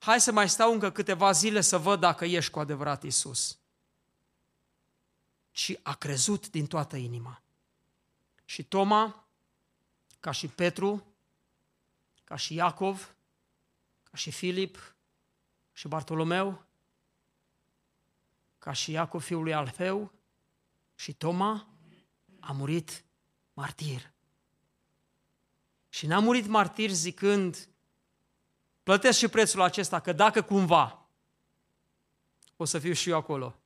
hai 0.00 0.20
să 0.20 0.32
mai 0.32 0.48
stau 0.48 0.72
încă 0.72 0.90
câteva 0.90 1.32
zile 1.32 1.60
să 1.60 1.78
văd 1.78 2.00
dacă 2.00 2.24
ești 2.24 2.50
cu 2.50 2.58
adevărat 2.58 3.02
Isus. 3.02 3.58
Și 5.50 5.78
a 5.82 5.94
crezut 5.94 6.50
din 6.50 6.66
toată 6.66 6.96
inima. 6.96 7.42
Și 8.44 8.64
Toma, 8.64 9.24
ca 10.20 10.30
și 10.30 10.48
Petru, 10.48 11.06
ca 12.24 12.36
și 12.36 12.54
Iacov, 12.54 13.14
ca 14.02 14.16
și 14.16 14.30
Filip 14.30 14.94
și 15.72 15.88
Bartolomeu, 15.88 16.64
ca 18.58 18.72
și 18.72 18.90
Iacov 18.90 19.22
fiul 19.22 19.42
lui 19.42 19.54
Alfeu 19.54 20.12
și 20.94 21.12
Toma, 21.12 21.66
a 22.40 22.52
murit 22.52 23.04
martir. 23.52 24.12
Și 25.88 26.06
n-a 26.06 26.18
murit 26.18 26.46
martir 26.46 26.90
zicând, 26.90 27.69
plătesc 28.90 29.18
și 29.18 29.28
prețul 29.28 29.60
acesta, 29.60 30.00
că 30.00 30.12
dacă 30.12 30.42
cumva 30.42 31.06
o 32.56 32.64
să 32.64 32.78
fiu 32.78 32.92
și 32.92 33.10
eu 33.10 33.16
acolo. 33.16 33.56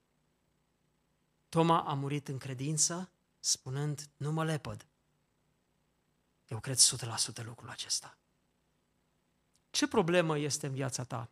Toma 1.48 1.82
a 1.82 1.92
murit 1.92 2.28
în 2.28 2.38
credință, 2.38 3.10
spunând, 3.40 4.08
nu 4.16 4.32
mă 4.32 4.44
lepăd. 4.44 4.86
Eu 6.48 6.60
cred 6.60 6.78
100% 6.78 7.44
lucrul 7.44 7.68
acesta. 7.68 8.18
Ce 9.70 9.88
problemă 9.88 10.38
este 10.38 10.66
în 10.66 10.72
viața 10.72 11.04
ta? 11.04 11.30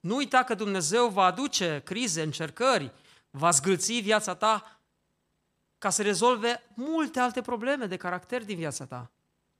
Nu 0.00 0.16
uita 0.16 0.44
că 0.44 0.54
Dumnezeu 0.54 1.08
va 1.08 1.24
aduce 1.24 1.80
crize, 1.84 2.22
încercări, 2.22 2.92
va 3.30 3.50
zgâlți 3.50 3.92
viața 3.92 4.34
ta 4.34 4.80
ca 5.78 5.90
să 5.90 6.02
rezolve 6.02 6.62
multe 6.74 7.20
alte 7.20 7.40
probleme 7.40 7.86
de 7.86 7.96
caracter 7.96 8.44
din 8.44 8.56
viața 8.56 8.86
ta. 8.86 9.10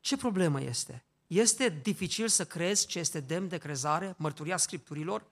Ce 0.00 0.16
problemă 0.16 0.60
este? 0.60 1.04
Este 1.32 1.68
dificil 1.82 2.28
să 2.28 2.44
crezi 2.44 2.86
ce 2.86 2.98
este 2.98 3.20
demn 3.20 3.48
de 3.48 3.58
crezare, 3.58 4.14
mărturia 4.18 4.56
Scripturilor? 4.56 5.24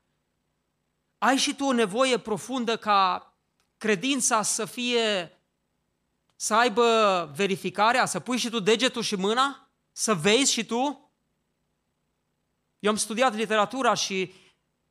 Ai 1.19 1.37
și 1.37 1.55
tu 1.55 1.65
o 1.65 1.73
nevoie 1.73 2.19
profundă 2.19 2.77
ca 2.77 3.33
credința 3.79 4.43
să 4.43 4.65
fie, 4.65 5.39
să 6.37 6.55
aibă 6.55 7.33
verificarea, 7.37 8.07
să 8.07 8.21
pui 8.21 8.37
și 8.37 8.49
tu 8.49 8.61
degetul 8.61 9.03
și 9.03 9.15
mâna, 9.15 9.69
să 9.93 10.15
vezi 10.15 10.53
și 10.53 10.65
tu? 10.65 11.11
Eu 12.79 12.91
am 12.91 12.97
studiat 12.97 13.35
literatura 13.35 13.95
și 13.95 14.33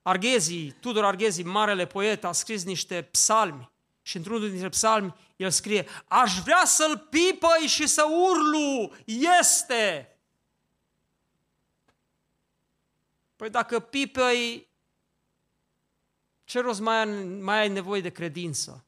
Arghezi, 0.02 0.72
Tudor 0.72 1.06
Arghezi, 1.06 1.44
marele 1.44 1.86
poet, 1.86 2.24
a 2.24 2.32
scris 2.32 2.64
niște 2.64 3.02
psalmi 3.02 3.72
și 4.02 4.18
într-unul 4.18 4.50
dintre 4.50 4.70
psalmi 4.70 5.16
el 5.36 5.50
scrie, 5.50 5.88
aș 6.08 6.40
vrea 6.40 6.66
să-l 6.66 6.98
pipăi 6.98 7.68
și 7.68 7.88
să 7.88 8.04
urlu, 8.04 8.92
este! 9.40 10.09
Păi 13.40 13.50
dacă 13.50 13.80
pipăi, 13.80 14.70
ce 16.44 16.60
rost 16.60 16.80
mai 16.80 16.98
ai, 16.98 17.24
mai 17.24 17.60
ai 17.60 17.70
nevoie 17.70 18.02
de 18.02 18.10
credință? 18.10 18.86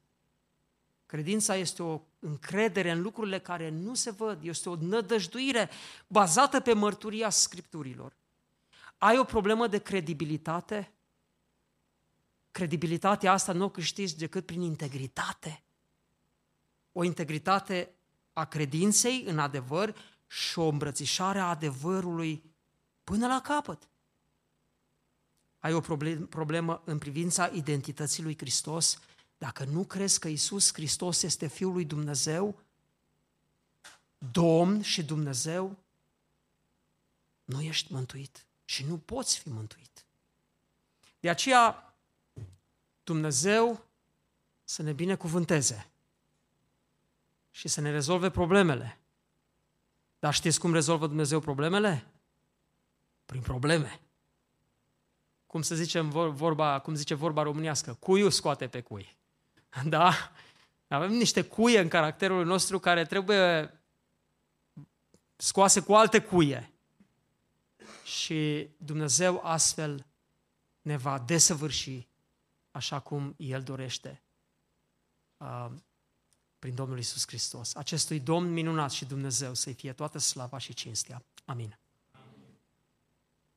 Credința 1.06 1.56
este 1.56 1.82
o 1.82 2.00
încredere 2.18 2.90
în 2.90 3.02
lucrurile 3.02 3.40
care 3.40 3.68
nu 3.68 3.94
se 3.94 4.10
văd, 4.10 4.44
este 4.44 4.68
o 4.68 4.74
nădăjduire 4.74 5.70
bazată 6.06 6.60
pe 6.60 6.72
mărturia 6.72 7.30
Scripturilor. 7.30 8.16
Ai 8.98 9.18
o 9.18 9.24
problemă 9.24 9.66
de 9.66 9.78
credibilitate? 9.78 10.92
Credibilitatea 12.50 13.32
asta 13.32 13.52
nu 13.52 13.64
o 13.64 13.70
câștigi 13.70 14.16
decât 14.16 14.46
prin 14.46 14.60
integritate. 14.60 15.62
O 16.92 17.04
integritate 17.04 17.94
a 18.32 18.44
credinței 18.44 19.24
în 19.26 19.38
adevăr 19.38 19.96
și 20.26 20.58
o 20.58 20.68
îmbrățișare 20.68 21.38
a 21.38 21.48
adevărului 21.48 22.54
până 23.04 23.26
la 23.26 23.40
capăt. 23.40 23.86
Ai 25.62 25.72
o 25.72 25.80
problemă 26.28 26.82
în 26.84 26.98
privința 26.98 27.46
identității 27.46 28.22
lui 28.22 28.36
Hristos? 28.36 28.98
Dacă 29.38 29.64
nu 29.64 29.84
crezi 29.84 30.18
că 30.18 30.28
Isus 30.28 30.72
Hristos 30.72 31.22
este 31.22 31.46
Fiul 31.46 31.72
lui 31.72 31.84
Dumnezeu, 31.84 32.60
Domn 34.18 34.82
și 34.82 35.02
Dumnezeu, 35.02 35.78
nu 37.44 37.60
ești 37.60 37.92
mântuit 37.92 38.46
și 38.64 38.84
nu 38.84 38.98
poți 38.98 39.38
fi 39.38 39.48
mântuit. 39.48 40.04
De 41.20 41.30
aceea, 41.30 41.94
Dumnezeu 43.04 43.86
să 44.64 44.82
ne 44.82 44.92
binecuvânteze 44.92 45.90
și 47.50 47.68
să 47.68 47.80
ne 47.80 47.90
rezolve 47.90 48.30
problemele. 48.30 48.98
Dar 50.18 50.34
știți 50.34 50.60
cum 50.60 50.72
rezolvă 50.72 51.06
Dumnezeu 51.06 51.40
problemele? 51.40 52.06
Prin 53.26 53.40
probleme. 53.40 54.00
Cum 55.52 55.62
să 55.62 55.74
zicem 55.74 56.10
vorba, 56.10 56.78
cum 56.78 56.94
zice 56.94 57.14
vorba 57.14 57.42
românească, 57.42 57.94
cuiul 57.94 58.30
scoate 58.30 58.68
pe 58.68 58.80
cui. 58.80 59.16
Da? 59.84 60.32
Avem 60.88 61.10
niște 61.10 61.42
cuie 61.42 61.78
în 61.80 61.88
caracterul 61.88 62.44
nostru 62.44 62.78
care 62.78 63.04
trebuie 63.04 63.80
scoase 65.36 65.80
cu 65.80 65.94
alte 65.94 66.20
cuie. 66.20 66.72
Și 68.04 68.68
Dumnezeu 68.76 69.40
astfel 69.44 70.06
ne 70.82 70.96
va 70.96 71.18
desăvârși 71.18 72.08
așa 72.70 73.00
cum 73.00 73.34
El 73.36 73.62
dorește 73.62 74.22
uh, 75.36 75.70
prin 76.58 76.74
Domnul 76.74 76.98
Isus 76.98 77.26
Hristos. 77.26 77.74
Acestui 77.74 78.20
Domn 78.20 78.52
minunat 78.52 78.90
și 78.90 79.04
Dumnezeu 79.04 79.54
să-i 79.54 79.74
fie 79.74 79.92
toată 79.92 80.18
slava 80.18 80.58
și 80.58 80.74
cinstea. 80.74 81.24
Amin. 81.44 81.76